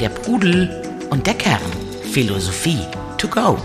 Der 0.00 0.08
Pudel 0.08 0.82
und 1.10 1.26
der 1.26 1.34
Kern. 1.34 1.60
Philosophie 2.10 2.78
to 3.18 3.28
go. 3.28 3.58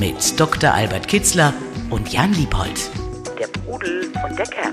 Mit 0.00 0.40
Dr. 0.40 0.72
Albert 0.72 1.06
Kitzler 1.06 1.54
und 1.90 2.12
Jan 2.12 2.32
Liebold. 2.32 2.90
Der 3.38 3.46
Pudel 3.46 4.10
und 4.28 4.36
der 4.36 4.46
Kern. 4.46 4.72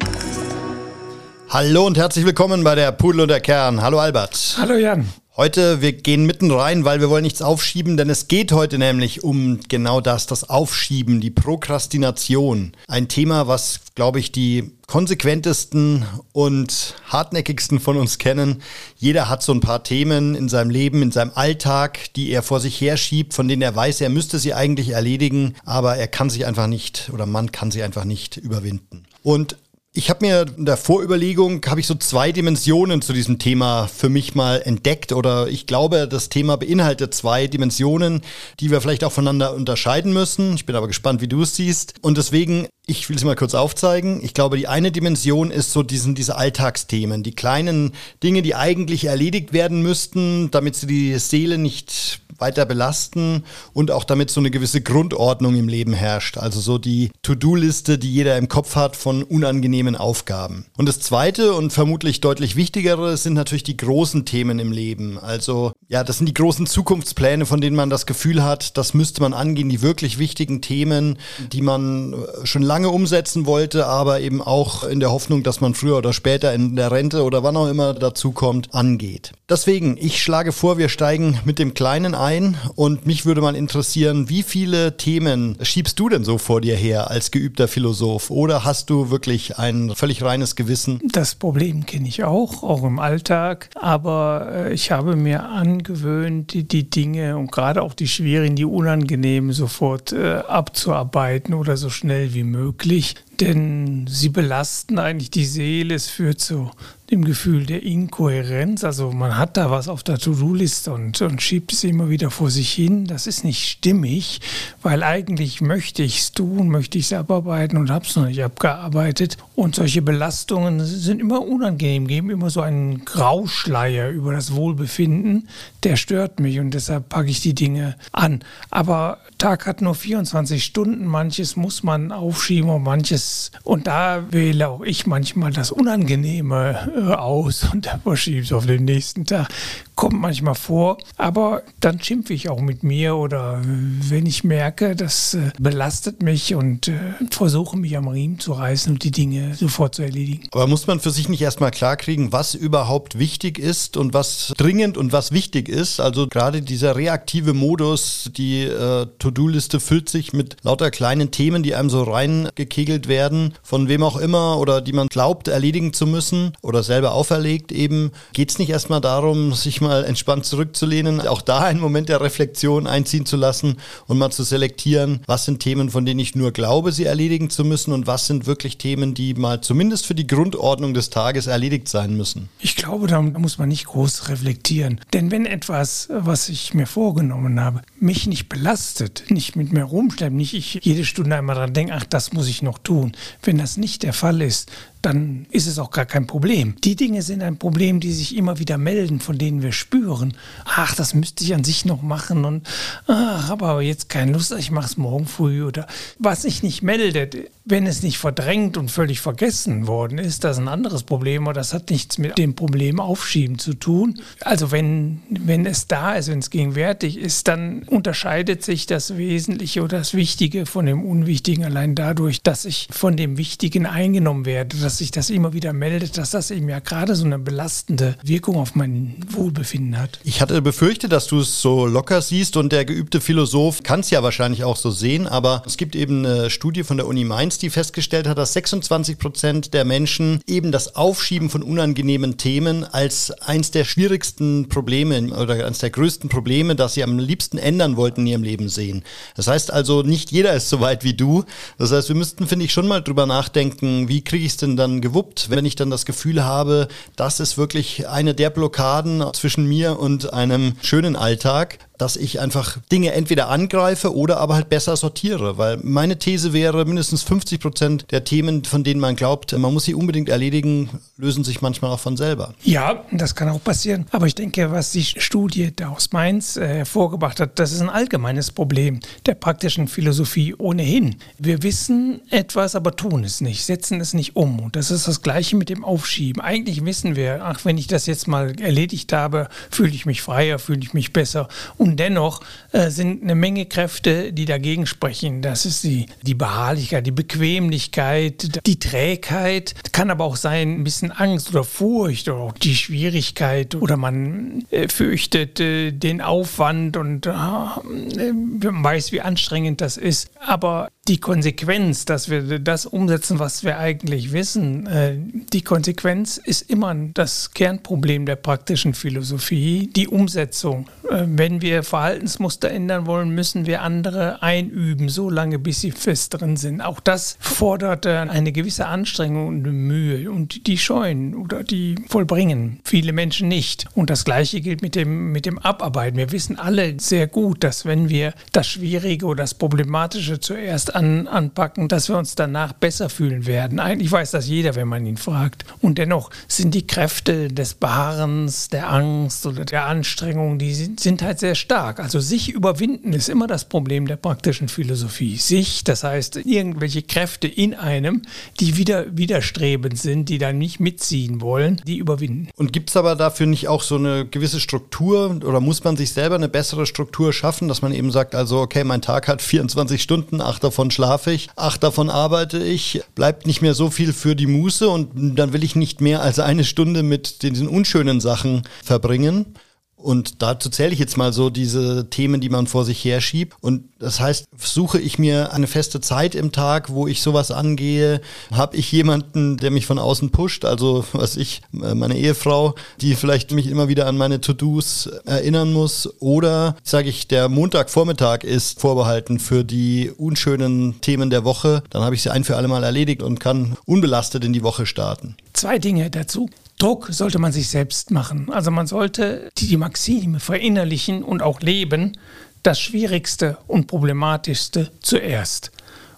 Hallo 1.49 1.85
und 1.85 1.97
herzlich 1.97 2.25
willkommen 2.25 2.63
bei 2.63 2.73
der 2.73 2.91
Pudel 2.91 3.21
und 3.21 3.27
der 3.27 3.39
Kern. 3.39 3.83
Hallo 3.83 3.99
Albert. 3.99 4.55
Hallo 4.59 4.73
Jan. 4.73 5.07
Heute, 5.39 5.83
wir 5.83 5.93
gehen 5.93 6.25
mitten 6.25 6.49
rein, 6.49 6.83
weil 6.83 6.99
wir 6.99 7.11
wollen 7.11 7.21
nichts 7.21 7.43
aufschieben, 7.43 7.95
denn 7.95 8.09
es 8.09 8.27
geht 8.27 8.51
heute 8.51 8.79
nämlich 8.79 9.23
um 9.23 9.59
genau 9.69 10.01
das, 10.01 10.25
das 10.25 10.49
Aufschieben, 10.49 11.21
die 11.21 11.29
Prokrastination. 11.29 12.71
Ein 12.87 13.07
Thema, 13.07 13.47
was, 13.47 13.81
glaube 13.93 14.19
ich, 14.19 14.31
die 14.31 14.71
konsequentesten 14.87 16.07
und 16.33 16.95
hartnäckigsten 17.05 17.79
von 17.79 17.97
uns 17.97 18.17
kennen. 18.17 18.63
Jeder 18.95 19.29
hat 19.29 19.43
so 19.43 19.53
ein 19.53 19.59
paar 19.59 19.83
Themen 19.83 20.33
in 20.33 20.49
seinem 20.49 20.71
Leben, 20.71 21.03
in 21.03 21.11
seinem 21.11 21.33
Alltag, 21.35 22.11
die 22.15 22.31
er 22.31 22.41
vor 22.41 22.59
sich 22.59 22.81
herschiebt, 22.81 23.35
von 23.35 23.47
denen 23.47 23.61
er 23.61 23.75
weiß, 23.75 24.01
er 24.01 24.09
müsste 24.09 24.39
sie 24.39 24.55
eigentlich 24.55 24.89
erledigen, 24.89 25.53
aber 25.65 25.97
er 25.97 26.07
kann 26.07 26.31
sich 26.31 26.47
einfach 26.47 26.65
nicht 26.65 27.11
oder 27.13 27.27
man 27.27 27.51
kann 27.51 27.69
sie 27.69 27.83
einfach 27.83 28.05
nicht 28.05 28.37
überwinden. 28.37 29.03
Und 29.21 29.55
ich 29.97 30.11
habe 30.11 30.23
mir 30.23 30.45
in 30.55 30.65
der 30.65 30.77
Vorüberlegung, 30.77 31.65
habe 31.65 31.79
ich 31.79 31.87
so 31.87 31.95
zwei 31.95 32.31
Dimensionen 32.31 33.01
zu 33.01 33.13
diesem 33.13 33.39
Thema 33.39 33.87
für 33.87 34.09
mich 34.09 34.35
mal 34.35 34.61
entdeckt 34.61 35.11
oder 35.11 35.47
ich 35.47 35.65
glaube, 35.65 36.07
das 36.07 36.29
Thema 36.29 36.55
beinhaltet 36.55 37.15
zwei 37.15 37.47
Dimensionen, 37.47 38.21
die 38.59 38.69
wir 38.69 38.79
vielleicht 38.79 39.03
auch 39.03 39.11
voneinander 39.11 39.55
unterscheiden 39.55 40.13
müssen. 40.13 40.53
Ich 40.53 40.67
bin 40.67 40.75
aber 40.75 40.87
gespannt, 40.87 41.21
wie 41.21 41.27
du 41.27 41.41
es 41.41 41.55
siehst. 41.55 41.95
Und 42.03 42.19
deswegen, 42.19 42.67
ich 42.85 43.09
will 43.09 43.15
es 43.15 43.23
mal 43.23 43.35
kurz 43.35 43.55
aufzeigen. 43.55 44.23
Ich 44.23 44.35
glaube, 44.35 44.57
die 44.57 44.67
eine 44.67 44.91
Dimension 44.91 45.49
ist 45.49 45.73
so 45.73 45.81
diesen, 45.81 46.13
diese 46.13 46.35
Alltagsthemen, 46.35 47.23
die 47.23 47.33
kleinen 47.33 47.93
Dinge, 48.21 48.43
die 48.43 48.53
eigentlich 48.53 49.05
erledigt 49.05 49.51
werden 49.51 49.81
müssten, 49.81 50.51
damit 50.51 50.75
sie 50.75 50.85
die 50.85 51.17
Seele 51.17 51.57
nicht 51.57 52.21
weiter 52.39 52.65
belasten 52.65 53.43
und 53.73 53.91
auch 53.91 54.03
damit 54.03 54.29
so 54.29 54.39
eine 54.39 54.51
gewisse 54.51 54.81
Grundordnung 54.81 55.55
im 55.55 55.67
Leben 55.67 55.93
herrscht. 55.93 56.37
Also 56.37 56.59
so 56.59 56.77
die 56.77 57.11
To-Do-Liste, 57.23 57.97
die 57.97 58.11
jeder 58.11 58.37
im 58.37 58.47
Kopf 58.47 58.75
hat 58.75 58.95
von 58.95 59.23
unangenehmen 59.23 59.95
Aufgaben. 59.95 60.65
Und 60.77 60.87
das 60.87 60.99
zweite 60.99 61.53
und 61.53 61.73
vermutlich 61.73 62.21
deutlich 62.21 62.55
wichtigere 62.55 63.17
sind 63.17 63.33
natürlich 63.33 63.63
die 63.63 63.77
großen 63.77 64.25
Themen 64.25 64.59
im 64.59 64.71
Leben. 64.71 65.17
Also 65.19 65.71
ja, 65.87 66.03
das 66.03 66.17
sind 66.17 66.27
die 66.27 66.33
großen 66.33 66.67
Zukunftspläne, 66.67 67.45
von 67.45 67.61
denen 67.61 67.75
man 67.75 67.89
das 67.89 68.05
Gefühl 68.05 68.43
hat, 68.43 68.77
das 68.77 68.93
müsste 68.93 69.21
man 69.21 69.33
angehen, 69.33 69.69
die 69.69 69.81
wirklich 69.81 70.19
wichtigen 70.19 70.61
Themen, 70.61 71.17
die 71.51 71.61
man 71.61 72.15
schon 72.43 72.61
lange 72.61 72.89
umsetzen 72.89 73.45
wollte, 73.45 73.87
aber 73.87 74.19
eben 74.19 74.41
auch 74.41 74.83
in 74.83 74.99
der 74.99 75.11
Hoffnung, 75.11 75.43
dass 75.43 75.61
man 75.61 75.73
früher 75.73 75.97
oder 75.97 76.13
später 76.13 76.53
in 76.53 76.75
der 76.75 76.91
Rente 76.91 77.23
oder 77.23 77.43
wann 77.43 77.57
auch 77.57 77.67
immer 77.67 77.93
dazu 77.93 78.31
kommt, 78.31 78.73
angeht. 78.73 79.31
Deswegen, 79.49 79.97
ich 79.97 80.21
schlage 80.21 80.51
vor, 80.51 80.77
wir 80.77 80.89
steigen 80.89 81.39
mit 81.45 81.57
dem 81.57 81.73
Kleinen 81.73 82.13
ein 82.13 82.26
ein 82.27 82.57
und 82.75 83.05
mich 83.05 83.25
würde 83.25 83.39
mal 83.39 83.55
interessieren, 83.55 84.27
wie 84.27 84.43
viele 84.43 84.97
Themen 84.97 85.57
schiebst 85.61 85.97
du 85.97 86.09
denn 86.09 86.25
so 86.25 86.37
vor 86.37 86.59
dir 86.59 86.75
her 86.75 87.09
als 87.09 87.31
geübter 87.31 87.69
Philosoph? 87.69 88.29
Oder 88.29 88.65
hast 88.65 88.89
du 88.89 89.09
wirklich 89.09 89.57
ein 89.57 89.93
völlig 89.95 90.23
reines 90.23 90.57
Gewissen? 90.57 90.99
Das 91.05 91.35
Problem 91.35 91.85
kenne 91.85 92.07
ich 92.09 92.25
auch, 92.25 92.63
auch 92.63 92.83
im 92.83 92.99
Alltag, 92.99 93.69
aber 93.75 94.49
äh, 94.51 94.73
ich 94.73 94.91
habe 94.91 95.15
mir 95.15 95.45
angewöhnt, 95.45 96.53
die, 96.53 96.67
die 96.67 96.89
Dinge 96.89 97.37
und 97.37 97.49
gerade 97.49 97.81
auch 97.81 97.93
die 97.93 98.09
schwierigen, 98.09 98.57
die 98.57 98.65
unangenehmen 98.65 99.53
sofort 99.53 100.11
äh, 100.11 100.39
abzuarbeiten 100.47 101.53
oder 101.53 101.77
so 101.77 101.89
schnell 101.89 102.33
wie 102.33 102.43
möglich 102.43 103.15
denn 103.41 104.07
sie 104.09 104.29
belasten 104.29 104.99
eigentlich 104.99 105.31
die 105.31 105.45
Seele. 105.45 105.95
Es 105.95 106.07
führt 106.07 106.39
zu 106.39 106.71
dem 107.09 107.23
Gefühl 107.23 107.65
der 107.65 107.83
Inkohärenz. 107.83 108.83
Also 108.83 109.11
man 109.11 109.37
hat 109.37 109.55
da 109.55 109.71
was 109.71 109.87
auf 109.87 110.03
der 110.03 110.17
To-Do-Liste 110.17 110.91
und, 110.91 111.21
und 111.21 111.41
schiebt 111.41 111.71
es 111.71 111.85
immer 111.85 112.09
wieder 112.09 112.31
vor 112.31 112.51
sich 112.51 112.71
hin. 112.71 113.05
Das 113.05 113.27
ist 113.27 113.45
nicht 113.45 113.65
stimmig, 113.65 114.41
weil 114.81 115.03
eigentlich 115.03 115.61
möchte 115.61 116.03
ich 116.03 116.19
es 116.19 116.31
tun, 116.33 116.67
möchte 116.67 116.97
ich 116.97 117.05
es 117.05 117.13
abarbeiten 117.13 117.77
und 117.77 117.89
habe 117.89 118.05
es 118.05 118.15
noch 118.15 118.25
nicht 118.25 118.43
abgearbeitet. 118.43 119.37
Und 119.55 119.75
solche 119.75 120.01
Belastungen 120.01 120.85
sind 120.85 121.21
immer 121.21 121.41
unangenehm, 121.41 122.07
geben 122.07 122.29
immer 122.29 122.49
so 122.49 122.61
einen 122.61 123.05
Grauschleier 123.05 124.09
über 124.09 124.33
das 124.33 124.53
Wohlbefinden. 124.53 125.47
Der 125.83 125.95
stört 125.95 126.41
mich 126.41 126.59
und 126.59 126.73
deshalb 126.73 127.07
packe 127.07 127.29
ich 127.29 127.39
die 127.39 127.55
Dinge 127.55 127.95
an. 128.11 128.43
Aber 128.69 129.19
Tag 129.37 129.65
hat 129.65 129.81
nur 129.81 129.95
24 129.95 130.61
Stunden. 130.61 131.05
Manches 131.05 131.55
muss 131.55 131.83
man 131.83 132.11
aufschieben 132.11 132.69
und 132.69 132.83
manches. 132.83 133.26
Und 133.63 133.87
da 133.87 134.23
wähle 134.31 134.69
auch 134.69 134.81
ich 134.81 135.05
manchmal 135.05 135.51
das 135.51 135.71
Unangenehme 135.71 136.91
äh, 136.95 137.13
aus 137.13 137.65
und 137.71 137.89
verschiebe 138.03 138.41
es 138.41 138.53
auf 138.53 138.65
den 138.65 138.85
nächsten 138.85 139.25
Tag. 139.25 139.49
Kommt 139.95 140.19
manchmal 140.19 140.55
vor, 140.55 140.97
aber 141.17 141.63
dann 141.79 142.01
schimpfe 142.01 142.33
ich 142.33 142.49
auch 142.49 142.61
mit 142.61 142.83
mir 142.83 143.15
oder 143.15 143.61
wenn 143.63 144.25
ich 144.27 144.43
merke, 144.43 144.95
das 144.95 145.33
äh, 145.33 145.51
belastet 145.59 146.21
mich 146.21 146.53
und 146.53 146.87
äh, 146.87 146.93
versuche 147.31 147.77
mich 147.77 147.97
am 147.97 148.07
Riemen 148.07 148.39
zu 148.39 148.53
reißen 148.53 148.93
und 148.93 149.03
die 149.03 149.11
Dinge 149.11 149.55
sofort 149.55 149.95
zu 149.95 150.03
erledigen. 150.03 150.47
Aber 150.51 150.67
muss 150.67 150.85
man 150.85 150.99
für 150.99 151.09
sich 151.09 151.29
nicht 151.29 151.41
erstmal 151.41 151.71
klarkriegen, 151.71 152.31
was 152.31 152.53
überhaupt 152.53 153.17
wichtig 153.17 153.57
ist 153.57 153.97
und 153.97 154.13
was 154.13 154.53
dringend 154.57 154.97
und 154.97 155.11
was 155.11 155.31
wichtig 155.31 155.67
ist? 155.67 155.99
Also 155.99 156.27
gerade 156.27 156.61
dieser 156.61 156.95
reaktive 156.95 157.53
Modus, 157.53 158.29
die 158.37 158.63
äh, 158.63 159.07
To-Do-Liste 159.19 159.79
füllt 159.79 160.09
sich 160.09 160.31
mit 160.33 160.57
lauter 160.63 160.91
kleinen 160.91 161.31
Themen, 161.31 161.63
die 161.63 161.75
einem 161.75 161.89
so 161.89 162.03
reingekegelt 162.03 163.07
werden, 163.07 163.16
von 163.63 163.87
wem 163.89 164.03
auch 164.03 164.17
immer 164.17 164.59
oder 164.59 164.81
die 164.81 164.93
man 164.93 165.07
glaubt 165.07 165.47
erledigen 165.47 165.91
zu 165.91 166.05
müssen 166.05 166.53
oder 166.61 166.83
selber 166.83 167.13
auferlegt 167.13 167.71
eben. 167.71 168.11
Geht 168.33 168.51
es 168.51 168.59
nicht 168.59 168.69
erstmal 168.69 169.01
darum, 169.01 169.53
sich 169.53 169.81
mal 169.81 169.97
mal 169.97 170.05
entspannt 170.05 170.45
zurückzulehnen, 170.45 171.21
auch 171.21 171.41
da 171.41 171.59
einen 171.59 171.79
Moment 171.79 172.09
der 172.09 172.21
Reflexion 172.21 172.87
einziehen 172.87 173.25
zu 173.25 173.37
lassen 173.37 173.77
und 174.05 174.17
mal 174.17 174.31
zu 174.31 174.43
selektieren, 174.43 175.21
was 175.25 175.45
sind 175.45 175.61
Themen, 175.61 175.89
von 175.89 176.05
denen 176.05 176.19
ich 176.19 176.35
nur 176.35 176.51
glaube, 176.51 176.91
sie 176.91 177.05
erledigen 177.05 177.49
zu 177.49 177.63
müssen 177.63 177.93
und 177.93 178.05
was 178.05 178.27
sind 178.27 178.45
wirklich 178.45 178.77
Themen, 178.77 179.13
die 179.13 179.33
mal 179.33 179.61
zumindest 179.61 180.05
für 180.05 180.15
die 180.15 180.27
Grundordnung 180.27 180.93
des 180.93 181.09
Tages 181.09 181.47
erledigt 181.47 181.87
sein 181.87 182.15
müssen. 182.15 182.49
Ich 182.59 182.75
glaube, 182.75 183.07
da 183.07 183.21
muss 183.21 183.57
man 183.57 183.69
nicht 183.69 183.85
groß 183.85 184.29
reflektieren. 184.29 184.99
Denn 185.13 185.31
wenn 185.31 185.45
etwas, 185.45 186.09
was 186.11 186.49
ich 186.49 186.73
mir 186.73 186.85
vorgenommen 186.85 187.59
habe, 187.59 187.81
mich 187.99 188.27
nicht 188.27 188.49
belastet, 188.49 189.23
nicht 189.29 189.55
mit 189.55 189.71
mir 189.71 189.83
rumschleppt, 189.83 190.35
nicht 190.35 190.53
ich 190.53 190.79
jede 190.83 191.05
Stunde 191.05 191.35
einmal 191.35 191.55
dran 191.55 191.73
denke, 191.73 191.93
ach, 191.93 192.05
das 192.05 192.33
muss 192.33 192.47
ich 192.47 192.61
noch 192.61 192.77
tun. 192.77 193.06
Wenn 193.41 193.57
das 193.57 193.77
nicht 193.77 194.03
der 194.03 194.13
Fall 194.13 194.41
ist, 194.41 194.71
dann 195.01 195.47
ist 195.49 195.67
es 195.67 195.79
auch 195.79 195.91
gar 195.91 196.05
kein 196.05 196.27
Problem. 196.27 196.75
Die 196.83 196.95
Dinge 196.95 197.21
sind 197.21 197.41
ein 197.41 197.57
Problem, 197.57 197.99
die 197.99 198.13
sich 198.13 198.35
immer 198.35 198.59
wieder 198.59 198.77
melden, 198.77 199.19
von 199.19 199.37
denen 199.37 199.61
wir 199.61 199.71
spüren, 199.71 200.35
ach, 200.65 200.95
das 200.95 201.13
müsste 201.13 201.43
ich 201.43 201.55
an 201.55 201.63
sich 201.63 201.85
noch 201.85 202.01
machen 202.01 202.45
und 202.45 202.67
ach, 203.07 203.49
habe 203.49 203.65
aber 203.65 203.81
jetzt 203.81 204.09
keine 204.09 204.33
Lust, 204.33 204.51
ich 204.51 204.71
mache 204.71 204.85
es 204.85 204.97
morgen 204.97 205.25
früh 205.25 205.63
oder 205.63 205.87
was 206.19 206.43
sich 206.43 206.61
nicht 206.61 206.83
meldet, 206.83 207.35
wenn 207.65 207.85
es 207.87 208.03
nicht 208.03 208.17
verdrängt 208.17 208.77
und 208.77 208.91
völlig 208.91 209.21
vergessen 209.21 209.87
worden 209.87 210.19
ist, 210.19 210.43
das 210.43 210.57
ist 210.57 210.63
ein 210.63 210.67
anderes 210.67 211.03
Problem 211.03 211.47
aber 211.47 211.53
das 211.53 211.73
hat 211.73 211.89
nichts 211.89 212.17
mit 212.17 212.37
dem 212.37 212.55
Problem 212.55 212.99
Aufschieben 212.99 213.57
zu 213.57 213.73
tun. 213.73 214.19
Also 214.41 214.71
wenn, 214.71 215.21
wenn 215.29 215.65
es 215.65 215.87
da 215.87 216.15
ist, 216.15 216.29
wenn 216.29 216.39
es 216.39 216.49
gegenwärtig 216.49 217.17
ist, 217.17 217.47
dann 217.47 217.83
unterscheidet 217.83 218.63
sich 218.63 218.85
das 218.85 219.15
Wesentliche 219.15 219.81
oder 219.81 219.99
das 219.99 220.13
Wichtige 220.13 220.65
von 220.65 220.85
dem 220.85 221.05
Unwichtigen 221.05 221.63
allein 221.63 221.95
dadurch, 221.95 222.41
dass 222.41 222.65
ich 222.65 222.89
von 222.91 223.15
dem 223.15 223.37
Wichtigen 223.37 223.85
eingenommen 223.85 224.45
werde, 224.45 224.75
dass 224.87 224.99
sich 224.99 225.11
das 225.11 225.29
immer 225.29 225.51
wieder 225.51 225.73
meldet, 225.73 226.17
dass 226.17 226.29
das 226.29 226.49
eben 226.49 226.69
ja 226.69 226.79
gerade 226.79 227.13
so 227.13 227.25
eine 227.25 227.37
belastende 227.37 228.15
Wirkung 228.23 228.55
auf 228.55 228.73
mein 228.73 229.17
Wohlbefinden 229.27 229.99
hat. 229.99 230.21
Ich 230.23 230.39
hatte 230.39 230.61
befürchtet, 230.61 231.11
dass 231.11 231.27
du 231.27 231.41
es 231.41 231.61
so 231.61 231.85
locker 231.85 232.21
siehst 232.21 232.55
und 232.55 232.71
der 232.71 232.85
geübte 232.85 233.19
Philosoph 233.19 233.83
kann 233.83 233.99
es 233.99 234.11
ja 234.11 234.23
wahrscheinlich 234.23 234.63
auch 234.63 234.77
so 234.77 234.89
sehen, 234.89 235.27
aber 235.27 235.61
es 235.65 235.75
gibt 235.75 235.93
eben 235.93 236.25
eine 236.25 236.49
Studie 236.49 236.85
von 236.85 236.95
der 236.95 237.05
Uni 237.05 237.25
Mainz, 237.25 237.57
die 237.57 237.69
festgestellt 237.69 238.29
hat, 238.29 238.37
dass 238.37 238.53
26 238.53 239.17
Prozent 239.17 239.73
der 239.73 239.83
Menschen 239.83 240.39
eben 240.47 240.71
das 240.71 240.95
Aufschieben 240.95 241.49
von 241.49 241.63
unangenehmen 241.63 242.37
Themen 242.37 242.85
als 242.85 243.31
eins 243.41 243.71
der 243.71 243.83
schwierigsten 243.83 244.69
Probleme 244.69 245.35
oder 245.35 245.65
eines 245.65 245.79
der 245.79 245.89
größten 245.89 246.29
Probleme, 246.29 246.77
das 246.77 246.93
sie 246.93 247.03
am 247.03 247.19
liebsten 247.19 247.57
ändern 247.57 247.97
wollten 247.97 248.21
in 248.21 248.27
ihrem 248.27 248.43
Leben 248.43 248.69
sehen. 248.69 249.03
Das 249.35 249.47
heißt 249.47 249.73
also, 249.73 250.01
nicht 250.01 250.31
jeder 250.31 250.53
ist 250.53 250.69
so 250.69 250.79
weit 250.79 251.03
wie 251.03 251.13
du. 251.13 251.43
Das 251.77 251.91
heißt, 251.91 252.07
wir 252.07 252.15
müssten, 252.15 252.47
finde 252.47 252.63
ich, 252.63 252.71
schon 252.71 252.87
mal 252.87 253.01
drüber 253.01 253.25
nachdenken, 253.25 254.07
wie 254.07 254.21
kriege 254.23 254.45
ich 254.45 254.53
es 254.53 254.57
denn 254.57 254.76
dann 254.77 255.01
gewuppt, 255.01 255.49
wenn 255.49 255.65
ich 255.65 255.75
dann 255.75 255.89
das 255.89 256.05
Gefühl 256.05 256.43
habe, 256.43 256.87
das 257.15 257.39
ist 257.39 257.57
wirklich 257.57 258.07
eine 258.07 258.33
der 258.33 258.49
Blockaden 258.49 259.23
zwischen 259.33 259.65
mir 259.65 259.99
und 259.99 260.33
einem 260.33 260.73
schönen 260.81 261.15
Alltag. 261.15 261.79
Dass 261.97 262.15
ich 262.15 262.39
einfach 262.39 262.77
Dinge 262.91 263.13
entweder 263.13 263.49
angreife 263.49 264.15
oder 264.15 264.37
aber 264.39 264.55
halt 264.55 264.69
besser 264.69 264.95
sortiere. 264.95 265.57
Weil 265.57 265.77
meine 265.83 266.17
These 266.17 266.53
wäre, 266.53 266.85
mindestens 266.85 267.23
50 267.23 267.59
Prozent 267.59 268.05
der 268.11 268.23
Themen, 268.23 268.63
von 268.63 268.83
denen 268.83 268.99
man 268.99 269.15
glaubt, 269.15 269.57
man 269.57 269.73
muss 269.73 269.85
sie 269.85 269.93
unbedingt 269.93 270.29
erledigen, 270.29 270.89
lösen 271.17 271.43
sich 271.43 271.61
manchmal 271.61 271.91
auch 271.91 271.99
von 271.99 272.17
selber. 272.17 272.53
Ja, 272.63 273.03
das 273.11 273.35
kann 273.35 273.49
auch 273.49 273.63
passieren. 273.63 274.05
Aber 274.11 274.27
ich 274.27 274.35
denke, 274.35 274.71
was 274.71 274.91
die 274.91 275.03
Studie 275.03 275.71
da 275.75 275.89
aus 275.89 276.11
Mainz 276.11 276.57
äh, 276.57 276.67
hervorgebracht 276.67 277.39
hat, 277.39 277.59
das 277.59 277.71
ist 277.71 277.81
ein 277.81 277.89
allgemeines 277.89 278.51
Problem 278.51 278.99
der 279.25 279.35
praktischen 279.35 279.87
Philosophie 279.87 280.53
ohnehin. 280.57 281.15
Wir 281.37 281.63
wissen 281.63 282.21
etwas, 282.29 282.75
aber 282.75 282.95
tun 282.95 283.23
es 283.23 283.41
nicht, 283.41 283.65
setzen 283.65 283.99
es 284.01 284.13
nicht 284.13 284.35
um. 284.35 284.59
Und 284.59 284.75
das 284.75 284.91
ist 284.91 285.07
das 285.07 285.21
Gleiche 285.21 285.55
mit 285.55 285.69
dem 285.69 285.83
Aufschieben. 285.83 286.41
Eigentlich 286.41 286.83
wissen 286.85 287.15
wir, 287.15 287.43
ach, 287.43 287.65
wenn 287.65 287.77
ich 287.77 287.87
das 287.87 288.05
jetzt 288.05 288.27
mal 288.27 288.59
erledigt 288.59 289.13
habe, 289.13 289.47
fühle 289.69 289.91
ich 289.91 290.05
mich 290.05 290.21
freier, 290.21 290.59
fühle 290.59 290.81
ich 290.81 290.93
mich 290.93 291.13
besser. 291.13 291.47
Und 291.77 291.86
dennoch 291.95 292.41
äh, 292.71 292.89
sind 292.89 293.23
eine 293.23 293.35
Menge 293.35 293.65
Kräfte, 293.65 294.33
die 294.33 294.45
dagegen 294.45 294.85
sprechen. 294.85 295.41
Das 295.41 295.65
ist 295.65 295.83
die, 295.83 296.07
die 296.21 296.33
Beharrlichkeit, 296.33 297.05
die 297.05 297.11
Bequemlichkeit, 297.11 298.65
die 298.65 298.79
Trägheit. 298.79 299.73
Kann 299.91 300.11
aber 300.11 300.25
auch 300.25 300.35
sein, 300.35 300.79
ein 300.79 300.83
bisschen 300.83 301.11
Angst 301.11 301.49
oder 301.49 301.63
Furcht 301.63 302.27
oder 302.27 302.39
auch 302.39 302.53
die 302.53 302.75
Schwierigkeit 302.75 303.75
oder 303.75 303.97
man 303.97 304.65
äh, 304.71 304.87
fürchtet 304.87 305.59
äh, 305.59 305.91
den 305.91 306.21
Aufwand 306.21 306.97
und 306.97 307.25
äh, 307.25 307.31
man 307.31 308.83
weiß, 308.83 309.11
wie 309.11 309.21
anstrengend 309.21 309.81
das 309.81 309.97
ist. 309.97 310.31
Aber 310.39 310.89
die 311.07 311.19
Konsequenz, 311.19 312.03
dass 312.05 312.29
wir 312.29 312.59
das 312.59 312.85
umsetzen, 312.85 313.39
was 313.39 313.63
wir 313.63 313.79
eigentlich 313.79 314.33
wissen, 314.33 314.87
äh, 314.87 315.15
die 315.53 315.61
Konsequenz 315.61 316.37
ist 316.37 316.69
immer 316.69 316.93
das 317.13 317.51
Kernproblem 317.51 318.25
der 318.25 318.35
praktischen 318.35 318.93
Philosophie, 318.93 319.89
die 319.95 320.07
Umsetzung. 320.07 320.87
Äh, 321.09 321.23
wenn 321.27 321.61
wir 321.61 321.83
Verhaltensmuster 321.83 322.69
ändern 322.69 323.05
wollen, 323.05 323.29
müssen 323.29 323.65
wir 323.65 323.83
andere 323.83 324.41
einüben, 324.41 325.07
so 325.07 325.29
lange 325.29 325.59
bis 325.59 325.81
sie 325.81 325.91
fest 325.91 326.33
drin 326.33 326.57
sind. 326.57 326.81
Auch 326.81 326.99
das 326.99 327.37
fordert 327.39 328.05
eine 328.05 328.51
gewisse 328.51 328.87
Anstrengung 328.87 329.47
und 329.47 329.61
Mühe 329.63 330.29
und 330.29 330.67
die 330.67 330.77
scheuen 330.77 331.35
oder 331.35 331.63
die 331.63 331.95
vollbringen 332.07 332.79
viele 332.83 333.13
Menschen 333.13 333.47
nicht. 333.47 333.85
Und 333.95 334.09
das 334.09 334.25
Gleiche 334.25 334.61
gilt 334.61 334.81
mit 334.81 334.95
dem, 334.95 335.31
mit 335.31 335.45
dem 335.45 335.57
Abarbeiten. 335.59 336.17
Wir 336.17 336.31
wissen 336.31 336.57
alle 336.57 336.99
sehr 336.99 337.27
gut, 337.27 337.63
dass 337.63 337.85
wenn 337.85 338.09
wir 338.09 338.33
das 338.51 338.67
Schwierige 338.67 339.25
oder 339.25 339.43
das 339.43 339.53
Problematische 339.53 340.39
zuerst 340.39 340.96
an, 340.97 341.27
anpacken, 341.27 341.87
dass 341.87 342.09
wir 342.09 342.17
uns 342.17 342.33
danach 342.35 342.73
besser 342.73 343.09
fühlen 343.09 343.45
werden. 343.45 343.79
Eigentlich 343.79 344.11
weiß 344.11 344.31
das 344.31 344.47
jeder, 344.47 344.75
wenn 344.75 344.87
man 344.87 345.05
ihn 345.05 345.17
fragt. 345.17 345.63
Und 345.79 345.99
dennoch 345.99 346.31
sind 346.47 346.73
die 346.73 346.87
Kräfte 346.87 347.49
des 347.49 347.75
Beharrens, 347.75 348.69
der 348.69 348.91
Angst 348.91 349.45
oder 349.45 349.63
der 349.63 349.85
Anstrengung, 349.85 350.57
die 350.57 350.73
sind, 350.73 351.21
halt 351.21 351.39
sehr 351.39 351.55
stark. 351.55 351.99
Also 351.99 352.19
sich 352.19 352.49
überwinden 352.49 353.13
ist 353.13 353.29
immer 353.29 353.47
das 353.47 353.65
Problem 353.65 354.07
der 354.07 354.15
praktischen 354.15 354.69
Philosophie. 354.69 355.37
Sich, 355.37 355.83
das 355.83 356.03
heißt 356.03 356.37
irgendwelche 356.37 357.03
Kräfte 357.03 357.47
in 357.47 357.75
einem, 357.75 358.23
die 358.59 358.77
wieder 358.77 359.05
widerstrebend 359.15 359.97
sind, 359.97 360.29
die 360.29 360.39
dann 360.39 360.57
nicht 360.57 360.79
mitziehen 360.79 361.41
wollen, 361.41 361.81
die 361.85 361.97
überwinden. 361.97 362.49
Und 362.55 362.73
gibt 362.73 362.89
es 362.89 362.97
aber 362.97 363.15
dafür 363.15 363.45
nicht 363.45 363.67
auch 363.67 363.83
so 363.83 363.95
eine 363.95 364.25
gewisse 364.25 364.59
Struktur 364.59 365.39
oder 365.43 365.59
muss 365.59 365.83
man 365.83 365.95
sich 365.95 366.11
selber 366.11 366.35
eine 366.35 366.49
bessere 366.49 366.85
Struktur 366.87 367.33
schaffen, 367.33 367.67
dass 367.67 367.81
man 367.81 367.93
eben 367.93 368.11
sagt, 368.11 368.33
also 368.33 368.61
okay, 368.61 368.83
mein 368.83 369.01
Tag 369.01 369.27
hat 369.27 369.41
24 369.41 370.01
Stunden, 370.01 370.41
acht 370.41 370.63
davon 370.63 370.86
davon 370.87 370.91
schlafe 370.91 371.31
ich, 371.31 371.49
acht 371.55 371.83
davon 371.83 372.09
arbeite 372.09 372.59
ich, 372.59 373.01
bleibt 373.15 373.45
nicht 373.45 373.61
mehr 373.61 373.73
so 373.73 373.89
viel 373.89 374.13
für 374.13 374.35
die 374.35 374.47
Muße 374.47 374.87
und 374.87 375.37
dann 375.37 375.51
will 375.51 375.63
ich 375.63 375.75
nicht 375.75 376.01
mehr 376.01 376.21
als 376.21 376.39
eine 376.39 376.63
Stunde 376.63 377.03
mit 377.03 377.41
diesen 377.41 377.67
unschönen 377.67 378.21
Sachen 378.21 378.63
verbringen. 378.83 379.53
Und 379.97 380.43
dazu 380.43 380.69
zähle 380.69 380.93
ich 380.93 380.99
jetzt 380.99 381.17
mal 381.17 381.33
so 381.33 381.49
diese 381.49 382.07
Themen, 382.09 382.39
die 382.39 382.49
man 382.49 382.67
vor 382.67 382.85
sich 382.85 383.03
herschiebt. 383.03 383.55
Und 383.61 383.85
das 383.97 384.19
heißt, 384.19 384.45
suche 384.57 384.99
ich 384.99 385.17
mir 385.17 385.53
eine 385.53 385.65
feste 385.65 385.99
Zeit 386.01 386.35
im 386.35 386.51
Tag, 386.51 386.91
wo 386.91 387.07
ich 387.07 387.21
sowas 387.21 387.49
angehe? 387.49 388.21
Habe 388.51 388.77
ich 388.77 388.91
jemanden, 388.91 389.57
der 389.57 389.71
mich 389.71 389.87
von 389.87 389.97
außen 389.97 390.29
pusht? 390.29 390.65
Also, 390.65 391.03
was 391.13 391.35
ich, 391.35 391.61
äh, 391.73 391.95
meine 391.95 392.15
Ehefrau, 392.15 392.75
die 393.01 393.15
vielleicht 393.15 393.51
mich 393.51 393.67
immer 393.67 393.87
wieder 393.87 394.05
an 394.05 394.17
meine 394.17 394.39
To-Dos 394.39 395.07
erinnern 395.25 395.73
muss? 395.73 396.07
Oder 396.19 396.75
sage 396.83 397.09
ich, 397.09 397.27
der 397.27 397.49
Montagvormittag 397.49 398.43
ist 398.43 398.79
vorbehalten 398.79 399.39
für 399.39 399.63
die 399.63 400.11
unschönen 400.15 401.01
Themen 401.01 401.31
der 401.31 401.43
Woche. 401.43 401.81
Dann 401.89 402.03
habe 402.03 402.13
ich 402.13 402.21
sie 402.21 402.29
ein 402.29 402.43
für 402.43 402.55
alle 402.55 402.67
Mal 402.67 402.83
erledigt 402.83 403.23
und 403.23 403.39
kann 403.39 403.77
unbelastet 403.85 404.45
in 404.45 404.53
die 404.53 404.63
Woche 404.63 404.85
starten. 404.85 405.35
Zwei 405.53 405.79
Dinge 405.79 406.11
dazu. 406.11 406.49
Druck 406.77 407.07
sollte 407.09 407.39
man 407.39 407.51
sich 407.51 407.69
selbst 407.69 408.11
machen. 408.11 408.51
Also 408.51 408.69
man 408.71 408.87
sollte 408.87 409.49
die 409.57 409.77
Maxime 409.77 410.39
verinnerlichen 410.39 411.23
und 411.23 411.41
auch 411.41 411.61
leben. 411.61 412.17
Das 412.63 412.79
Schwierigste 412.79 413.57
und 413.67 413.87
Problematischste 413.87 414.91
zuerst. 415.01 415.71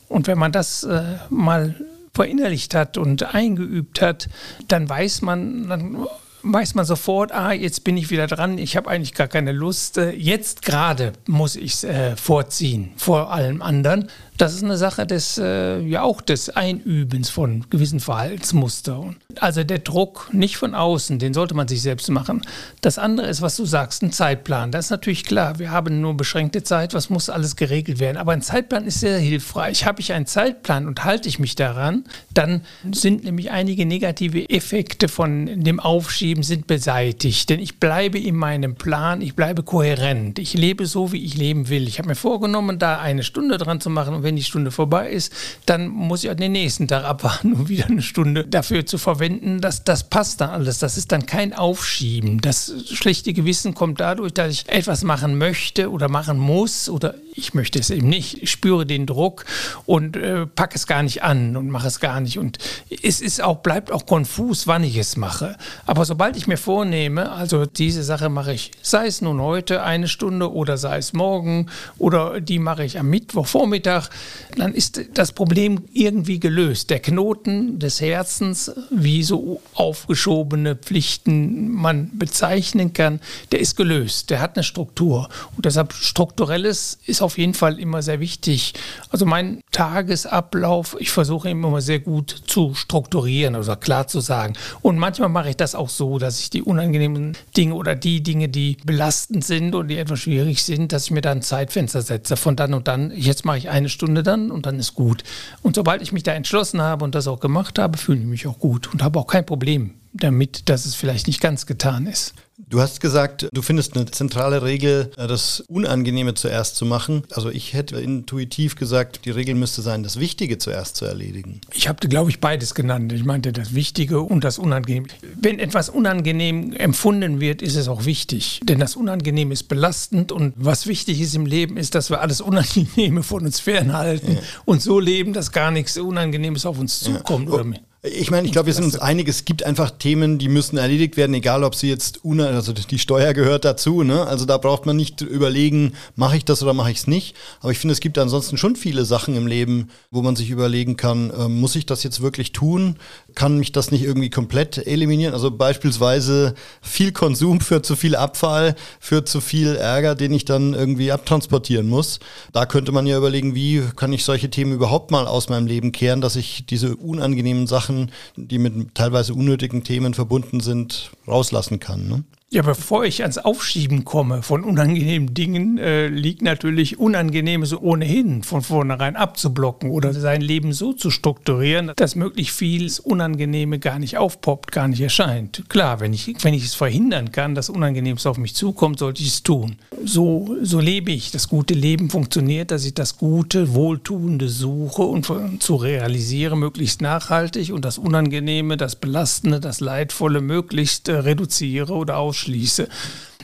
Und 0.08 0.28
wenn 0.28 0.38
man 0.38 0.52
das 0.52 0.84
äh, 0.84 1.04
mal 1.30 1.76
verinnerlicht 2.14 2.76
hat 2.76 2.98
und 2.98 3.34
eingeübt 3.34 4.02
hat, 4.02 4.28
dann 4.68 4.90
weiß 4.90 5.22
man, 5.22 5.70
dann 5.70 6.08
weiß 6.44 6.76
man 6.76 6.86
sofort, 6.86 7.32
ah, 7.32 7.52
jetzt 7.52 7.84
bin 7.84 7.98
ich 7.98 8.10
wieder 8.10 8.28
dran, 8.28 8.58
ich 8.58 8.78
habe 8.78 8.90
eigentlich 8.90 9.14
gar 9.14 9.28
keine 9.28 9.52
Lust. 9.52 9.98
Äh, 9.98 10.12
jetzt 10.12 10.62
gerade 10.64 11.14
muss 11.28 11.56
ich 11.56 11.74
es 11.74 11.84
äh, 11.84 12.16
vorziehen 12.16 12.92
vor 12.98 13.32
allem 13.32 13.62
anderen. 13.62 14.10
Das 14.38 14.54
ist 14.54 14.64
eine 14.64 14.78
Sache 14.78 15.06
des, 15.06 15.38
äh, 15.38 15.80
ja 15.82 16.02
auch 16.02 16.22
des 16.22 16.50
Einübens 16.50 17.30
von 17.30 17.66
gewissen 17.70 18.00
Verhaltensmustern. 18.00 19.18
Also 19.38 19.64
der 19.64 19.78
Druck 19.78 20.34
nicht 20.34 20.58
von 20.58 20.74
außen, 20.74 21.20
den 21.20 21.36
sollte 21.36 21.54
man 21.54 21.68
sich 21.68 21.84
selbst 21.84 22.10
machen. 22.10 22.42
Das 22.82 22.98
andere 22.98 23.28
ist, 23.28 23.44
was 23.44 23.56
du 23.58 23.66
sagst, 23.66 24.02
ein 24.02 24.12
Zeitplan. 24.12 24.72
Das 24.72 24.86
ist 24.86 24.92
natürlich 24.92 25.24
klar. 25.24 25.60
Wir 25.60 25.70
haben 25.70 26.02
nur 26.02 26.18
beschränkte 26.18 26.64
Zeit, 26.64 26.96
was 26.96 27.12
muss 27.12 27.30
alles 27.30 27.56
geregelt 27.56 28.00
werden. 28.00 28.18
Aber 28.18 28.32
ein 28.32 28.42
Zeitplan 28.42 28.86
ist 28.86 29.02
sehr 29.02 29.20
hilfreich. 29.20 29.86
Habe 29.86 30.02
ich 30.02 30.14
einen 30.14 30.26
Zeitplan 30.26 30.88
und 30.88 31.06
halte 31.06 31.30
ich 31.30 31.38
mich 31.38 31.54
daran, 31.54 32.06
dann 32.34 32.64
sind 32.92 33.24
nämlich 33.24 33.52
einige 33.52 33.86
negative 33.86 34.50
Effekte 34.50 35.08
von 35.08 35.62
dem 35.64 35.80
Aufschieben 35.80 36.42
sind 36.42 36.66
beseitigt. 36.66 37.52
Denn 37.52 37.60
ich 37.60 37.80
bleibe 37.80 38.18
in 38.18 38.36
meinem 38.36 38.76
Plan, 38.76 39.22
ich 39.22 39.36
bleibe 39.36 39.62
kohärent. 39.62 40.40
Ich 40.40 40.56
lebe 40.56 40.88
so, 40.88 41.12
wie 41.12 41.24
ich 41.24 41.38
leben 41.38 41.70
will. 41.70 41.88
Ich 41.88 42.00
habe 42.00 42.10
mir 42.10 42.16
vorgenommen, 42.16 42.80
da 42.80 43.00
eine 43.00 43.22
Stunde 43.22 43.60
dran 43.60 43.80
zu 43.80 43.92
machen. 43.92 44.16
Und 44.16 44.24
wenn 44.24 44.36
die 44.36 44.44
Stunde 44.44 44.72
vorbei 44.72 45.08
ist, 45.12 45.32
dann 45.68 45.88
muss 45.88 46.24
ich 46.24 46.32
auch 46.32 46.36
den 46.36 46.54
nächsten 46.54 46.88
Tag 46.88 47.04
abwarten, 47.04 47.54
um 47.54 47.70
wieder 47.70 47.86
eine 47.86 48.02
Stunde 48.02 48.44
dafür 48.44 48.88
zu 48.88 48.98
verwenden. 48.98 49.19
Das, 49.62 49.84
das 49.84 50.10
passt 50.10 50.42
dann 50.42 50.50
alles. 50.50 50.80
Das 50.80 50.98
ist 50.98 51.12
dann 51.12 51.26
kein 51.26 51.54
Aufschieben. 51.54 52.42
Das 52.42 52.74
schlechte 52.92 53.34
Gewissen 53.34 53.74
kommt 53.74 54.00
dadurch, 54.00 54.34
dass 54.34 54.52
ich 54.52 54.70
etwas 54.70 55.04
machen 55.04 55.38
möchte 55.38 55.92
oder 55.92 56.10
machen 56.10 56.38
muss 56.38 56.90
oder 56.90 57.16
ich 57.36 57.54
möchte 57.54 57.80
es 57.80 57.90
eben 57.90 58.10
nicht. 58.10 58.44
Ich 58.44 58.52
spüre 58.52 58.86
den 58.86 59.06
Druck 59.06 59.46
und 59.86 60.16
äh, 60.16 60.46
packe 60.46 60.76
es 60.76 60.88
gar 60.88 61.04
nicht 61.04 61.24
an 61.24 61.56
und 61.56 61.70
mache 61.70 61.88
es 61.88 62.00
gar 62.00 62.20
nicht. 62.20 62.38
Und 62.38 62.58
es 63.04 63.22
ist 63.22 63.42
auch, 63.42 63.58
bleibt 63.58 63.92
auch 63.92 64.06
konfus, 64.06 64.68
wann 64.68 64.84
ich 64.84 64.98
es 64.98 65.18
mache. 65.18 65.56
Aber 65.86 66.06
sobald 66.06 66.36
ich 66.36 66.48
mir 66.48 66.58
vornehme, 66.58 67.32
also 67.32 67.66
diese 67.66 68.04
Sache 68.04 68.30
mache 68.30 68.54
ich, 68.54 68.72
sei 68.82 69.08
es 69.08 69.22
nun 69.22 69.42
heute 69.42 69.84
eine 69.84 70.08
Stunde 70.08 70.52
oder 70.52 70.78
sei 70.78 70.98
es 70.98 71.14
morgen 71.14 71.68
oder 71.98 72.42
die 72.42 72.60
mache 72.60 72.84
ich 72.84 73.00
am 73.00 73.10
Mittwochvormittag, 73.10 74.10
dann 74.56 74.74
ist 74.74 75.02
das 75.14 75.32
Problem 75.32 75.84
irgendwie 75.94 76.40
gelöst. 76.40 76.90
Der 76.90 77.00
Knoten 77.00 77.80
des 77.80 78.02
Herzens, 78.02 78.72
wie 78.90 79.09
so 79.24 79.62
aufgeschobene 79.74 80.76
Pflichten 80.76 81.72
man 81.72 82.12
bezeichnen 82.18 82.94
kann, 82.94 83.20
der 83.52 83.60
ist 83.60 83.76
gelöst. 83.76 84.30
Der 84.30 84.42
hat 84.42 84.56
eine 84.56 84.64
Struktur. 84.64 85.30
Und 85.56 85.66
deshalb 85.66 85.94
strukturelles 85.94 87.00
ist 87.06 87.22
auf 87.22 87.38
jeden 87.38 87.54
Fall 87.54 87.80
immer 87.80 88.02
sehr 88.02 88.20
wichtig. 88.20 88.74
Also 89.10 89.26
mein 89.26 89.62
Tagesablauf, 89.72 90.96
ich 91.00 91.12
versuche 91.12 91.50
immer 91.50 91.82
sehr 91.82 92.00
gut 92.00 92.44
zu 92.48 92.74
strukturieren 92.76 93.56
oder 93.56 93.76
klar 93.76 94.08
zu 94.08 94.20
sagen. 94.20 94.54
Und 94.82 94.98
manchmal 94.98 95.30
mache 95.30 95.50
ich 95.50 95.58
das 95.58 95.76
auch 95.76 95.90
so, 95.90 96.20
dass 96.20 96.40
ich 96.40 96.50
die 96.50 96.62
unangenehmen 96.62 97.38
Dinge 97.56 97.74
oder 97.74 97.96
die 97.96 98.22
Dinge, 98.22 98.50
die 98.50 98.78
belastend 98.86 99.44
sind 99.44 99.76
und 99.76 99.88
die 99.88 99.98
etwas 99.98 100.20
schwierig 100.20 100.64
sind, 100.64 100.92
dass 100.92 101.06
ich 101.06 101.12
mir 101.12 101.22
dann 101.22 101.42
Zeitfenster 101.42 102.02
setze. 102.02 102.38
Von 102.38 102.56
dann 102.56 102.74
und 102.74 102.88
dann, 102.88 103.12
jetzt 103.16 103.46
mache 103.46 103.58
ich 103.58 103.70
eine 103.70 103.90
Stunde 103.90 104.24
dann 104.24 104.52
und 104.52 104.66
dann 104.66 104.80
ist 104.80 104.96
gut. 104.96 105.24
Und 105.62 105.76
sobald 105.76 106.02
ich 106.02 106.12
mich 106.12 106.24
da 106.24 106.34
entschlossen 106.34 106.82
habe 106.82 107.06
und 107.06 107.16
das 107.16 107.28
auch 107.28 107.40
gemacht 107.40 107.80
habe, 107.80 107.98
fühle 107.98 108.20
ich 108.20 108.26
mich 108.26 108.48
auch 108.48 108.60
gut 108.60 108.94
und 109.00 109.06
habe 109.06 109.20
auch 109.20 109.28
kein 109.28 109.46
Problem 109.46 109.94
damit, 110.12 110.68
dass 110.68 110.86
es 110.86 110.96
vielleicht 110.96 111.28
nicht 111.28 111.40
ganz 111.40 111.66
getan 111.66 112.06
ist. 112.06 112.34
Du 112.68 112.82
hast 112.82 113.00
gesagt, 113.00 113.48
du 113.54 113.62
findest 113.62 113.96
eine 113.96 114.06
zentrale 114.08 114.62
Regel, 114.64 115.12
äh, 115.16 115.28
das 115.28 115.62
Unangenehme 115.62 116.34
zuerst 116.34 116.76
zu 116.76 116.86
machen. 116.86 117.24
Also 117.32 117.50
ich 117.50 117.74
hätte 117.74 118.02
intuitiv 118.02 118.76
gesagt, 118.76 119.22
die 119.24 119.30
Regel 119.30 119.56
müsste 119.56 119.82
sein, 119.82 120.04
das 120.04 120.20
Wichtige 120.20 120.58
zuerst 120.58 120.98
zu 120.98 121.06
erledigen. 121.06 121.62
Ich 121.72 121.88
habe, 121.88 122.06
glaube 122.08 122.30
ich, 122.30 122.42
beides 122.42 122.76
genannt. 122.76 123.14
Ich 123.14 123.24
meinte 123.24 123.54
das 123.54 123.74
Wichtige 123.74 124.20
und 124.20 124.44
das 124.44 124.60
Unangenehme. 124.60 125.08
Wenn 125.40 125.60
etwas 125.60 125.90
unangenehm 125.90 126.74
empfunden 126.74 127.40
wird, 127.40 127.62
ist 127.62 127.76
es 127.76 127.88
auch 127.88 128.04
wichtig. 128.04 128.60
Denn 128.64 128.80
das 128.80 128.98
Unangenehme 128.98 129.54
ist 129.54 129.70
belastend 129.70 130.34
und 130.34 130.54
was 130.58 130.86
wichtig 130.86 131.22
ist 131.22 131.36
im 131.36 131.46
Leben, 131.46 131.78
ist, 131.78 131.96
dass 131.96 132.10
wir 132.10 132.20
alles 132.20 132.42
Unangenehme 132.42 133.24
von 133.24 133.46
uns 133.46 133.62
fernhalten 133.62 134.34
ja. 134.34 134.42
und 134.66 134.82
so 134.82 135.00
leben, 135.00 135.32
dass 135.32 135.54
gar 135.54 135.72
nichts 135.72 135.98
Unangenehmes 135.98 136.66
auf 136.66 136.78
uns 136.78 137.00
zukommt. 137.00 137.50
Ja. 137.50 137.64
Ich 138.02 138.32
meine, 138.32 138.48
ich 138.48 138.54
glaube, 138.54 138.68
wir 138.68 138.74
sind 138.74 138.86
uns 138.86 138.98
einig, 138.98 139.28
es 139.28 139.44
gibt 139.44 139.64
einfach 139.64 139.92
Themen, 139.92 140.38
die 140.38 140.48
müssen 140.48 140.78
erledigt 140.78 141.18
werden, 141.18 141.34
egal 141.34 141.66
ob 141.66 141.76
sie 141.76 141.90
jetzt, 141.90 142.22
also 142.24 142.72
die 142.72 142.98
Steuer 142.98 143.34
gehört 143.34 143.66
dazu, 143.66 144.04
ne? 144.04 144.26
Also 144.26 144.46
da 144.46 144.58
braucht 144.58 144.86
man 144.86 144.96
nicht 144.96 145.20
überlegen, 145.20 145.92
mache 146.16 146.38
ich 146.38 146.46
das 146.46 146.64
oder 146.64 146.74
mache 146.74 146.92
ich 146.92 147.00
es 147.00 147.08
nicht. 147.08 147.36
Aber 147.60 147.74
ich 147.74 147.78
finde, 147.78 147.92
es 147.92 148.00
gibt 148.00 148.18
ansonsten 148.18 148.56
schon 148.56 148.78
viele 148.78 149.04
Sachen 149.04 149.36
im 149.36 149.48
Leben, 149.48 149.90
wo 150.12 150.22
man 150.22 150.38
sich 150.38 150.50
überlegen 150.50 150.96
kann, 150.96 151.30
äh, 151.32 151.50
muss 151.50 151.76
ich 151.76 151.86
das 151.86 152.04
jetzt 152.04 152.22
wirklich 152.22 152.54
tun? 152.54 152.96
Kann 153.36 153.58
mich 153.58 153.74
das 153.74 153.92
nicht 153.92 154.04
irgendwie 154.04 154.30
komplett 154.30 154.78
eliminieren? 154.78 155.34
Also 155.34 155.52
beispielsweise 155.52 156.54
viel 156.82 157.12
Konsum 157.12 157.60
führt 157.60 157.86
zu 157.86 157.98
viel 157.98 158.16
Abfall, 158.16 158.76
führt 159.02 159.28
zu 159.28 159.42
viel 159.42 159.76
Ärger, 159.76 160.16
den 160.16 160.32
ich 160.32 160.46
dann 160.46 160.74
irgendwie 160.74 161.12
abtransportieren 161.12 161.90
muss. 161.90 162.22
Da 162.54 162.66
könnte 162.66 162.94
man 162.94 163.06
ja 163.08 163.18
überlegen, 163.18 163.56
wie 163.56 163.84
kann 163.98 164.14
ich 164.14 164.24
solche 164.24 164.50
Themen 164.50 164.72
überhaupt 164.72 165.12
mal 165.12 165.28
aus 165.28 165.50
meinem 165.50 165.68
Leben 165.68 165.92
kehren, 165.92 166.22
dass 166.22 166.38
ich 166.38 166.66
diese 166.66 166.96
unangenehmen 166.96 167.68
Sachen 167.68 167.89
Sachen, 167.90 168.12
die 168.36 168.60
mit 168.60 168.94
teilweise 168.96 169.34
unnötigen 169.34 169.84
Themen 169.84 170.14
verbunden 170.14 170.60
sind, 170.60 171.12
rauslassen 171.28 171.80
kann. 171.80 172.08
Ne? 172.08 172.24
Ja, 172.52 172.64
bevor 172.64 173.06
ich 173.06 173.22
ans 173.22 173.38
Aufschieben 173.38 174.06
komme 174.06 174.42
von 174.42 174.64
unangenehmen 174.64 175.36
Dingen, 175.36 175.78
äh, 175.78 176.08
liegt 176.08 176.42
natürlich 176.42 176.98
Unangenehmes 176.98 177.80
ohnehin 177.80 178.42
von 178.42 178.64
vornherein 178.64 179.16
abzublocken 179.16 179.92
oder 179.92 180.14
sein 180.14 180.42
Leben 180.42 180.74
so 180.74 180.94
zu 180.94 181.12
strukturieren, 181.12 181.92
dass 181.96 182.16
möglichst 182.16 182.58
vieles 182.58 183.00
Unangenehme 183.00 183.78
gar 183.78 184.00
nicht 184.00 184.18
aufpoppt, 184.18 184.72
gar 184.72 184.88
nicht 184.88 185.02
erscheint. 185.02 185.64
Klar, 185.70 186.00
wenn 186.00 186.12
ich, 186.12 186.34
wenn 186.42 186.56
ich 186.56 186.66
es 186.66 186.74
verhindern 186.74 187.32
kann, 187.32 187.54
dass 187.54 187.70
Unangenehmes 187.70 188.26
auf 188.26 188.40
mich 188.40 188.56
zukommt, 188.56 188.98
sollte 188.98 189.22
ich 189.22 189.28
es 189.28 189.44
tun. 189.44 189.76
So, 190.04 190.58
so 190.64 190.80
lebe 190.80 191.12
ich. 191.12 191.30
Das 191.30 191.50
gute 191.50 191.76
Leben 191.76 192.10
funktioniert, 192.10 192.72
dass 192.72 192.84
ich 192.84 192.96
das 192.96 193.20
Gute, 193.20 193.76
Wohltuende 193.76 194.50
suche 194.50 195.04
und 195.04 195.32
zu 195.62 195.76
realisieren, 195.76 196.58
möglichst 196.58 197.04
nachhaltig 197.04 197.72
und 197.72 197.86
das 197.86 198.00
Unangenehme, 198.00 198.76
das 198.76 198.96
Belastende, 198.96 199.60
das 199.60 199.82
Leidvolle 199.82 200.42
möglichst 200.42 201.10
äh, 201.10 201.18
reduziere 201.18 201.94
oder 201.94 202.18
aus 202.18 202.39
ausschließe. 202.40 202.88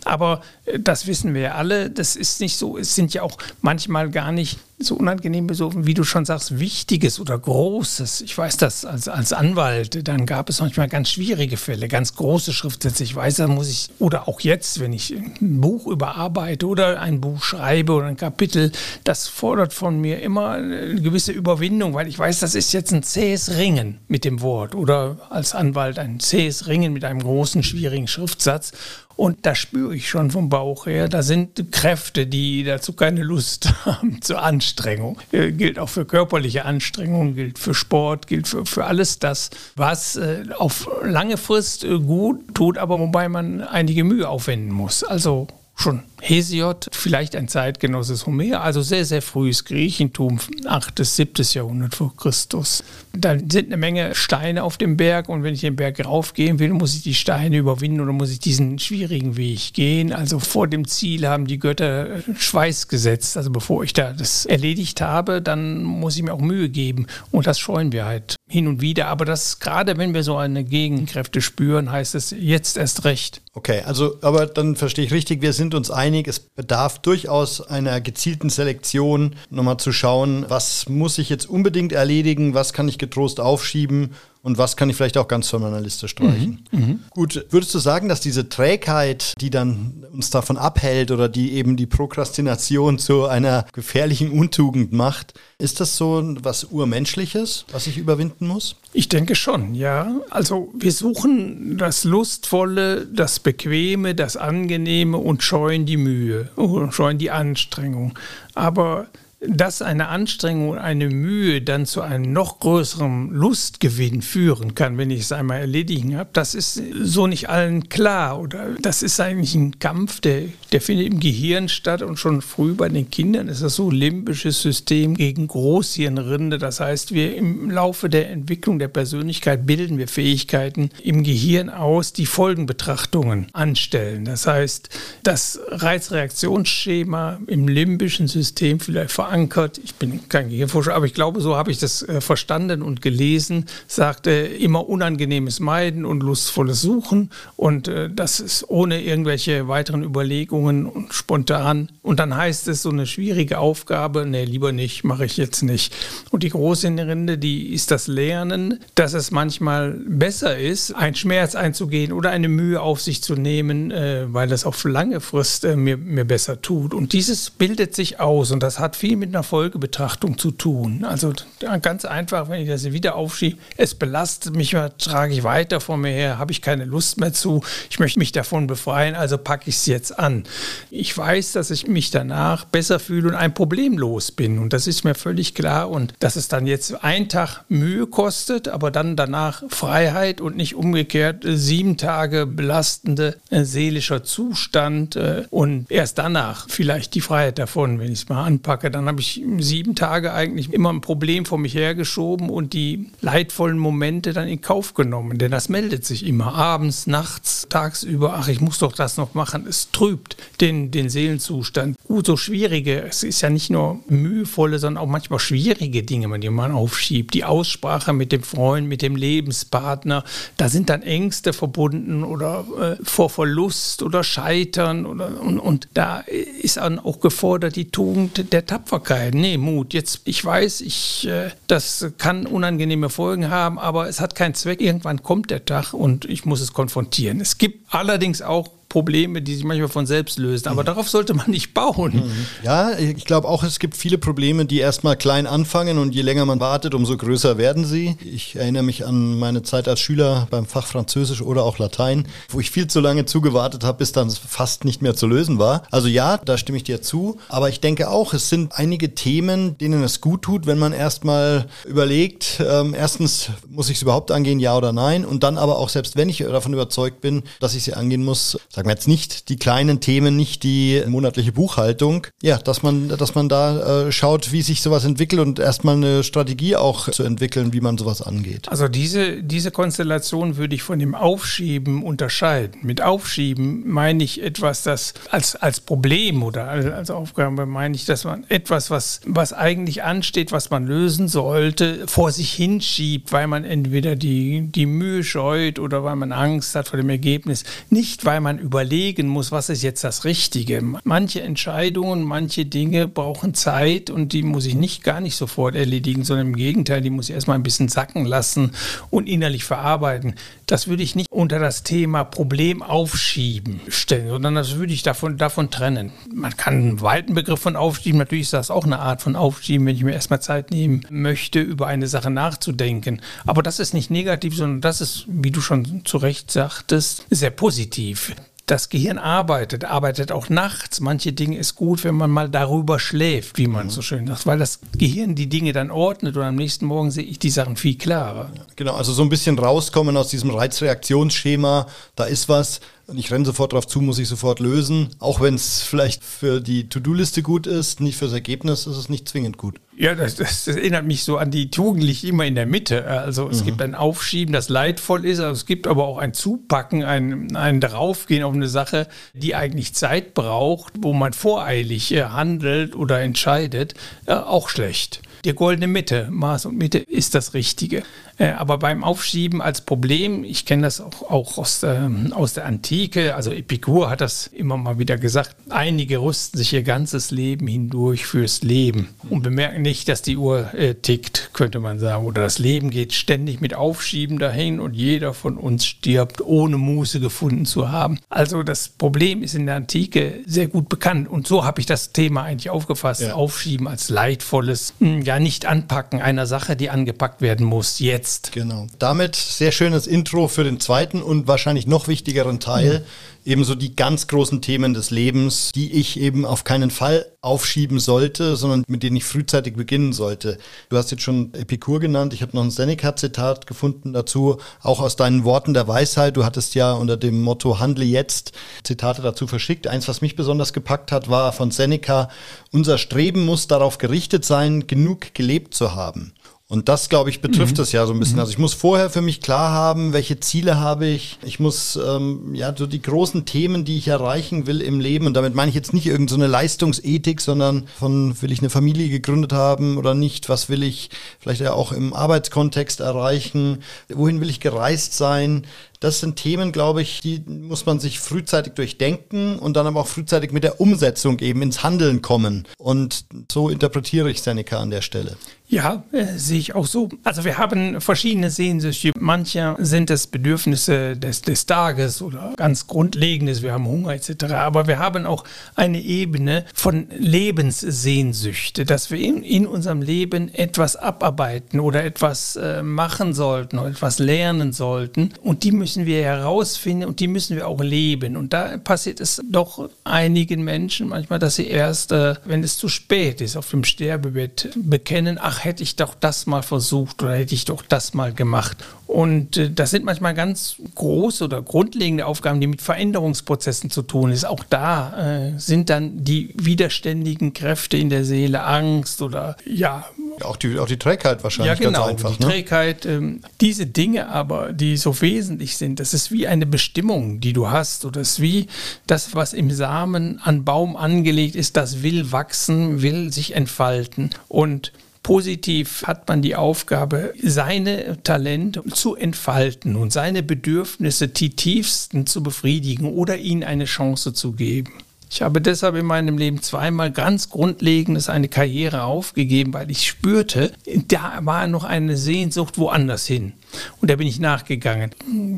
Aber 0.06 0.42
äh, 0.66 0.80
das 0.80 1.08
wissen 1.08 1.34
wir 1.34 1.42
ja 1.42 1.56
alle, 1.56 1.90
das 1.90 2.16
ist 2.16 2.40
nicht 2.40 2.58
so, 2.58 2.78
es 2.78 2.96
sind 2.96 3.14
ja 3.14 3.24
auch 3.24 3.38
manchmal 3.62 4.10
gar 4.10 4.32
nicht 4.32 4.60
so 4.78 4.96
unangenehm 4.96 5.48
besoffen, 5.48 5.86
wie 5.86 5.94
du 5.94 6.04
schon 6.04 6.26
sagst, 6.26 6.60
Wichtiges 6.60 7.20
oder 7.22 7.40
Großes. 7.40 8.22
Ich 8.22 8.38
weiß 8.38 8.58
das 8.58 8.84
als, 8.84 9.08
als 9.08 9.32
Anwalt, 9.32 10.06
dann 10.08 10.26
gab 10.26 10.50
es 10.50 10.60
manchmal 10.60 10.90
ganz 10.90 11.10
schwierige 11.10 11.56
Fälle, 11.56 11.88
ganz 11.88 12.16
große 12.16 12.52
Schriftsätze. 12.52 13.04
Ich 13.04 13.16
weiß, 13.16 13.38
da 13.38 13.48
muss 13.48 13.70
ich, 13.70 13.90
oder 14.00 14.28
auch 14.28 14.42
jetzt, 14.42 14.82
wenn 14.82 14.92
ich 14.92 15.12
ein 15.12 15.62
Buch 15.62 15.88
überarbeite 15.88 16.68
oder 16.68 17.00
ein 17.00 17.22
Buch 17.22 17.42
schreibe 17.42 17.94
oder 17.94 18.08
ein 18.08 18.18
Kapitel, 18.18 18.72
das 19.06 19.30
fordert 19.30 19.74
von 19.74 20.00
mir 20.00 20.22
immer 20.22 20.52
eine 20.52 20.96
gewisse 20.96 21.32
Überwindung, 21.32 21.94
weil 21.94 22.10
ich 22.10 22.20
weiß, 22.20 22.40
das 22.40 22.54
ist 22.54 22.74
jetzt 22.74 22.92
ein 22.92 23.04
zähes 23.04 23.56
Ringen 23.56 24.00
mit 24.10 24.26
dem 24.26 24.42
Wort 24.42 24.76
oder 24.76 25.18
als 25.30 25.56
Anwalt 25.56 26.00
ein 26.00 26.20
zähes 26.20 26.68
Ringen 26.68 26.92
mit 26.92 27.06
einem 27.06 27.22
großen, 27.22 27.64
schwierigen 27.64 28.08
Schriftsatz. 28.08 28.74
Und 29.15 29.45
da 29.45 29.55
spüre 29.55 29.95
ich 29.95 30.10
schon 30.10 30.31
vom 30.31 30.50
Bauch 30.50 30.88
her, 30.88 31.07
da 31.07 31.24
sind 31.24 31.72
Kräfte, 31.72 32.27
die 32.27 32.63
dazu 32.63 32.93
keine 32.93 33.24
Lust 33.24 33.74
haben 33.86 34.22
zur 34.22 34.41
Anstrengung. 34.41 35.19
Äh, 35.31 35.51
gilt 35.51 35.79
auch 35.79 35.89
für 35.89 36.05
körperliche 36.05 36.65
Anstrengung, 36.65 37.36
gilt 37.36 37.57
für 37.57 37.74
Sport, 37.74 38.27
gilt 38.27 38.48
für, 38.48 38.65
für 38.65 38.86
alles 38.86 39.19
das, 39.19 39.51
was 39.75 40.17
äh, 40.17 40.43
auf 40.57 40.89
lange 41.03 41.38
Frist 41.38 41.84
äh, 41.84 42.00
gut 42.00 42.53
tut, 42.53 42.77
aber 42.77 43.00
wobei 43.00 43.29
man 43.29 43.62
einige 43.62 44.03
Mühe 44.03 44.27
aufwenden 44.27 44.72
muss. 44.72 45.03
Also 45.03 45.48
schon 45.75 46.03
Hesiod, 46.27 46.88
vielleicht 46.91 47.36
ein 47.36 47.48
Zeitgenosse 47.48 48.13
des 48.13 48.25
Homer, 48.25 48.62
also 48.62 48.82
sehr, 48.82 49.05
sehr 49.05 49.22
frühes 49.22 49.63
Griechentum, 49.63 50.39
8. 50.65 50.96
bis 50.96 51.15
7. 51.17 51.34
Jahrhundert 51.53 51.94
vor 51.94 52.15
Christus. 52.17 52.84
Da 53.13 53.38
sind 53.38 53.67
eine 53.67 53.77
Menge 53.77 54.15
Steine 54.15 54.63
auf 54.63 54.77
dem 54.77 54.98
Berg 54.98 55.29
und 55.29 55.44
wenn 55.44 55.53
ich 55.53 55.62
den 55.62 55.75
Berg 55.75 56.03
raufgehen 56.03 56.58
will, 56.58 56.74
muss 56.74 56.96
ich 56.96 57.03
die 57.03 57.13
Steine 57.13 57.58
überwinden 57.58 58.01
oder 58.01 58.12
muss 58.12 58.32
ich 58.32 58.39
diesen 58.39 58.79
schwierigen 58.79 59.38
Weg 59.38 59.74
gehen. 59.74 60.13
Also 60.13 60.39
vor 60.39 60.67
dem 60.67 60.88
Ziel 60.88 61.27
haben 61.27 61.46
die 61.46 61.60
Götter 61.60 62.24
Schweiß 62.36 62.88
gesetzt. 62.88 63.38
Also 63.38 63.51
bevor 63.51 63.84
ich 63.84 63.94
da 63.94 64.12
das 64.12 64.48
erledigt 64.48 65.01
habe, 65.01 65.44
dann 65.44 65.84
muss 65.84 66.15
ich 66.15 66.24
mir 66.24 66.34
auch 66.34 66.41
Mühe 66.41 66.70
geben 66.70 67.05
und 67.29 67.46
das 67.46 67.60
scheuen 67.60 67.91
wir 67.91 68.05
halt 68.05 68.36
hin 68.50 68.67
und 68.67 68.82
wieder. 68.82 69.08
Aber 69.08 69.25
das 69.25 69.60
gerade, 69.60 69.98
wenn 69.98 70.15
wir 70.15 70.24
so 70.24 70.38
eine 70.38 70.63
Gegenkräfte 70.63 71.41
spüren, 71.41 71.91
heißt 71.91 72.15
es 72.15 72.32
jetzt 72.32 72.77
erst 72.77 73.05
recht. 73.05 73.41
Okay, 73.53 73.84
also 73.86 74.17
aber 74.22 74.48
dann 74.48 74.75
verstehe 74.75 75.05
ich 75.05 75.13
richtig, 75.13 75.41
wir 75.41 75.53
sind 75.53 75.75
uns 75.75 75.89
einig, 75.89 76.14
einig, 76.15 76.27
es 76.27 76.39
bedarf 76.39 77.00
durchaus 77.00 77.62
einer 77.62 78.00
gezielten 78.00 78.50
Selektion, 78.50 79.36
nochmal 79.50 79.77
zu 79.77 79.91
schauen, 79.91 80.45
was 80.48 80.88
muss 80.88 81.17
ich 81.17 81.29
jetzt 81.29 81.50
unbedingt 81.50 81.91
erledigen, 81.91 82.53
was 82.53 82.72
kann 82.72 82.88
ich 82.88 82.98
getrost 82.98 83.39
aufschieben 83.39 84.13
und 84.46 84.60
was 84.60 84.78
kann 84.78 84.92
ich 84.92 84.96
vielleicht 84.96 85.18
auch 85.18 85.28
ganz 85.28 85.50
von 85.50 85.60
meiner 85.60 85.82
Liste 85.82 86.08
streichen. 86.08 86.64
Mhm, 86.72 86.80
mhm, 86.80 87.00
Gut, 87.10 87.48
würdest 87.50 87.74
du 87.74 87.80
sagen, 87.80 88.08
dass 88.10 88.22
diese 88.22 88.48
Trägheit, 88.48 89.34
die 89.42 89.50
dann 89.50 90.06
uns 90.14 90.30
davon 90.30 90.58
abhält 90.58 91.10
oder 91.10 91.28
die 91.28 91.54
eben 91.54 91.78
die 91.78 91.88
Prokrastination 91.88 93.00
zu 93.00 93.25
einer 93.25 93.66
gefährlichen 93.74 94.30
Untugend 94.30 94.94
macht, 94.94 95.34
ist 95.58 95.80
das 95.80 95.98
so 95.98 96.22
was 96.44 96.66
Urmenschliches, 96.66 97.66
was 97.72 97.88
ich 97.88 97.98
überwinden 97.98 98.46
muss? 98.46 98.75
Ich 98.94 99.10
denke 99.10 99.34
schon, 99.34 99.74
ja. 99.74 100.14
Also 100.30 100.72
wir 100.78 100.92
suchen 100.92 101.80
das 101.80 102.04
Lustvolle, 102.04 103.08
das 103.08 103.40
Bequeme, 103.40 104.14
das 104.14 104.38
Angenehme 104.38 105.18
und 105.18 105.42
scheuen 105.42 105.88
die 105.88 105.98
Mühe, 105.98 106.50
scheuen 106.92 107.18
die 107.18 107.32
Anstrengung. 107.32 108.14
Aber 108.54 109.08
dass 109.50 109.82
eine 109.82 110.08
Anstrengung, 110.08 110.78
eine 110.78 111.10
Mühe 111.10 111.62
dann 111.62 111.86
zu 111.86 112.02
einem 112.02 112.34
noch 112.34 112.60
größeren 112.60 113.30
Lustgewinn 113.32 114.22
führen 114.22 114.75
kann, 114.75 114.98
wenn 114.98 115.12
ich 115.12 115.22
es 115.22 115.32
einmal 115.32 115.60
erledigen 115.60 116.18
habe, 116.18 116.30
das 116.34 116.56
ist 116.56 116.82
so 117.02 117.28
nicht 117.28 117.50
allen 117.50 117.90
klar. 117.90 118.40
Oder 118.40 118.72
das 118.82 119.04
ist 119.04 119.20
eigentlich 119.20 119.56
ein 119.56 119.80
Kampf, 119.80 120.22
der, 120.22 120.44
der 120.72 120.82
findet 120.82 121.08
im 121.08 121.20
Gehirn 121.20 121.70
statt 121.70 122.02
und 122.02 122.18
schon 122.18 122.42
früh 122.42 122.74
bei 122.74 122.90
den 122.90 123.10
Kindern 123.10 123.48
ist 123.48 123.62
das 123.62 123.75
so 123.75 123.92
limbisches 123.92 124.62
System 124.62 125.16
gegen 125.16 125.48
Großhirnrinde. 125.48 126.58
Das 126.58 126.80
heißt, 126.80 127.14
wir 127.14 127.36
im 127.36 127.70
Laufe 127.70 128.10
der 128.10 128.30
Entwicklung 128.32 128.80
der 128.80 128.88
Persönlichkeit 128.88 129.66
bilden 129.66 129.98
wir 129.98 130.08
Fähigkeiten 130.08 130.90
im 131.04 131.24
Gehirn 131.24 131.70
aus, 131.70 132.14
die 132.14 132.25
Folgenbetrachtungen 132.25 133.48
anstellen. 133.54 134.25
Das 134.25 134.48
heißt, 134.48 134.90
das 135.24 135.60
Reizreaktionsschema 135.70 137.40
im 137.48 137.68
limbischen 137.68 138.28
System 138.28 138.80
vielleicht 138.80 139.12
verankert 139.12 139.35
verankert, 139.36 139.80
ich 139.84 139.96
bin 139.96 140.30
kein 140.30 140.50
Gehirnforscher, 140.50 140.96
aber 140.96 141.06
ich 141.06 141.13
glaube, 141.13 141.42
so 141.42 141.58
habe 141.58 141.70
ich 141.70 141.77
das 141.77 142.01
äh, 142.04 142.22
verstanden 142.22 142.82
und 142.82 143.01
gelesen, 143.01 143.65
sagte 143.86 144.32
immer 144.32 144.88
unangenehmes 144.88 145.60
Meiden 145.60 146.06
und 146.06 146.24
lustvolles 146.24 146.82
Suchen 146.82 147.32
und 147.58 147.89
äh, 147.89 148.10
das 148.10 148.39
ist 148.39 148.70
ohne 148.70 149.04
irgendwelche 149.04 149.68
weiteren 149.68 150.04
Überlegungen 150.04 150.86
und 150.86 151.13
spontan. 151.13 151.89
Und 152.01 152.20
dann 152.20 152.36
heißt 152.38 152.68
es 152.70 152.84
so 152.84 152.89
eine 152.92 153.08
schwierige 153.08 153.58
Aufgabe, 153.58 154.25
nee, 154.25 154.46
lieber 154.46 154.72
nicht, 154.72 155.04
mache 155.04 155.25
ich 155.25 155.36
jetzt 155.38 155.63
nicht. 155.63 155.94
Und 156.32 156.44
die 156.44 156.50
große 156.50 156.88
Rinde, 156.88 157.38
die 157.38 157.74
ist 157.74 157.92
das 157.92 158.08
Lernen, 158.08 158.80
dass 158.94 159.13
es 159.13 159.32
manchmal 159.32 159.92
besser 160.08 160.58
ist, 160.58 160.94
einen 160.94 161.15
Schmerz 161.15 161.56
einzugehen 161.56 162.13
oder 162.13 162.30
eine 162.30 162.48
Mühe 162.48 162.80
auf 162.80 163.01
sich 163.01 163.22
zu 163.22 163.36
nehmen, 163.36 163.92
äh, 163.92 164.27
weil 164.27 164.48
das 164.48 164.65
auf 164.65 164.82
lange 164.86 165.20
Frist 165.20 165.65
äh, 165.65 165.75
mir, 165.75 165.98
mir 165.98 166.25
besser 166.25 166.62
tut. 166.62 166.94
Und 166.94 167.12
dieses 167.12 167.50
bildet 167.50 167.96
sich 167.96 168.20
aus 168.20 168.51
und 168.51 168.63
das 168.63 168.80
hat 168.80 168.96
viel 168.96 169.18
mit 169.18 169.25
mit 169.25 169.36
einer 169.36 169.44
Folgebetrachtung 169.44 170.38
zu 170.38 170.51
tun. 170.51 171.03
Also 171.03 171.34
ganz 171.82 172.05
einfach, 172.05 172.48
wenn 172.50 172.62
ich 172.62 172.70
das 172.70 172.91
wieder 172.91 173.15
aufschiebe, 173.15 173.58
es 173.75 173.96
belastet 173.96 174.55
mich, 174.55 174.75
trage 175.00 175.34
ich 175.34 175.44
weiter 175.44 175.82
vor 175.82 175.98
mir 175.98 176.12
her, 176.12 176.38
habe 176.38 176.51
ich 176.51 176.62
keine 176.62 176.86
Lust 176.86 177.20
mehr 177.20 177.34
zu, 177.34 177.63
ich 177.89 178.00
möchte 178.00 178.20
mich 178.20 178.32
davon 178.32 178.67
befreien, 178.67 179.15
also 179.15 179.38
packe 179.39 179.70
ich 179.70 179.77
es 179.77 179.86
jetzt 179.88 180.20
an. 180.20 180.44
Ich 180.91 181.17
weiß, 181.17 181.53
dass 181.53 181.72
ich 181.72 181.88
mich 181.88 182.12
danach 182.12 182.65
besser 182.65 183.00
fühle 183.00 183.29
und 183.29 183.36
ein 183.36 183.53
Problem 183.53 183.98
los 183.98 184.32
bin 184.32 184.60
und 184.60 184.74
das 184.74 184.86
ist 184.86 185.03
mir 185.03 185.15
völlig 185.15 185.55
klar 185.55 185.89
und 185.89 186.13
dass 186.20 186.36
es 186.36 186.48
dann 186.48 186.67
jetzt 186.67 187.03
ein 187.03 187.27
Tag 187.27 187.63
Mühe 187.67 188.05
kostet, 188.05 188.67
aber 188.67 188.91
dann 188.91 189.15
danach 189.15 189.63
Freiheit 189.70 190.39
und 190.39 190.55
nicht 190.55 190.75
umgekehrt 190.75 191.44
sieben 191.46 191.98
Tage 191.98 192.46
belastende 192.46 193.38
äh, 193.50 193.63
seelischer 193.63 194.24
Zustand 194.24 195.15
äh, 195.15 195.46
und 195.50 195.89
erst 195.89 196.20
danach 196.20 196.67
vielleicht 196.70 197.15
die 197.15 197.22
Freiheit 197.22 197.58
davon, 197.58 198.00
wenn 198.00 198.12
ich 198.12 198.20
es 198.20 198.29
mal 198.29 198.44
anpacke, 198.44 198.91
dann 198.91 199.05
habe 199.08 199.16
habe 199.16 199.22
ich 199.22 199.42
sieben 199.60 199.96
Tage 199.96 200.34
eigentlich 200.34 200.74
immer 200.74 200.92
ein 200.92 201.00
Problem 201.00 201.46
vor 201.46 201.58
mich 201.58 201.74
hergeschoben 201.74 202.50
und 202.50 202.74
die 202.74 203.12
leidvollen 203.22 203.78
Momente 203.78 204.34
dann 204.34 204.50
in 204.50 204.60
Kauf 204.60 204.94
genommen. 204.94 205.38
Denn 205.38 205.52
das 205.52 205.70
meldet 205.70 206.06
sich 206.06 206.26
immer 206.26 206.54
abends, 206.54 207.08
nachts, 207.08 207.66
tagsüber. 207.70 208.34
Ach, 208.36 208.50
ich 208.50 208.60
muss 208.60 208.80
doch 208.80 208.92
das 208.92 209.16
noch 209.16 209.34
machen. 209.34 209.68
Es 209.70 209.90
trübt 209.92 210.36
den, 210.60 210.92
den 210.92 211.08
Seelenzustand. 211.08 211.98
Gut, 212.04 212.26
so 212.26 212.36
schwierige, 212.36 213.04
es 213.04 213.24
ist 213.24 213.40
ja 213.40 213.50
nicht 213.50 213.70
nur 213.70 214.02
mühevolle, 214.10 214.80
sondern 214.80 215.02
auch 215.02 215.08
manchmal 215.08 215.40
schwierige 215.40 216.04
Dinge, 216.04 216.38
die 216.38 216.50
man 216.50 216.74
aufschiebt. 216.74 217.34
Die 217.34 217.46
Aussprache 217.46 218.12
mit 218.12 218.34
dem 218.34 218.44
Freund, 218.44 218.90
mit 218.90 219.02
dem 219.02 219.16
Lebenspartner, 219.16 220.26
da 220.58 220.68
sind 220.68 220.90
dann 220.90 221.04
Ängste 221.04 221.54
verbunden 221.54 222.26
oder 222.26 222.66
äh, 223.00 223.04
vor 223.06 223.30
Verlust 223.30 224.04
oder 224.04 224.26
Scheitern. 224.26 225.06
Oder, 225.06 225.40
und, 225.40 225.58
und 225.58 225.88
da 225.94 226.20
ist 226.20 226.76
dann 226.76 227.00
auch 227.00 227.22
gefordert 227.22 227.78
die 227.78 227.88
Tugend 227.92 228.52
der 228.52 228.66
Tapferkeit 228.66 228.95
Tapferkeit, 228.96 229.34
nee, 229.36 229.58
Mut. 229.58 229.94
Jetzt, 229.94 230.22
ich 230.25 230.44
weiß, 230.44 230.82
ich, 230.82 231.28
äh, 231.28 231.50
das 231.68 232.14
kann 232.18 232.46
unangenehme 232.48 233.10
Folgen 233.10 233.50
haben, 233.50 233.78
aber 233.78 234.08
es 234.08 234.22
hat 234.22 234.36
keinen 234.36 234.54
Zweck. 234.54 234.82
Irgendwann 234.82 235.22
kommt 235.22 235.52
der 235.52 235.66
Tag 235.66 235.94
und 235.94 236.25
ich 236.25 236.46
muss 236.46 236.62
es 236.62 236.74
konfrontieren. 236.74 237.42
Es 237.42 237.58
gibt 237.58 237.94
allerdings 237.94 238.42
auch 238.42 238.70
Probleme, 238.96 239.42
die 239.42 239.56
sich 239.56 239.66
manchmal 239.66 239.90
von 239.90 240.06
selbst 240.06 240.40
lösen. 240.40 240.70
Aber 240.70 240.84
mhm. 240.84 240.86
darauf 240.86 241.10
sollte 241.10 241.34
man 241.34 241.52
nicht 241.52 241.74
bauen. 241.74 242.14
Mhm. 242.14 242.46
Ja, 242.64 242.98
ich 242.98 243.25
glaube 243.25 243.46
auch, 243.46 243.62
es 243.62 243.80
gibt 243.80 243.98
viele 243.98 244.18
Probleme, 244.18 244.64
die 244.64 244.80
erstmal 244.80 245.18
klein 245.18 245.48
anfangen 245.48 245.98
und 245.98 246.16
je 246.16 246.22
länger 246.22 246.46
man 246.46 246.62
wartet, 246.62 246.94
umso 246.94 247.18
größer 247.18 247.58
werden 247.58 247.84
sie. 247.84 248.16
Ich 248.24 248.56
erinnere 248.56 248.84
mich 248.84 249.06
an 249.06 249.38
meine 249.38 249.64
Zeit 249.64 249.90
als 249.90 250.00
Schüler 250.00 250.48
beim 250.50 250.66
Fach 250.66 250.88
Französisch 250.88 251.42
oder 251.42 251.66
auch 251.66 251.78
Latein, 251.78 252.25
wo 252.48 252.62
ich 252.62 252.72
viel 252.72 252.88
zu 252.88 253.02
lange 253.02 253.25
zugewartet 253.25 253.84
habe, 253.84 253.98
bis 253.98 254.14
dann 254.14 254.30
fast 254.30 254.86
nicht 254.86 255.02
mehr 255.02 255.14
zu 255.14 255.28
lösen 255.28 255.60
war. 255.60 255.84
Also 255.92 256.08
ja, 256.08 256.38
da 256.38 256.58
stimme 256.58 256.78
ich 256.78 256.86
dir 256.86 257.02
zu. 257.02 257.38
Aber 257.50 257.68
ich 257.68 257.82
denke 257.82 258.10
auch, 258.10 258.34
es 258.34 258.48
sind 258.48 258.80
einige 258.80 259.14
Themen, 259.14 259.78
denen 259.78 260.04
es 260.04 260.22
gut 260.22 260.44
tut, 260.44 260.68
wenn 260.68 260.80
man 260.80 260.94
erstmal 260.94 261.66
überlegt, 261.86 262.62
ähm, 262.66 262.94
erstens 262.94 263.50
muss 263.68 263.90
ich 263.90 263.98
es 263.98 264.04
überhaupt 264.04 264.32
angehen, 264.32 264.62
ja 264.62 264.78
oder 264.78 264.94
nein? 264.94 265.25
Und 265.25 265.44
dann 265.44 265.58
aber 265.58 265.80
auch, 265.80 265.90
selbst 265.90 266.16
wenn 266.16 266.30
ich 266.30 266.38
davon 266.38 266.72
überzeugt 266.72 267.20
bin, 267.20 267.44
dass 267.60 267.75
ich 267.75 267.84
sie 267.84 267.94
angehen 267.94 268.24
muss, 268.24 268.58
sagen 268.70 268.85
sagen 268.86 268.89
wir 268.89 268.94
jetzt 268.94 269.08
nicht 269.08 269.50
die 269.50 269.56
kleinen 269.56 270.00
Themen, 270.00 270.36
nicht 270.36 270.62
die 270.62 271.01
monatliche 271.08 271.51
Buchhaltung, 271.51 272.27
ja, 272.44 272.58
dass 272.58 272.84
man, 272.84 273.10
dass 273.10 273.34
man 273.34 273.50
da 273.50 274.06
äh, 274.08 274.12
schaut, 274.12 274.51
wie 274.51 274.62
sich 274.62 274.82
sowas 274.82 275.06
entwickelt 275.06 275.42
und 275.42 275.58
erstmal 275.58 275.96
eine 275.96 276.24
Strategie 276.24 276.75
auch 276.75 277.10
zu 277.10 277.24
entwickeln, 277.24 277.74
wie 277.74 277.82
man 277.82 277.98
sowas 277.98 278.22
angeht. 278.22 278.70
Also 278.70 278.88
diese, 278.88 279.42
diese 279.42 279.72
Konstellation 279.72 280.58
würde 280.58 280.75
ich 280.75 280.84
von 280.84 281.00
dem 281.00 281.15
Aufschieben 281.15 282.04
unterscheiden. 282.04 282.82
Mit 282.84 283.01
Aufschieben 283.01 283.88
meine 283.88 284.24
ich 284.24 284.44
etwas, 284.44 284.84
das 284.84 285.15
als, 285.32 285.56
als 285.56 285.80
Problem 285.80 286.44
oder 286.44 286.68
als 286.68 287.10
Aufgabe 287.10 287.65
meine 287.65 287.96
ich, 287.96 288.06
dass 288.06 288.24
man 288.24 288.46
etwas, 288.50 288.92
was, 288.92 289.22
was 289.25 289.51
eigentlich 289.51 290.04
ansteht, 290.04 290.51
was 290.51 290.70
man 290.70 290.86
lösen 290.86 291.27
sollte, 291.27 292.06
vor 292.08 292.32
sich 292.32 292.54
hinschiebt, 292.54 293.32
weil 293.32 293.48
man 293.48 293.63
entweder 293.63 294.15
die, 294.15 294.70
die 294.70 294.86
Mühe 294.86 295.24
scheut 295.24 295.80
oder 295.80 296.04
weil 296.04 296.15
man 296.15 296.32
Angst 296.32 296.75
hat 296.75 296.89
vor 296.89 296.98
dem 296.98 297.10
Ergebnis. 297.10 297.63
Nicht, 297.89 298.25
weil 298.25 298.42
man 298.42 298.60
über 298.60 298.75
überlegen 298.75 299.29
muss, 299.29 299.53
was 299.53 299.70
ist 299.70 299.84
jetzt 299.84 300.03
das 300.03 300.25
Richtige. 300.25 300.84
Manche 301.05 301.41
Entscheidungen, 301.41 302.24
manche 302.24 302.65
Dinge 302.65 303.08
brauchen 303.08 303.53
Zeit 303.53 304.10
und 304.10 304.34
die 304.34 304.44
muss 304.44 304.65
ich 304.65 304.75
nicht 304.75 305.01
gar 305.01 305.22
nicht 305.22 305.38
sofort 305.38 305.75
erledigen, 305.75 306.25
sondern 306.25 306.48
im 306.48 306.55
Gegenteil, 306.58 307.00
die 307.00 307.10
muss 307.10 307.29
ich 307.29 307.36
erstmal 307.36 307.58
ein 307.58 307.63
bisschen 307.63 307.88
sacken 307.88 308.25
lassen 308.25 308.72
und 309.10 309.29
innerlich 309.29 309.63
verarbeiten. 309.63 310.36
Das 310.65 310.89
würde 310.89 311.03
ich 311.03 311.15
nicht 311.15 311.32
unter 311.32 311.58
das 311.58 311.84
Thema 311.84 312.25
Problem 312.25 312.82
aufschieben 312.82 313.79
stellen, 313.88 314.27
sondern 314.27 314.55
das 314.55 314.75
würde 314.75 314.91
ich 314.91 315.03
davon, 315.03 315.38
davon 315.38 315.72
trennen. 315.72 316.12
Man 316.34 316.58
kann 316.58 316.74
einen 316.74 317.01
weiten 317.01 317.34
Begriff 317.34 317.62
von 317.62 317.77
aufschieben, 317.77 318.17
natürlich 318.17 318.48
ist 318.48 318.53
das 318.53 318.72
auch 318.72 318.84
eine 318.84 319.00
Art 319.00 319.22
von 319.22 319.38
aufschieben, 319.38 319.88
wenn 319.88 319.96
ich 319.96 320.03
mir 320.03 320.12
erstmal 320.12 320.41
Zeit 320.41 320.72
nehmen 320.72 321.05
möchte, 321.10 321.62
über 321.62 321.88
eine 321.88 322.08
Sache 322.08 322.29
nachzudenken. 322.29 323.22
Aber 323.46 323.63
das 323.63 323.79
ist 323.79 323.94
nicht 323.94 324.12
negativ, 324.12 324.53
sondern 324.58 324.82
das 324.82 325.00
ist, 325.00 325.27
wie 325.29 325.51
du 325.51 325.62
schon 325.62 326.03
zu 326.03 326.17
Recht 326.17 326.51
sagtest, 326.51 327.25
sehr 327.29 327.51
positiv 327.51 328.36
das 328.65 328.89
Gehirn 328.89 329.17
arbeitet, 329.17 329.86
arbeitet 329.86 330.31
auch 330.31 330.50
nachts. 330.50 331.00
Manche 331.00 331.34
Dinge 331.34 331.57
ist 331.57 331.75
gut, 331.75 332.03
wenn 332.03 332.15
man 332.15 332.31
mal 332.31 332.50
darüber 332.50 333.00
schläft, 333.00 333.57
wie 333.57 333.67
man 333.67 333.88
mhm. 333.88 333.91
so 333.91 334.01
schön 334.01 334.25
sagt, 334.25 334.48
weil 334.48 334.57
das 334.57 334.79
Gehirn 334.98 335.36
die 335.36 335.48
Dinge 335.48 335.72
dann 335.72 335.91
ordnet 335.91 336.36
und 336.36 336.43
am 336.43 336.55
nächsten 336.55 336.86
Morgen 336.86 337.12
sehe 337.12 337.24
ich 337.24 337.38
die 337.38 337.51
Sachen 337.51 337.75
viel 337.75 337.98
klarer. 337.98 338.51
Genau, 338.75 338.95
also 338.95 339.13
so 339.13 339.22
ein 339.22 339.29
bisschen 339.29 339.60
rauskommen 339.60 340.17
aus 340.17 340.29
diesem 340.29 340.50
Reizreaktionsschema, 340.50 341.88
da 342.15 342.24
ist 342.25 342.50
was, 342.50 342.79
und 343.08 343.18
ich 343.18 343.32
renne 343.32 343.46
sofort 343.46 343.74
drauf 343.74 343.88
zu, 343.88 344.02
muss 344.02 344.20
ich 344.20 344.28
sofort 344.28 344.60
lösen. 344.60 345.10
Auch 345.20 345.40
wenn 345.40 345.56
es 345.56 345.84
vielleicht 345.84 346.24
für 346.24 346.60
die 346.60 346.90
To-Do-Liste 346.90 347.44
gut 347.44 347.68
ist, 347.68 348.02
nicht 348.02 348.18
fürs 348.18 348.34
Ergebnis 348.34 348.88
ist 348.88 348.98
es 348.98 349.10
nicht 349.10 349.30
zwingend 349.30 349.58
gut. 349.58 349.80
Ja, 349.98 350.16
das, 350.16 350.36
das, 350.36 350.66
das 350.66 350.76
erinnert 350.76 351.06
mich 351.06 351.24
so 351.24 351.38
an 351.38 351.52
die 351.52 351.70
Jugendlichen 351.72 352.28
immer 352.28 352.46
in 352.46 352.56
der 352.56 352.66
Mitte. 352.66 353.06
Also 353.08 353.48
es 353.48 353.62
mhm. 353.62 353.66
gibt 353.66 353.82
ein 353.82 353.96
Aufschieben, 353.96 354.54
das 354.54 354.70
leidvoll 354.70 355.26
ist, 355.26 355.40
also 355.40 355.54
es 355.54 355.66
gibt 355.66 355.88
aber 355.88 356.06
auch 356.06 356.18
ein 356.18 356.34
Zupacken, 356.34 357.04
ein, 357.04 357.56
ein 357.56 357.80
Draufgehen 357.80 358.44
auf 358.44 358.54
eine 358.54 358.68
Sache, 358.68 359.08
die 359.34 359.56
eigentlich 359.56 359.94
Zeit 359.94 360.34
braucht, 360.34 360.94
wo 361.00 361.14
man 361.14 361.34
voreilig 361.34 362.12
äh, 362.12 362.24
handelt 362.24 362.96
oder 362.96 363.22
entscheidet, 363.22 363.94
äh, 364.26 364.34
auch 364.34 364.70
schlecht 364.70 365.22
die 365.46 365.54
goldene 365.54 365.88
Mitte, 365.88 366.28
Maß 366.32 366.66
und 366.66 366.78
Mitte 366.78 366.98
ist 366.98 367.36
das 367.36 367.54
Richtige. 367.54 368.04
Äh, 368.38 368.50
aber 368.50 368.78
beim 368.78 369.04
Aufschieben 369.04 369.62
als 369.62 369.82
Problem, 369.82 370.44
ich 370.44 370.66
kenne 370.66 370.84
das 370.84 371.00
auch, 371.00 371.22
auch 371.30 371.58
aus, 371.58 371.80
der, 371.80 372.12
aus 372.32 372.54
der 372.54 372.66
Antike, 372.66 373.36
also 373.36 373.52
Epikur 373.52 374.10
hat 374.10 374.22
das 374.22 374.48
immer 374.48 374.75
mal 374.75 375.00
wieder 375.00 375.18
gesagt, 375.18 375.56
einige 375.70 376.18
rüsten 376.18 376.58
sich 376.58 376.74
ihr 376.74 376.84
ganzes 376.84 377.32
Leben 377.32 377.68
hindurch 377.68 378.25
fürs 378.25 378.62
Leben 378.62 379.10
und 379.30 379.44
bemerken 379.44 379.82
nicht, 379.82 380.10
dass 380.10 380.22
die 380.22 380.36
Uhr 380.36 380.74
äh, 380.74 380.96
tickt, 380.96 381.52
könnte 381.54 381.80
man 381.80 382.00
sagen. 382.00 382.25
Oder 382.25 382.42
das 382.42 382.60
Leben 382.60 382.90
geht 382.90 383.14
ständig 383.14 383.62
mit 383.62 383.74
Aufschieben 383.74 384.38
dahin 384.38 384.80
und 384.80 384.96
jeder 384.96 385.34
von 385.34 385.58
uns 385.58 385.86
stirbt, 385.86 386.42
ohne 386.42 386.78
Muße 386.78 387.20
gefunden 387.20 387.66
zu 387.66 387.90
haben. 387.90 388.20
Also 388.30 388.64
das 388.64 388.90
Problem 388.90 389.44
ist 389.44 389.56
in 389.56 389.66
der 389.66 389.75
Antike 389.75 390.42
sehr 390.46 390.68
gut 390.68 390.89
bekannt 390.89 391.30
und 391.30 391.48
so 391.48 391.63
habe 391.63 391.80
ich 391.80 391.86
das 391.86 392.12
Thema 392.12 392.43
eigentlich 392.43 392.69
aufgefasst. 392.69 393.22
Ja. 393.22 393.36
Aufschieben 393.36 393.88
als 393.88 394.10
leidvolles, 394.10 394.93
hm, 395.00 395.24
ja 395.36 395.39
nicht 395.39 395.65
anpacken 395.65 396.21
einer 396.21 396.45
Sache, 396.45 396.76
die 396.76 396.89
angepackt 396.89 397.41
werden 397.41 397.65
muss, 397.65 398.00
jetzt 398.00 398.26
jetzt. 398.26 398.52
Genau. 398.52 398.88
Damit 399.00 399.36
sehr 399.36 399.71
schönes 399.71 400.08
Intro 400.08 400.48
für 400.48 400.63
den 400.63 400.80
zweiten 400.80 401.21
und 401.21 401.48
wahrscheinlich 401.48 401.88
noch 401.88 402.08
wichtigeren 402.08 402.60
Teil. 402.60 403.00
Mhm. 403.00 403.06
Ebenso 403.45 403.75
die 403.75 403.95
ganz 403.95 404.25
großen 404.25 404.63
Themen 404.63 404.95
des 404.95 405.12
Lebens, 405.12 405.71
die 405.75 405.93
ich 405.93 406.19
eben 406.19 406.45
auf 406.45 406.63
keinen 406.63 406.89
Fall 406.89 407.27
aufschieben 407.41 407.99
sollte, 407.99 408.55
sondern 408.55 408.84
mit 408.88 409.03
denen 409.03 409.17
ich 409.17 409.23
frühzeitig 409.23 409.75
beginnen 409.75 410.13
sollte. 410.13 410.58
Du 410.89 410.97
hast 410.97 411.12
jetzt 411.12 411.21
schon 411.21 411.53
Epikur 411.53 411.99
genannt. 411.99 412.34
Ich 412.34 412.41
habe 412.41 412.55
noch 412.55 412.63
ein 412.63 412.71
Seneca-Zitat 412.71 413.67
gefunden 413.67 414.13
dazu, 414.13 414.58
auch 414.81 414.99
aus 414.99 415.15
deinen 415.15 415.43
Worten 415.43 415.75
der 415.75 415.88
Weisheit. 415.88 416.36
Du 416.38 416.43
hattest 416.43 416.73
ja 416.73 416.93
unter 416.93 417.17
dem 417.17 417.43
Motto 417.43 417.77
Handle 417.77 418.03
jetzt 418.03 418.53
Zitate 418.84 419.21
dazu 419.21 419.45
verschickt. 419.45 419.86
Eins, 419.86 420.08
was 420.08 420.21
mich 420.21 420.36
besonders 420.36 420.73
gepackt 420.73 421.12
hat, 421.12 421.29
war 421.29 421.53
von 421.53 421.69
Seneca, 421.69 422.29
unser 422.71 422.97
Streben 422.97 423.45
muss 423.45 423.67
darauf 423.67 423.99
gerichtet 423.99 424.43
sein, 424.43 424.88
genug 424.88 425.36
gelebt 425.36 425.75
zu 425.75 425.93
haben. 425.93 426.34
Und 426.67 426.89
das, 426.89 427.10
glaube 427.10 427.30
ich, 427.30 427.41
betrifft 427.41 427.78
mhm. 427.78 427.84
es 427.84 427.91
ja 427.91 428.08
so 428.08 428.13
ein 428.13 428.19
bisschen. 428.19 428.38
Mhm. 428.38 428.39
Also 428.39 428.51
ich 428.51 428.58
muss 428.58 428.73
vorher 428.73 429.12
für 429.12 429.21
mich 429.21 429.39
klar 429.39 429.71
haben, 429.71 430.13
welche 430.13 430.39
Ziele 430.39 430.80
habe 430.80 431.06
ich. 431.06 431.38
Ich 431.43 431.60
muss 431.60 431.95
ähm, 431.95 432.56
ja 432.56 432.73
so 432.75 432.88
die 432.88 433.04
großen 433.04 433.45
Themen, 433.45 433.86
die 433.86 433.99
ich 433.99 434.08
erreichen 434.08 434.65
will 434.65 434.82
im 434.82 434.99
Leben. 434.99 435.28
Und 435.28 435.36
damit 435.36 435.54
meine 435.54 435.69
ich 435.69 435.75
jetzt 435.75 435.93
nicht 435.93 436.08
irgendeine 436.08 436.45
so 436.45 436.51
Leistungsethik, 436.51 437.39
sondern 437.39 437.88
von 437.99 438.41
will 438.41 438.51
ich 438.51 438.60
eine 438.60 438.71
Familie 438.71 439.10
gegründet 439.10 439.54
haben 439.54 439.97
oder 439.97 440.15
nicht? 440.15 440.49
Was 440.49 440.67
will 440.67 440.82
ich 440.82 441.12
vielleicht 441.39 441.62
ja 441.62 441.73
auch 441.73 441.91
im 441.91 442.13
Arbeitskontext 442.13 442.99
erreichen? 442.99 443.84
Wohin 444.10 444.41
will 444.41 444.49
ich 444.49 444.60
gereist 444.60 445.13
sein? 445.13 445.67
Das 445.99 446.19
sind 446.19 446.36
Themen, 446.36 446.71
glaube 446.71 447.01
ich, 447.01 447.21
die 447.21 447.41
muss 447.47 447.86
man 447.86 447.99
sich 447.99 448.19
frühzeitig 448.19 448.73
durchdenken 448.73 449.58
und 449.60 449.75
dann 449.75 449.88
aber 449.88 450.01
auch 450.01 450.08
frühzeitig 450.08 450.51
mit 450.51 450.63
der 450.63 450.81
Umsetzung 450.81 451.39
eben 451.39 451.62
ins 451.62 451.84
Handeln 451.84 452.21
kommen. 452.21 452.67
Und 452.77 453.25
so 453.51 453.69
interpretiere 453.69 454.29
ich 454.29 454.41
Seneca 454.41 454.79
an 454.79 454.89
der 454.89 455.01
Stelle. 455.01 455.38
Ja, 455.67 456.03
äh, 456.12 456.25
sehe 456.38 456.60
ich 456.60 456.75
auch 456.75 456.86
so. 456.86 457.10
Also 457.23 457.43
wir 457.43 457.58
haben 457.58 457.99
verschiedene 457.99 458.51
Sehnsüchte. 458.51 459.12
Manche 459.17 459.75
sind 459.79 460.12
es 460.12 460.27
Bedürfnisse 460.27 461.17
des, 461.17 461.41
des 461.41 461.65
Tages 461.65 462.21
oder 462.21 462.53
ganz 462.55 462.86
Grundlegendes. 462.86 463.63
Wir 463.63 463.73
haben 463.73 463.88
Hunger 463.88 464.13
etc. 464.13 464.45
Aber 464.53 464.86
wir 464.86 464.99
haben 464.99 465.25
auch 465.25 465.43
eine 465.75 465.99
Ebene 465.99 466.65
von 466.75 467.08
Lebenssehnsüchte, 467.17 468.86
dass 468.86 469.10
wir 469.10 469.19
in, 469.19 469.41
in 469.41 469.65
unserem 469.65 470.03
Leben 470.03 470.53
etwas 470.53 470.95
abarbeiten 470.97 471.79
oder 471.79 472.03
etwas 472.03 472.58
äh, 472.58 472.84
machen 472.84 473.34
sollten 473.34 473.79
oder 473.79 473.89
etwas 473.89 474.19
lernen 474.19 474.71
sollten. 474.71 475.34
Und 475.41 475.63
die 475.63 475.71
müssen 475.86 476.08
wir 476.08 476.24
herausfinden 476.24 477.06
und 477.06 477.19
die 477.19 477.28
müssen 477.28 477.56
wir 477.56 477.67
auch 477.67 477.80
leben. 477.80 478.38
Und 478.38 478.54
da 478.54 478.80
passiert 478.80 479.19
es 479.19 479.39
doch 479.48 479.88
einigen 480.04 480.63
Menschen 480.63 481.10
manchmal, 481.10 481.38
dass 481.38 481.58
sie 481.58 481.67
erst, 481.67 482.12
äh, 482.12 482.34
wenn 482.43 482.63
es 482.63 482.80
zu 482.80 482.89
spät 482.89 483.39
ist, 483.39 483.56
auf 483.56 483.69
dem 483.69 483.84
Sterbebett 483.84 484.71
bekennen, 484.76 485.38
ach, 485.39 485.63
hätte 485.63 485.84
ich 485.84 485.95
doch 485.95 486.15
das 486.15 486.48
mal 486.48 486.63
versucht 486.63 487.21
oder 487.21 487.36
hätte 487.36 487.54
ich 487.54 487.65
doch 487.65 487.84
das 487.84 488.15
mal 488.15 488.34
gemacht. 488.34 488.78
Und 489.06 489.58
äh, 489.58 489.69
das 489.69 489.91
sind 489.91 490.06
manchmal 490.06 490.34
ganz 490.34 490.78
große 490.95 491.43
oder 491.43 491.62
grundlegende 491.62 492.26
Aufgaben, 492.26 492.60
die 492.60 492.65
mit 492.65 492.82
Veränderungsprozessen 492.82 493.91
zu 493.91 494.02
tun 494.02 494.32
ist. 494.32 494.45
Auch 494.45 494.63
da 494.67 495.50
äh, 495.50 495.60
sind 495.60 495.91
dann 495.91 496.24
die 496.24 496.52
widerständigen 496.56 497.54
Kräfte 497.54 497.98
in 497.98 498.10
der 498.10 498.26
Seele, 498.26 498.63
Angst 498.63 499.21
oder 499.21 499.56
ja. 499.67 500.06
Auch 500.43 500.58
die, 500.58 500.78
auch 500.80 500.88
die 500.88 500.98
Trägheit 500.98 501.43
wahrscheinlich. 501.43 501.80
Ja, 501.80 501.86
genau. 501.86 502.06
Einfach, 502.06 502.36
die 502.36 502.43
ne? 502.43 502.50
Trägheit. 502.50 503.06
Ähm, 503.06 503.41
diese 503.62 503.86
Dinge 503.86 504.30
aber, 504.30 504.74
die 504.74 504.98
so 504.98 505.21
wesentlich 505.21 505.78
sind, 505.78 506.00
das 506.00 506.13
ist 506.13 506.32
wie 506.32 506.48
eine 506.48 506.65
Bestimmung, 506.65 507.39
die 507.39 507.54
du 507.54 507.69
hast. 507.69 508.06
Oder 508.06 508.21
es 508.21 508.32
ist 508.32 508.41
wie 508.41 508.67
das, 509.08 509.36
was 509.36 509.54
im 509.54 509.71
Samen 509.71 510.39
an 510.41 510.65
Baum 510.65 510.95
angelegt 510.95 511.56
ist, 511.56 511.78
das 511.78 512.04
will 512.04 512.32
wachsen, 512.32 513.02
will 513.02 513.32
sich 513.32 513.56
entfalten. 513.56 514.32
Und 514.48 514.91
Positiv 515.26 516.04
hat 516.06 516.28
man 516.28 516.43
die 516.43 516.56
Aufgabe, 516.56 517.34
seine 517.41 518.21
Talente 518.21 518.84
zu 518.93 519.15
entfalten 519.15 519.95
und 519.95 520.13
seine 520.13 520.43
Bedürfnisse 520.43 521.30
die 521.30 521.56
tiefsten 521.56 522.28
zu 522.28 522.43
befriedigen 522.43 523.12
oder 523.12 523.36
ihnen 523.36 523.63
eine 523.63 523.86
Chance 523.86 524.34
zu 524.34 524.52
geben. 524.52 524.93
Ich 525.30 525.42
habe 525.42 525.62
deshalb 525.62 525.96
in 525.96 526.06
meinem 526.06 526.38
Leben 526.38 526.62
zweimal 526.62 527.12
ganz 527.12 527.50
Grundlegendes 527.50 528.30
eine 528.30 528.48
Karriere 528.48 529.04
aufgegeben, 529.04 529.74
weil 529.74 529.92
ich 529.92 530.08
spürte, 530.08 530.72
da 531.08 531.40
war 531.42 531.68
noch 531.68 531.84
eine 531.84 532.16
Sehnsucht 532.18 532.78
woanders 532.78 533.26
hin. 533.26 533.54
Und 534.01 534.10
da 534.10 534.15
bin 534.15 534.28
ich 534.28 534.39
nachgegangen. 534.39 535.12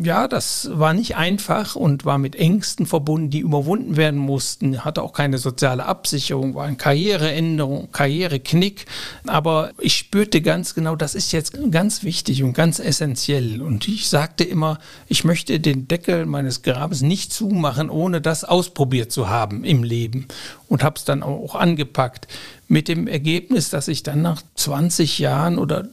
Ja, 0.03 0.27
das 0.27 0.69
war 0.73 0.93
nicht 0.93 1.15
einfach 1.15 1.75
und 1.75 2.05
war 2.05 2.17
mit 2.17 2.35
Ängsten 2.35 2.85
verbunden, 2.85 3.29
die 3.29 3.39
überwunden 3.39 3.97
werden 3.97 4.19
mussten. 4.19 4.83
Hatte 4.83 5.01
auch 5.01 5.13
keine 5.13 5.37
soziale 5.37 5.85
Absicherung, 5.85 6.55
war 6.55 6.65
eine 6.65 6.77
Karriereänderung, 6.77 7.89
Karriereknick. 7.91 8.85
Aber 9.25 9.71
ich 9.79 9.95
spürte 9.95 10.41
ganz 10.41 10.73
genau, 10.73 10.95
das 10.95 11.15
ist 11.15 11.31
jetzt 11.31 11.57
ganz 11.71 12.03
wichtig 12.03 12.43
und 12.43 12.53
ganz 12.53 12.79
essentiell. 12.79 13.61
Und 13.61 13.87
ich 13.87 14.09
sagte 14.09 14.43
immer, 14.43 14.79
ich 15.07 15.23
möchte 15.23 15.59
den 15.59 15.87
Deckel 15.87 16.25
meines 16.25 16.61
Grabes 16.61 17.01
nicht 17.01 17.33
zumachen, 17.33 17.89
ohne 17.89 18.21
das 18.21 18.43
ausprobiert 18.43 19.11
zu 19.11 19.29
haben 19.29 19.63
im 19.63 19.83
Leben. 19.83 20.27
Und 20.67 20.83
habe 20.83 20.97
es 20.97 21.05
dann 21.05 21.23
auch 21.23 21.55
angepackt 21.55 22.27
mit 22.67 22.87
dem 22.87 23.07
Ergebnis, 23.07 23.69
dass 23.69 23.87
ich 23.87 24.03
dann 24.03 24.21
nach 24.21 24.41
20 24.55 25.19
Jahren 25.19 25.57
oder 25.57 25.87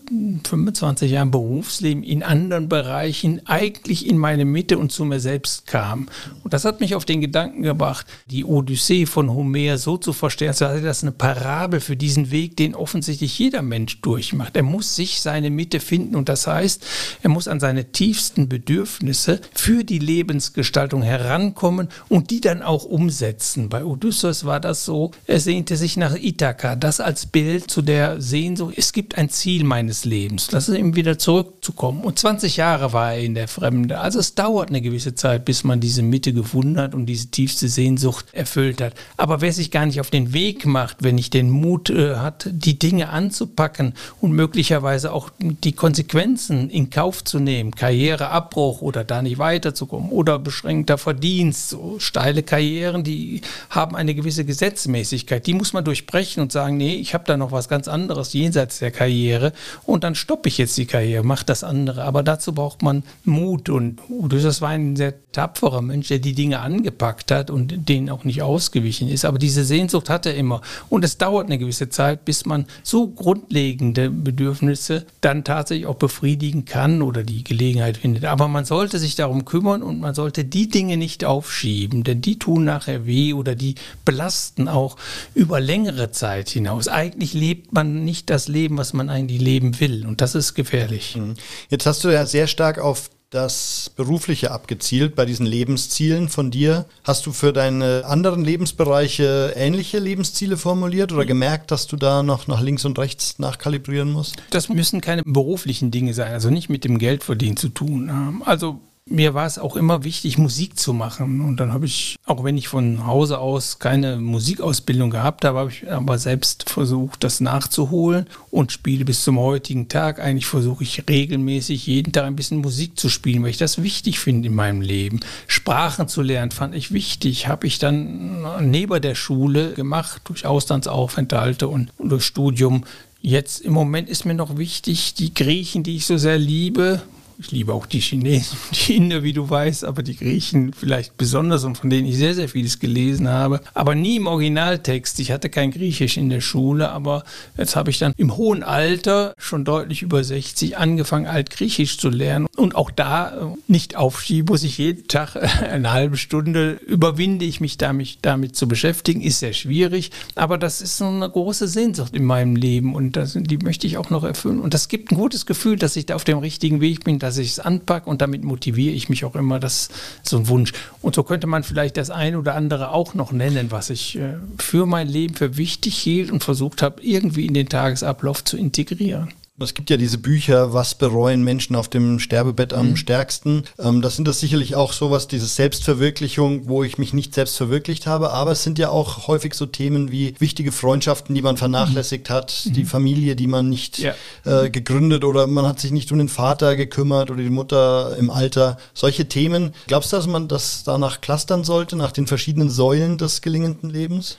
25 0.45 1.11
Jahren 1.11 1.31
Berufsleben 1.31 2.03
in 2.03 2.23
anderen 2.23 2.69
Bereichen 2.69 3.47
eigentlich 3.47 4.09
in 4.09 4.19
meine 4.19 4.45
Mitte 4.45 4.79
und 4.79 4.91
zu 4.91 5.05
mir 5.05 5.21
selbst 5.21 5.67
kam. 5.67 6.09
Und 6.43 6.53
das 6.53 6.65
hat 6.65 6.81
mich 6.81 6.95
auf 6.95 7.05
den 7.05 7.21
Gedanken 7.21 7.63
gebracht, 7.63 8.07
die 8.31 8.45
Odyssee 8.45 9.07
von 9.07 9.31
Homer 9.31 9.79
so 9.79 9.97
zu 9.97 10.13
verstehen, 10.13 10.49
als 10.49 10.59
sei 10.59 10.81
das 10.81 11.03
eine 11.03 11.13
Parabel 11.13 11.81
für 11.81 11.97
diesen 11.97 12.31
Weg, 12.31 12.57
den 12.57 12.75
offensichtlich 12.75 13.39
jeder 13.39 13.63
Mensch 13.63 14.01
durchmacht. 14.01 14.57
Er 14.57 14.63
muss 14.65 14.97
sich 14.97 15.21
seine 15.21 15.51
Mitte 15.51 15.79
finden 15.79 16.17
und 16.17 16.29
das 16.29 16.47
heißt, 16.47 16.85
er 17.23 17.31
muss 17.31 17.47
an 17.47 17.61
seine 17.61 17.93
tiefsten 17.93 18.49
Bedürfnisse 18.49 19.41
für 19.55 19.85
die 19.85 20.01
Lebensgestaltung 20.01 21.03
herankommen 21.03 21.89
und 22.09 22.31
die 22.31 22.41
dann 22.41 22.63
auch 22.63 22.85
umsetzen. 22.85 23.69
Bei 23.69 23.85
Odysseus 23.85 24.45
war 24.45 24.59
das 24.59 24.85
so, 24.85 25.13
er 25.27 25.39
sehnte 25.39 25.77
sich 25.77 25.97
nach 25.97 26.17
Ithaka 26.17 26.64
Ithaka, 26.65 26.77
das 26.77 27.01
als 27.01 27.27
Bild 27.27 27.71
zu 27.71 27.83
der 27.83 28.21
Sehnsucht, 28.21 28.75
es 28.77 28.93
gibt 28.93 29.19
ein 29.19 29.29
Ziel 29.29 29.65
meines 29.65 30.05
Lebens, 30.05 30.49
das 30.49 30.69
ist 30.69 30.77
eben 30.77 30.97
wieder 30.97 31.19
zurückzukommen. 31.19 32.03
Und 32.03 32.19
20 32.19 32.57
Jahre 32.57 32.93
war 32.93 33.13
er 33.13 33.21
in 33.21 33.35
der 33.35 33.49
Fremde. 33.49 34.01
Also 34.01 34.19
es 34.19 34.35
dauert 34.35 34.71
eine 34.71 34.81
gewisse 34.81 35.15
Zeit, 35.15 35.45
bis 35.45 35.65
man 35.65 35.81
diese 35.81 36.03
Mitte 36.03 36.33
gefunden 36.33 36.79
hat 36.79 36.95
und 36.95 37.07
diese 37.07 37.29
tiefste 37.29 37.69
Sehnsucht 37.69 38.27
erfüllt 38.33 38.81
hat. 38.81 38.95
Aber 39.17 39.41
wer 39.41 39.53
sich 39.53 39.71
gar 39.71 39.87
nicht 39.87 40.01
auf 40.01 40.11
den 40.11 40.33
Weg 40.33 40.67
macht, 40.67 40.99
wenn 41.01 41.17
nicht 41.17 41.35
den 41.35 41.51
Mut 41.51 41.91
äh, 41.91 42.17
hat, 42.17 42.49
die 42.51 42.79
Dinge 42.79 43.11
anzupacken 43.11 43.95
und 44.21 44.33
möglicherweise 44.33 45.13
auch 45.13 45.31
die 45.39 45.73
Konsequenzen 45.73 46.71
in 46.71 46.91
Kauf 46.91 47.25
zu 47.25 47.39
nehmen, 47.39 47.73
Karriereabbruch 47.73 48.81
oder 48.81 49.05
da 49.05 49.23
nicht 49.23 49.39
weiterzukommen 49.39 50.11
oder 50.11 50.39
beschränkter 50.39 50.99
Verdienst, 50.99 51.71
so 51.71 51.99
steile 51.99 52.43
Karrieren, 52.43 53.05
die 53.05 53.43
haben 53.71 53.97
eine 53.97 54.15
gewisse 54.15 54.45
Gesetzmäßigkeit, 54.45 55.47
die 55.47 55.55
muss 55.55 55.73
man 55.73 55.85
durchbrechen 55.85 56.43
und 56.43 56.54
sagen, 56.55 56.79
nee, 56.79 56.95
ich 56.95 57.13
habe 57.13 57.25
da 57.27 57.37
noch 57.37 57.53
was 57.53 57.69
ganz 57.69 57.87
anderes 57.87 58.33
jenseits 58.33 58.79
der 58.79 58.91
Karriere 58.91 59.53
und 59.85 60.05
dann 60.05 60.15
stoppe 60.15 60.49
ich 60.49 60.57
jetzt 60.57 60.79
die 60.79 60.87
Karriere, 60.87 61.23
mache 61.23 61.45
das 61.45 61.63
andere. 61.63 62.05
Aber 62.05 62.23
dazu 62.23 62.55
braucht 62.55 62.83
man 62.83 63.03
Mut 63.25 63.69
und 63.69 64.01
Odysseus 64.09 64.63
war 64.63 64.71
ein 64.71 64.97
sehr 64.97 65.13
tapferer 65.33 65.83
Mensch, 65.83 66.09
der 66.09 66.21
die 66.21 66.33
Dinge 66.33 66.61
angepackt 66.61 67.31
hat 67.31 67.51
und 67.51 67.89
denen 67.89 68.09
auch 68.09 68.25
nicht 68.25 68.41
ausgewichen 68.43 69.09
ist. 69.09 69.25
Aber 69.25 69.39
diese 69.39 69.65
Sehnsucht 69.65 70.09
hat 70.09 70.25
er 70.27 70.35
immer. 70.35 70.63
Und 70.89 71.05
es 71.05 71.19
dauert 71.19 71.47
eine 71.47 71.59
gewisse 71.59 71.91
Zeit, 71.91 72.25
bis 72.25 72.47
man 72.47 72.65
so 72.83 73.09
grundlegende 73.09 74.11
Bedürfnisse 74.11 75.05
dann 75.21 75.45
tatsächlich 75.45 75.87
auch 75.87 75.97
befriedigen 75.97 76.65
kann 76.65 77.03
oder 77.03 77.23
die 77.23 77.45
Gelegenheit 77.45 77.99
findet. 77.99 78.25
Aber 78.25 78.49
man 78.49 78.65
sollte 78.65 78.99
sich 78.99 79.17
darum 79.17 79.45
kümmern 79.45 79.83
und 79.83 80.01
man 80.01 80.15
sollte 80.15 80.45
die 80.45 80.69
Dinge 80.69 80.97
nicht 80.97 81.25
aufschieben, 81.25 82.05
denn 82.05 82.21
die 82.21 82.39
tun 82.39 82.65
nachher 82.65 83.07
weh 83.07 83.33
oder 83.33 83.55
die 83.55 83.75
belasten 84.05 84.69
auch 84.69 84.97
über 85.35 85.61
längere 85.61 86.13
Zeit. 86.13 86.44
Zeit 86.45 86.51
hinaus. 86.51 86.89
Eigentlich 86.89 87.35
lebt 87.35 87.73
man 87.73 88.05
nicht 88.05 88.31
das 88.31 88.49
Leben, 88.49 88.77
was 88.77 88.93
man 88.93 89.09
eigentlich 89.09 89.41
leben 89.41 89.81
will. 89.81 90.07
Und 90.07 90.21
das 90.21 90.35
ist 90.35 90.55
gefährlich. 90.55 91.17
Mhm. 91.17 91.35
Jetzt 91.71 91.87
hast 91.87 92.05
du 92.05 92.09
ja 92.09 92.27
sehr 92.27 92.47
stark 92.47 92.79
auf 92.79 93.11
das 93.31 93.91
Berufliche 93.97 94.53
abgezielt 94.53 95.17
bei 95.17 95.25
diesen 95.25 95.45
Lebenszielen 95.45 96.29
von 96.29 96.53
dir. 96.53 96.87
Hast 97.03 97.27
du 97.27 97.33
für 97.33 97.53
deine 97.53 98.05
anderen 98.05 98.45
Lebensbereiche 98.45 99.55
ähnliche 99.57 99.99
Lebensziele 99.99 100.57
formuliert 100.57 101.11
oder 101.11 101.25
gemerkt, 101.25 101.73
dass 101.73 101.89
du 101.89 101.97
da 101.97 102.23
noch 102.23 102.47
nach 102.47 102.61
links 102.61 102.85
und 102.85 102.97
rechts 102.97 103.41
nachkalibrieren 103.41 104.13
musst? 104.13 104.37
Das 104.51 104.69
müssen 104.69 105.01
keine 105.01 105.25
beruflichen 105.25 105.91
Dinge 105.91 106.15
sein, 106.15 106.33
also 106.33 106.49
nicht 106.49 106.69
mit 106.69 106.85
dem 106.85 106.99
Geldverdienen 106.99 107.57
zu 107.57 107.71
tun 107.71 108.13
haben. 108.13 108.45
Also 108.45 108.81
mir 109.07 109.35
war 109.35 109.47
es 109.47 109.59
auch 109.59 109.77
immer 109.77 110.03
wichtig, 110.03 110.39
Musik 110.39 110.79
zu 110.79 110.95
machen. 110.95 111.43
Und 111.43 111.59
dann 111.59 111.75
habe 111.75 111.85
ich, 111.85 112.17
auch 112.25 112.43
wenn 112.43 112.57
ich 112.57 112.69
von 112.69 113.07
Hause 113.07 113.39
aus 113.39 113.79
keine 113.79 114.17
Musikausbildung 114.17 115.11
gehabt 115.11 115.45
habe, 115.45 115.59
habe 115.59 115.71
ich 115.71 115.91
aber 115.91 116.17
selbst 116.19 116.71
versucht, 116.71 117.23
das 117.23 117.41
nachzuholen 117.41 118.27
und 118.51 118.73
spiele 118.73 119.05
bis 119.05 119.23
zum 119.23 119.39
heutigen 119.39 119.89
Tag. 119.89 120.21
Eigentlich 120.21 120.47
versuche 120.47 120.85
ich 120.85 121.05
regelmäßig 121.07 121.87
jeden 121.87 122.13
Tag 122.13 122.25
ein 122.25 122.37
bisschen 122.37 122.63
Musik 122.63 122.99
zu 122.99 123.11
spielen, 123.11 123.43
weil 123.43 123.51
ich 123.51 123.59
das 123.59 123.83
wichtig 123.83 124.19
finde 124.19 124.49
in 124.49 124.55
meinem 124.55 124.81
Leben. 124.81 125.21
Sprachen 125.49 126.09
zu 126.09 126.23
lernen 126.23 126.51
fand 126.51 126.75
ich 126.75 126.91
wichtig. 126.91 127.47
Habe 127.47 127.67
ich 127.67 127.79
dann 127.79 128.71
neben 128.71 129.03
der 129.03 129.15
Schule 129.15 129.75
gemacht, 129.75 130.23
durch 130.25 130.47
Auslandsaufenthalte 130.47 131.69
und, 131.69 131.93
durch 131.99 132.25
Studium. 132.25 132.85
Jetzt 133.21 133.61
im 133.61 133.75
Moment 133.75 134.09
ist 134.09 134.25
mir 134.25 134.35
noch 134.35 134.57
wichtig, 134.57 135.15
die 135.15 135.35
Griechen, 135.35 135.83
die 135.83 135.97
ich 135.97 136.07
so 136.07 136.17
sehr 136.17 136.39
liebe, 136.39 137.03
ich 137.39 137.51
liebe 137.51 137.73
auch 137.73 137.87
die 137.87 138.01
Chinesen, 138.01 138.57
die 138.73 138.97
Inder, 138.97 139.23
wie 139.23 139.33
du 139.33 139.49
weißt, 139.49 139.85
aber 139.85 140.03
die 140.03 140.17
Griechen 140.17 140.73
vielleicht 140.73 141.17
besonders 141.17 141.65
und 141.65 141.77
von 141.77 141.91
denen 141.91 142.07
ich 142.07 142.17
sehr, 142.17 142.35
sehr 142.35 142.49
vieles 142.49 142.79
gelesen 142.79 143.29
habe. 143.29 143.61
Aber 143.75 143.95
nie 143.95 144.17
im 144.17 144.27
Originaltext. 144.27 145.19
Ich 145.21 145.33
hatte 145.33 145.51
kein 145.51 145.71
Griechisch 145.71 146.17
in 146.17 146.29
der 146.29 146.41
Schule, 146.41 146.91
aber 146.91 147.25
jetzt 147.57 147.77
habe 147.77 147.91
ich 147.91 147.99
dann 147.99 148.13
im 148.17 148.37
hohen 148.37 148.63
Alter, 148.63 149.35
schon 149.39 149.65
deutlich 149.65 150.03
über 150.03 150.23
60, 150.23 150.77
angefangen, 150.77 151.27
Altgriechisch 151.27 151.99
zu 151.99 152.09
lernen. 152.09 152.47
Und 152.57 152.77
auch 152.77 152.91
da 152.91 153.37
äh, 153.37 153.57
nicht 153.67 153.97
aufschieben, 153.97 154.53
muss 154.53 154.63
ich 154.63 154.79
jeden 154.79 155.09
Tag 155.09 155.37
eine 155.63 155.93
halbe 155.93 156.17
Stunde 156.17 156.73
überwinde 156.87 157.45
ich 157.45 157.61
mich 157.61 157.79
damit, 157.79 158.19
damit 158.23 158.57
zu 158.57 158.69
beschäftigen. 158.69 159.21
Ist 159.21 159.41
sehr 159.41 159.53
schwierig, 159.53 160.11
aber 160.35 160.59
das 160.59 160.81
ist 160.81 160.99
so 160.99 161.07
eine 161.07 161.29
große 161.29 161.69
Sehnsucht 161.69 162.15
in 162.15 162.25
meinem 162.25 162.57
Leben 162.57 162.95
und 162.95 163.17
das, 163.17 163.37
die 163.39 163.59
möchte 163.59 163.87
ich 163.87 163.97
auch 163.97 164.11
noch 164.11 164.25
erfüllen. 164.25 164.61
Und 164.61 164.75
das 164.75 164.89
gibt 164.89 165.11
ein 165.11 165.17
gutes 165.17 165.47
Gefühl, 165.47 165.77
dass 165.77 165.97
ich 165.97 166.07
da 166.07 166.15
auf 166.15 166.25
dem 166.25 166.39
richtigen 166.39 166.81
Weg 166.81 167.05
bin 167.05 167.19
dass 167.25 167.39
ich 167.39 167.53
es 167.53 167.61
anpacke 167.61 168.09
und 168.09 168.21
damit 168.21 168.45
motiviere 168.45 168.95
ich 168.95 169.09
mich 169.09 169.25
auch 169.25 169.35
immer, 169.35 169.59
das 169.59 169.89
ist 170.23 170.29
so 170.29 170.37
ein 170.37 170.49
Wunsch. 170.49 170.73
Und 171.01 171.15
so 171.15 171.23
könnte 171.23 171.47
man 171.47 171.65
vielleicht 171.65 171.97
das 171.97 172.11
eine 172.11 172.39
oder 172.39 172.55
andere 172.55 172.91
auch 172.91 173.15
noch 173.15 173.33
nennen, 173.33 173.71
was 173.71 173.91
ich 173.91 174.19
äh, 174.19 174.35
für 174.59 174.87
mein 174.87 175.09
Leben 175.09 175.35
für 175.35 175.57
wichtig 175.57 175.97
hielt 175.97 176.31
und 176.31 176.45
versucht 176.45 176.83
habe, 176.83 177.03
irgendwie 177.03 177.47
in 177.47 177.55
den 177.55 177.69
Tagesablauf 177.69 178.45
zu 178.45 178.57
integrieren. 178.59 179.33
Es 179.61 179.75
gibt 179.75 179.89
ja 179.89 179.97
diese 179.97 180.19
Bücher, 180.19 180.73
was 180.73 180.97
bereuen 180.97 181.45
Menschen 181.45 181.77
auf 181.77 181.87
dem 181.87 182.19
Sterbebett 182.19 182.73
am 182.73 182.91
mhm. 182.91 182.97
stärksten. 182.97 183.63
Ähm, 183.79 184.03
das 184.03 184.17
sind 184.17 184.27
das 184.27 184.41
sicherlich 184.41 184.75
auch 184.75 184.93
sowas, 184.93 185.29
diese 185.29 185.47
Selbstverwirklichung, 185.47 186.67
wo 186.67 186.83
ich 186.83 186.99
mich 186.99 187.13
nicht 187.13 187.35
selbst 187.35 187.57
verwirklicht 187.57 188.09
habe. 188.09 188.33
Aber 188.33 188.51
es 188.51 188.65
sind 188.65 188.81
ja 188.81 188.89
auch 188.89 189.29
häufig 189.29 189.55
so 189.55 189.67
Themen 189.67 190.11
wie 190.11 190.35
wichtige 190.41 190.73
Freundschaften, 190.73 191.37
die 191.37 191.43
man 191.43 191.57
vernachlässigt 191.57 192.31
mhm. 192.31 192.35
hat, 192.35 192.65
die 192.65 192.83
mhm. 192.83 192.89
Familie, 192.89 193.37
die 193.37 193.47
man 193.47 193.69
nicht 193.69 193.99
ja. 194.01 194.15
äh, 194.45 194.71
gegründet 194.71 195.23
oder 195.23 195.47
man 195.47 195.69
hat 195.69 195.79
sich 195.79 195.93
nicht 195.93 196.11
um 196.11 196.19
den 196.19 196.29
Vater 196.29 196.75
gekümmert 196.75 197.31
oder 197.31 197.41
die 197.41 197.49
Mutter 197.49 198.17
im 198.19 198.31
Alter. 198.31 198.77
Solche 198.93 199.29
Themen. 199.29 199.73
Glaubst 199.87 200.13
du, 200.13 200.17
dass 200.17 200.27
man 200.27 200.49
das 200.49 200.83
danach 200.83 201.21
clustern 201.21 201.63
sollte, 201.63 201.95
nach 201.95 202.11
den 202.11 202.27
verschiedenen 202.27 202.71
Säulen 202.71 203.19
des 203.19 203.41
gelingenden 203.41 203.89
Lebens? 203.89 204.37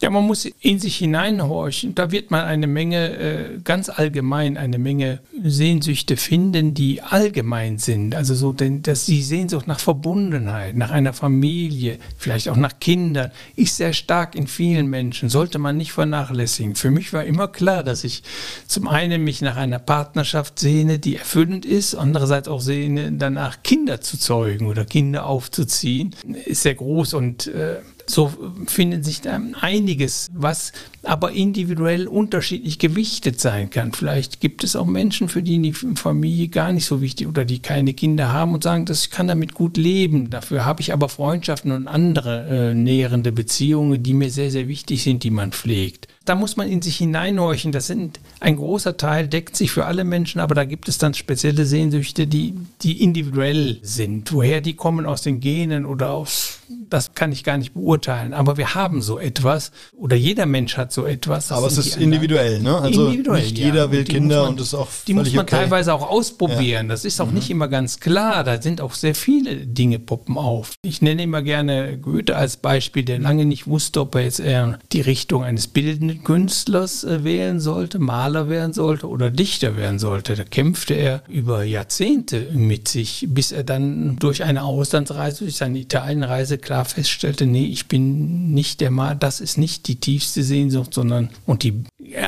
Ja, 0.00 0.10
man 0.10 0.24
muss 0.24 0.44
in 0.60 0.78
sich 0.78 0.96
hineinhorchen. 0.96 1.94
Da 1.94 2.10
wird 2.10 2.30
man 2.30 2.44
eine 2.44 2.66
Menge, 2.66 3.18
äh, 3.18 3.58
ganz 3.62 3.88
allgemein, 3.88 4.56
eine 4.56 4.78
Menge 4.78 5.20
Sehnsüchte 5.42 6.16
finden, 6.16 6.74
die 6.74 7.02
allgemein 7.02 7.78
sind. 7.78 8.14
Also 8.14 8.34
so, 8.34 8.52
denn, 8.52 8.82
dass 8.82 9.06
die 9.06 9.22
Sehnsucht 9.22 9.66
nach 9.66 9.80
Verbundenheit, 9.80 10.76
nach 10.76 10.90
einer 10.90 11.12
Familie, 11.12 11.98
vielleicht 12.18 12.48
auch 12.48 12.56
nach 12.56 12.78
Kindern, 12.80 13.30
ist 13.56 13.76
sehr 13.76 13.92
stark 13.92 14.34
in 14.34 14.46
vielen 14.46 14.86
Menschen. 14.88 15.28
Sollte 15.28 15.58
man 15.58 15.76
nicht 15.76 15.92
vernachlässigen. 15.92 16.74
Für 16.74 16.90
mich 16.90 17.12
war 17.12 17.24
immer 17.24 17.48
klar, 17.48 17.82
dass 17.82 18.04
ich 18.04 18.22
zum 18.66 18.88
einen 18.88 19.24
mich 19.24 19.40
nach 19.42 19.56
einer 19.56 19.78
Partnerschaft 19.78 20.58
sehne, 20.58 20.98
die 20.98 21.16
erfüllend 21.16 21.64
ist, 21.64 21.94
andererseits 21.94 22.48
auch 22.48 22.60
sehne, 22.60 23.12
danach 23.12 23.62
Kinder 23.62 24.00
zu 24.00 24.18
zeugen 24.18 24.66
oder 24.66 24.84
Kinder 24.84 25.26
aufzuziehen. 25.26 26.14
Ist 26.44 26.62
sehr 26.62 26.74
groß 26.74 27.14
und 27.14 27.46
äh, 27.46 27.76
so 28.06 28.32
findet 28.66 29.04
sich 29.04 29.20
da 29.20 29.40
einiges, 29.60 30.30
was 30.34 30.72
aber 31.06 31.32
individuell 31.32 32.06
unterschiedlich 32.06 32.78
gewichtet 32.78 33.40
sein 33.40 33.70
kann. 33.70 33.92
Vielleicht 33.92 34.40
gibt 34.40 34.64
es 34.64 34.76
auch 34.76 34.86
Menschen, 34.86 35.28
für 35.28 35.42
die 35.42 35.60
die 35.60 35.72
Familie 35.72 36.48
gar 36.48 36.72
nicht 36.72 36.86
so 36.86 37.00
wichtig 37.00 37.26
oder 37.26 37.44
die 37.44 37.60
keine 37.60 37.94
Kinder 37.94 38.32
haben 38.32 38.54
und 38.54 38.62
sagen, 38.62 38.84
das 38.84 39.10
kann 39.10 39.28
damit 39.28 39.54
gut 39.54 39.76
leben. 39.76 40.30
Dafür 40.30 40.64
habe 40.64 40.80
ich 40.80 40.92
aber 40.92 41.08
Freundschaften 41.08 41.72
und 41.72 41.88
andere 41.88 42.70
äh, 42.70 42.74
nährende 42.74 43.32
Beziehungen, 43.32 44.02
die 44.02 44.14
mir 44.14 44.30
sehr, 44.30 44.50
sehr 44.50 44.68
wichtig 44.68 45.02
sind, 45.02 45.22
die 45.24 45.30
man 45.30 45.52
pflegt 45.52 46.08
da 46.24 46.34
muss 46.34 46.56
man 46.56 46.68
in 46.68 46.80
sich 46.80 46.96
hineinhorchen. 46.96 47.72
Das 47.72 47.86
sind 47.86 48.20
ein 48.40 48.56
großer 48.56 48.96
Teil, 48.96 49.28
deckt 49.28 49.56
sich 49.56 49.70
für 49.70 49.84
alle 49.84 50.04
Menschen, 50.04 50.40
aber 50.40 50.54
da 50.54 50.64
gibt 50.64 50.88
es 50.88 50.98
dann 50.98 51.14
spezielle 51.14 51.66
Sehnsüchte, 51.66 52.26
die, 52.26 52.54
die 52.82 53.02
individuell 53.02 53.78
sind. 53.82 54.32
Woher 54.32 54.60
die 54.60 54.74
kommen 54.74 55.06
aus 55.06 55.22
den 55.22 55.40
Genen 55.40 55.84
oder 55.84 56.10
aus 56.10 56.60
das 56.88 57.14
kann 57.14 57.32
ich 57.32 57.44
gar 57.44 57.58
nicht 57.58 57.74
beurteilen. 57.74 58.32
Aber 58.32 58.56
wir 58.56 58.74
haben 58.74 59.02
so 59.02 59.18
etwas 59.18 59.72
oder 59.96 60.16
jeder 60.16 60.46
Mensch 60.46 60.76
hat 60.76 60.92
so 60.94 61.06
etwas. 61.06 61.52
Aber 61.52 61.66
es 61.66 61.78
ist 61.78 61.96
individuell, 61.96 62.60
ne? 62.60 62.76
Also 62.76 63.06
individuell, 63.06 63.42
nicht 63.42 63.58
jeder 63.58 63.86
ja. 63.86 63.92
will 63.92 64.04
Kinder 64.04 64.42
man, 64.42 64.52
und 64.52 64.60
ist 64.60 64.74
auch 64.74 64.88
Die 65.06 65.14
muss 65.14 65.32
man 65.32 65.44
okay. 65.44 65.56
teilweise 65.56 65.92
auch 65.92 66.08
ausprobieren. 66.08 66.86
Ja. 66.86 66.92
Das 66.92 67.04
ist 67.04 67.20
auch 67.20 67.28
mhm. 67.28 67.34
nicht 67.34 67.50
immer 67.50 67.68
ganz 67.68 68.00
klar. 68.00 68.44
Da 68.44 68.60
sind 68.60 68.80
auch 68.80 68.94
sehr 68.94 69.14
viele 69.14 69.56
Dinge 69.56 69.98
poppen 69.98 70.38
auf. 70.38 70.72
Ich 70.82 71.02
nenne 71.02 71.22
immer 71.22 71.42
gerne 71.42 71.98
Goethe 71.98 72.36
als 72.36 72.56
Beispiel, 72.56 73.04
der 73.04 73.18
lange 73.18 73.44
nicht 73.44 73.66
wusste, 73.66 74.00
ob 74.00 74.14
er 74.14 74.22
jetzt 74.22 74.40
eher 74.40 74.78
die 74.92 75.00
Richtung 75.00 75.44
eines 75.44 75.66
bildenden 75.66 76.24
Künstlers 76.24 77.04
äh, 77.04 77.24
wählen 77.24 77.60
sollte, 77.60 77.98
Maler 77.98 78.48
werden 78.48 78.72
sollte 78.72 79.08
oder 79.08 79.30
Dichter 79.30 79.76
werden 79.76 79.98
sollte. 79.98 80.34
Da 80.34 80.44
kämpfte 80.44 80.94
er 80.94 81.22
über 81.28 81.64
Jahrzehnte 81.64 82.48
mit 82.52 82.88
sich, 82.88 83.26
bis 83.28 83.52
er 83.52 83.64
dann 83.64 84.16
durch 84.16 84.44
eine 84.44 84.62
Auslandsreise, 84.62 85.44
durch 85.44 85.56
seine 85.56 85.78
Italienreise 85.78 86.58
klar 86.58 86.84
feststellte, 86.84 87.46
nee, 87.46 87.66
ich 87.66 87.88
bin 87.88 88.52
nicht 88.52 88.80
der 88.80 88.90
Maler, 88.90 89.14
das 89.14 89.40
ist 89.40 89.58
nicht 89.58 89.88
die 89.88 89.96
tiefste 89.96 90.42
Sehnsucht, 90.42 90.83
sondern 90.92 91.30
und 91.46 91.62
die 91.62 91.84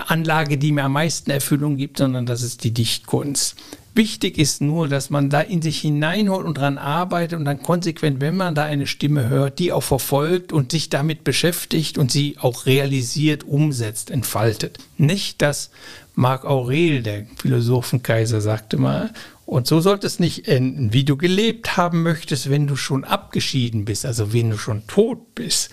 Anlage, 0.07 0.59
die 0.59 0.73
mir 0.73 0.85
am 0.85 0.93
meisten 0.93 1.31
Erfüllung 1.31 1.77
gibt, 1.77 1.99
sondern 1.99 2.27
das 2.27 2.43
ist 2.43 2.65
die 2.65 2.73
Dichtkunst. 2.73 3.57
Wichtig 3.95 4.37
ist 4.37 4.61
nur, 4.61 4.89
dass 4.89 5.09
man 5.09 5.31
da 5.31 5.41
in 5.41 5.63
sich 5.63 5.81
hineinholt 5.81 6.45
und 6.45 6.59
dran 6.59 6.77
arbeitet 6.77 7.39
und 7.39 7.47
dann 7.47 7.63
konsequent, 7.63 8.21
wenn 8.21 8.37
man 8.37 8.55
da 8.55 8.65
eine 8.65 8.87
Stimme 8.87 9.31
hört, 9.31 9.59
die 9.59 9.73
auch 9.73 9.83
verfolgt 9.83 10.53
und 10.53 10.71
sich 10.71 10.91
damit 10.91 11.25
beschäftigt 11.25 11.97
und 11.97 12.13
sie 12.13 12.37
auch 12.39 12.67
realisiert, 12.67 13.45
umsetzt, 13.45 14.11
entfaltet. 14.11 14.79
Nicht, 14.99 15.41
dass 15.41 15.71
Marc 16.15 16.45
Aurel, 16.45 17.03
der 17.03 17.27
Philosophenkaiser, 17.37 18.43
sagte 18.43 18.77
mal, 18.77 19.15
und 19.47 19.67
so 19.67 19.81
sollte 19.81 20.07
es 20.07 20.19
nicht 20.19 20.47
enden, 20.47 20.93
wie 20.93 21.05
du 21.05 21.17
gelebt 21.17 21.79
haben 21.79 22.03
möchtest, 22.03 22.51
wenn 22.51 22.67
du 22.67 22.77
schon 22.77 23.05
abgeschieden 23.05 23.87
bist, 23.87 24.05
also 24.05 24.35
wenn 24.35 24.51
du 24.51 24.59
schon 24.59 24.87
tot 24.89 25.35
bist 25.35 25.71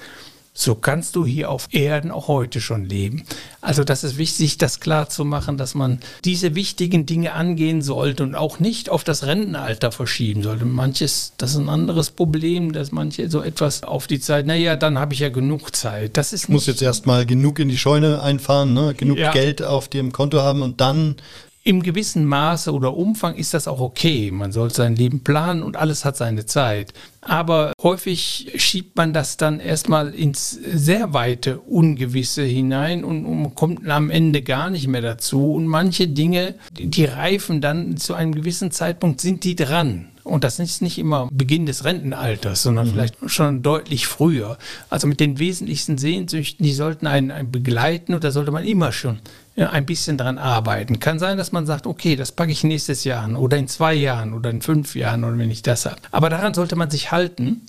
so 0.56 0.76
kannst 0.76 1.16
du 1.16 1.26
hier 1.26 1.50
auf 1.50 1.68
Erden 1.72 2.12
auch 2.12 2.28
heute 2.28 2.62
schon 2.62 2.86
leben. 2.86 3.24
Also 3.60 3.84
das 3.84 4.04
ist 4.04 4.18
wichtig, 4.18 4.60
das 4.60 4.80
klar 4.80 5.10
zu 5.10 5.26
machen, 5.26 5.58
dass 5.58 5.74
man 5.74 6.00
diese 6.26 6.54
wichtigen 6.54 7.08
Dinge 7.08 7.34
angehen 7.34 7.82
sollte 7.82 8.22
und 8.22 8.36
auch 8.36 8.60
nicht 8.60 8.90
auf 8.90 9.04
das 9.04 9.26
Rentenalter 9.26 9.92
verschieben 9.92 10.44
sollte. 10.44 10.66
Manches, 10.66 11.34
das 11.38 11.52
ist 11.52 11.58
ein 11.58 11.70
anderes 11.70 12.12
Problem, 12.12 12.72
dass 12.72 12.92
manche 12.92 13.30
so 13.32 13.42
etwas 13.42 13.84
auf 13.84 14.06
die 14.06 14.20
Zeit, 14.20 14.46
naja, 14.46 14.76
dann 14.76 15.00
habe 15.00 15.16
ich 15.16 15.22
ja 15.22 15.30
genug 15.30 15.76
Zeit. 15.76 16.18
Das 16.18 16.34
ist 16.34 16.44
ich 16.44 16.50
muss 16.50 16.68
jetzt 16.68 16.84
erstmal 16.84 17.26
genug 17.26 17.58
in 17.58 17.70
die 17.70 17.78
Scheune 17.78 18.22
einfahren, 18.22 18.74
ne? 18.74 18.94
genug 18.94 19.18
ja. 19.18 19.32
Geld 19.32 19.64
auf 19.64 19.88
dem 19.88 20.12
Konto 20.12 20.42
haben 20.42 20.62
und 20.62 20.82
dann 20.82 21.16
im 21.66 21.82
gewissen 21.82 22.26
Maße 22.26 22.74
oder 22.74 22.96
Umfang 22.96 23.36
ist 23.36 23.54
das 23.54 23.70
auch 23.70 23.80
okay. 23.80 24.32
Man 24.32 24.52
sollte 24.52 24.76
sein 24.76 24.98
Leben 24.98 25.24
planen 25.24 25.64
und 25.64 25.78
alles 25.78 26.04
hat 26.04 26.18
seine 26.18 26.46
Zeit. 26.46 26.94
Aber 27.22 27.72
häufig 27.82 28.52
schiebt 28.58 28.98
man 28.98 29.14
das 29.14 29.38
dann 29.38 29.62
erstmal 29.62 30.14
ins 30.14 30.52
sehr 30.52 31.14
weite 31.14 31.62
Ungewisse 31.62 32.44
hinein 32.44 33.06
und, 33.06 33.26
und 33.26 33.56
kommt 33.56 33.90
am 33.90 34.10
Ende 34.10 34.42
gar 34.42 34.70
nicht 34.70 34.88
mehr 34.88 35.02
dazu. 35.02 35.54
Und 35.54 35.68
manche 35.68 36.10
Dinge, 36.10 36.56
die 36.78 37.06
reifen 37.06 37.62
dann 37.62 37.96
zu 37.96 38.14
einem 38.14 38.36
gewissen 38.36 38.72
Zeitpunkt, 38.72 39.22
sind 39.22 39.46
die 39.46 39.56
dran. 39.56 40.10
Und 40.24 40.44
das 40.44 40.60
ist 40.60 40.82
nicht 40.82 40.98
immer 40.98 41.28
Beginn 41.32 41.66
des 41.66 41.84
Rentenalters, 41.84 42.64
sondern 42.64 42.88
mhm. 42.88 42.92
vielleicht 42.92 43.16
schon 43.26 43.62
deutlich 43.62 44.08
früher. 44.08 44.58
Also 44.90 45.08
mit 45.08 45.20
den 45.20 45.40
wesentlichsten 45.40 45.98
Sehnsüchten, 45.98 46.66
die 46.66 46.74
sollten 46.74 47.08
einen, 47.08 47.32
einen 47.32 47.52
begleiten 47.52 48.14
und 48.14 48.24
da 48.24 48.32
sollte 48.32 48.52
man 48.52 48.64
immer 48.64 48.92
schon 48.92 49.20
ein 49.56 49.86
bisschen 49.86 50.18
dran 50.18 50.38
arbeiten. 50.38 51.00
Kann 51.00 51.20
sein, 51.20 51.38
dass 51.38 51.52
man 51.52 51.66
sagt, 51.66 51.86
okay, 51.86 52.16
das 52.16 52.32
packe 52.32 52.52
ich 52.52 52.64
nächstes 52.64 53.04
Jahr 53.04 53.24
an 53.24 53.36
oder 53.36 53.58
in 53.58 53.68
zwei 53.68 53.94
Jahren 53.94 54.34
oder 54.34 54.50
in 54.50 54.62
fünf 54.62 54.96
Jahren 54.96 55.24
oder 55.24 55.38
wenn 55.38 55.52
ich 55.52 55.62
das 55.62 55.86
habe. 55.86 55.98
Aber 56.12 56.30
daran 56.30 56.54
sollte 56.54 56.76
man 56.76 56.90
sich 56.90 57.12
halten 57.12 57.62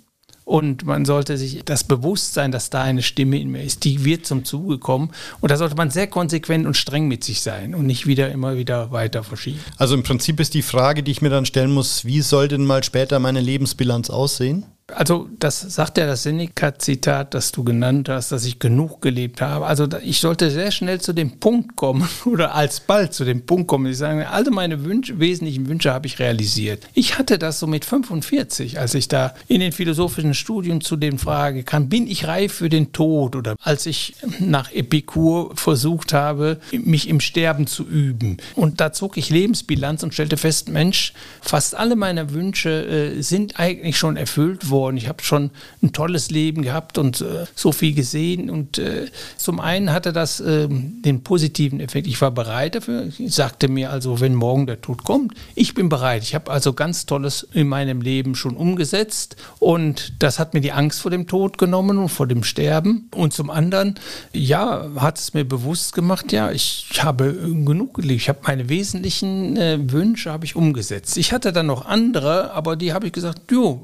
und 0.44 0.84
man 0.84 1.04
sollte 1.04 1.38
sich 1.38 1.62
das 1.64 1.84
Bewusstsein, 1.84 2.52
dass 2.52 2.70
da 2.70 2.82
eine 2.82 3.02
Stimme 3.02 3.40
in 3.40 3.50
mir 3.50 3.62
ist, 3.62 3.84
die 3.84 4.04
wird 4.04 4.26
zum 4.26 4.44
Zuge 4.44 4.78
kommen. 4.78 5.10
Und 5.40 5.50
da 5.50 5.56
sollte 5.56 5.74
man 5.74 5.90
sehr 5.90 6.06
konsequent 6.06 6.66
und 6.66 6.76
streng 6.76 7.08
mit 7.08 7.24
sich 7.24 7.40
sein 7.40 7.74
und 7.74 7.86
nicht 7.86 8.06
wieder 8.06 8.30
immer 8.30 8.56
wieder 8.56 8.92
weiter 8.92 9.24
verschieben. 9.24 9.60
Also 9.78 9.94
im 9.94 10.02
Prinzip 10.02 10.40
ist 10.40 10.54
die 10.54 10.62
Frage, 10.62 11.02
die 11.02 11.10
ich 11.10 11.22
mir 11.22 11.30
dann 11.30 11.46
stellen 11.46 11.72
muss, 11.72 12.04
wie 12.04 12.20
soll 12.20 12.48
denn 12.48 12.64
mal 12.64 12.84
später 12.84 13.18
meine 13.18 13.40
Lebensbilanz 13.40 14.10
aussehen? 14.10 14.66
Also 14.92 15.30
das 15.38 15.62
sagt 15.62 15.96
ja 15.96 16.06
das 16.06 16.24
Seneca-Zitat, 16.24 17.32
das 17.32 17.52
du 17.52 17.64
genannt 17.64 18.10
hast, 18.10 18.32
dass 18.32 18.44
ich 18.44 18.58
genug 18.58 19.00
gelebt 19.00 19.40
habe. 19.40 19.64
Also 19.64 19.88
ich 20.04 20.20
sollte 20.20 20.50
sehr 20.50 20.70
schnell 20.72 21.00
zu 21.00 21.14
dem 21.14 21.40
Punkt 21.40 21.74
kommen 21.74 22.06
oder 22.26 22.54
alsbald 22.54 23.14
zu 23.14 23.24
dem 23.24 23.46
Punkt 23.46 23.66
kommen, 23.66 23.86
ich 23.86 23.96
sage, 23.96 24.28
alle 24.28 24.50
meine 24.50 24.84
Wünsche, 24.84 25.18
wesentlichen 25.18 25.68
Wünsche 25.68 25.92
habe 25.92 26.06
ich 26.06 26.18
realisiert. 26.18 26.86
Ich 26.92 27.18
hatte 27.18 27.38
das 27.38 27.60
so 27.60 27.66
mit 27.66 27.86
45, 27.86 28.78
als 28.78 28.92
ich 28.94 29.08
da 29.08 29.34
in 29.48 29.60
den 29.60 29.72
philosophischen 29.72 30.34
Studien 30.34 30.82
zu 30.82 30.96
den 30.96 31.18
Fragen 31.18 31.64
kam, 31.64 31.88
bin 31.88 32.06
ich 32.06 32.26
reif 32.26 32.52
für 32.52 32.68
den 32.68 32.92
Tod 32.92 33.36
oder 33.36 33.56
als 33.62 33.86
ich 33.86 34.16
nach 34.38 34.70
Epikur 34.70 35.56
versucht 35.56 36.12
habe, 36.12 36.60
mich 36.72 37.08
im 37.08 37.20
Sterben 37.20 37.66
zu 37.66 37.84
üben. 37.84 38.36
Und 38.54 38.82
da 38.82 38.92
zog 38.92 39.16
ich 39.16 39.30
Lebensbilanz 39.30 40.02
und 40.02 40.12
stellte 40.12 40.36
fest, 40.36 40.68
Mensch, 40.68 41.14
fast 41.40 41.74
alle 41.74 41.96
meine 41.96 42.32
Wünsche 42.34 43.14
äh, 43.16 43.22
sind 43.22 43.58
eigentlich 43.58 43.96
schon 43.96 44.18
erfüllt 44.18 44.68
worden 44.68 44.73
worden. 44.74 44.98
Ich 44.98 45.08
habe 45.08 45.22
schon 45.22 45.50
ein 45.82 45.92
tolles 45.92 46.30
Leben 46.30 46.60
gehabt 46.60 46.98
und 46.98 47.22
äh, 47.22 47.46
so 47.54 47.72
viel 47.72 47.94
gesehen. 47.94 48.50
Und 48.50 48.76
äh, 48.76 49.06
zum 49.38 49.60
einen 49.60 49.92
hatte 49.92 50.12
das 50.12 50.40
äh, 50.40 50.68
den 50.68 51.22
positiven 51.22 51.80
Effekt. 51.80 52.06
Ich 52.06 52.20
war 52.20 52.30
bereit 52.30 52.74
dafür. 52.74 53.06
Ich 53.06 53.34
sagte 53.34 53.68
mir 53.68 53.90
also, 53.90 54.20
wenn 54.20 54.34
morgen 54.34 54.66
der 54.66 54.80
Tod 54.80 55.04
kommt, 55.04 55.32
ich 55.54 55.72
bin 55.72 55.88
bereit. 55.88 56.22
Ich 56.22 56.34
habe 56.34 56.50
also 56.50 56.74
ganz 56.74 57.06
Tolles 57.06 57.48
in 57.52 57.68
meinem 57.68 58.02
Leben 58.02 58.34
schon 58.34 58.56
umgesetzt. 58.56 59.36
Und 59.58 60.12
das 60.18 60.38
hat 60.38 60.52
mir 60.52 60.60
die 60.60 60.72
Angst 60.72 61.00
vor 61.00 61.10
dem 61.10 61.26
Tod 61.26 61.56
genommen 61.56 61.96
und 61.98 62.08
vor 62.08 62.26
dem 62.26 62.42
Sterben. 62.42 63.08
Und 63.14 63.32
zum 63.32 63.50
anderen, 63.50 63.94
ja, 64.32 64.90
hat 64.96 65.18
es 65.18 65.32
mir 65.32 65.44
bewusst 65.44 65.94
gemacht, 65.94 66.32
ja, 66.32 66.50
ich 66.50 66.88
habe 66.98 67.32
genug 67.32 67.94
gelebt. 67.94 68.20
Ich 68.20 68.28
habe 68.28 68.40
meine 68.46 68.68
wesentlichen 68.68 69.56
äh, 69.56 69.78
Wünsche 69.92 70.32
habe 70.32 70.44
ich 70.44 70.56
umgesetzt. 70.56 71.16
Ich 71.16 71.32
hatte 71.32 71.52
dann 71.52 71.66
noch 71.66 71.86
andere, 71.86 72.50
aber 72.52 72.76
die 72.76 72.92
habe 72.92 73.06
ich 73.06 73.12
gesagt, 73.12 73.50
jo, 73.50 73.82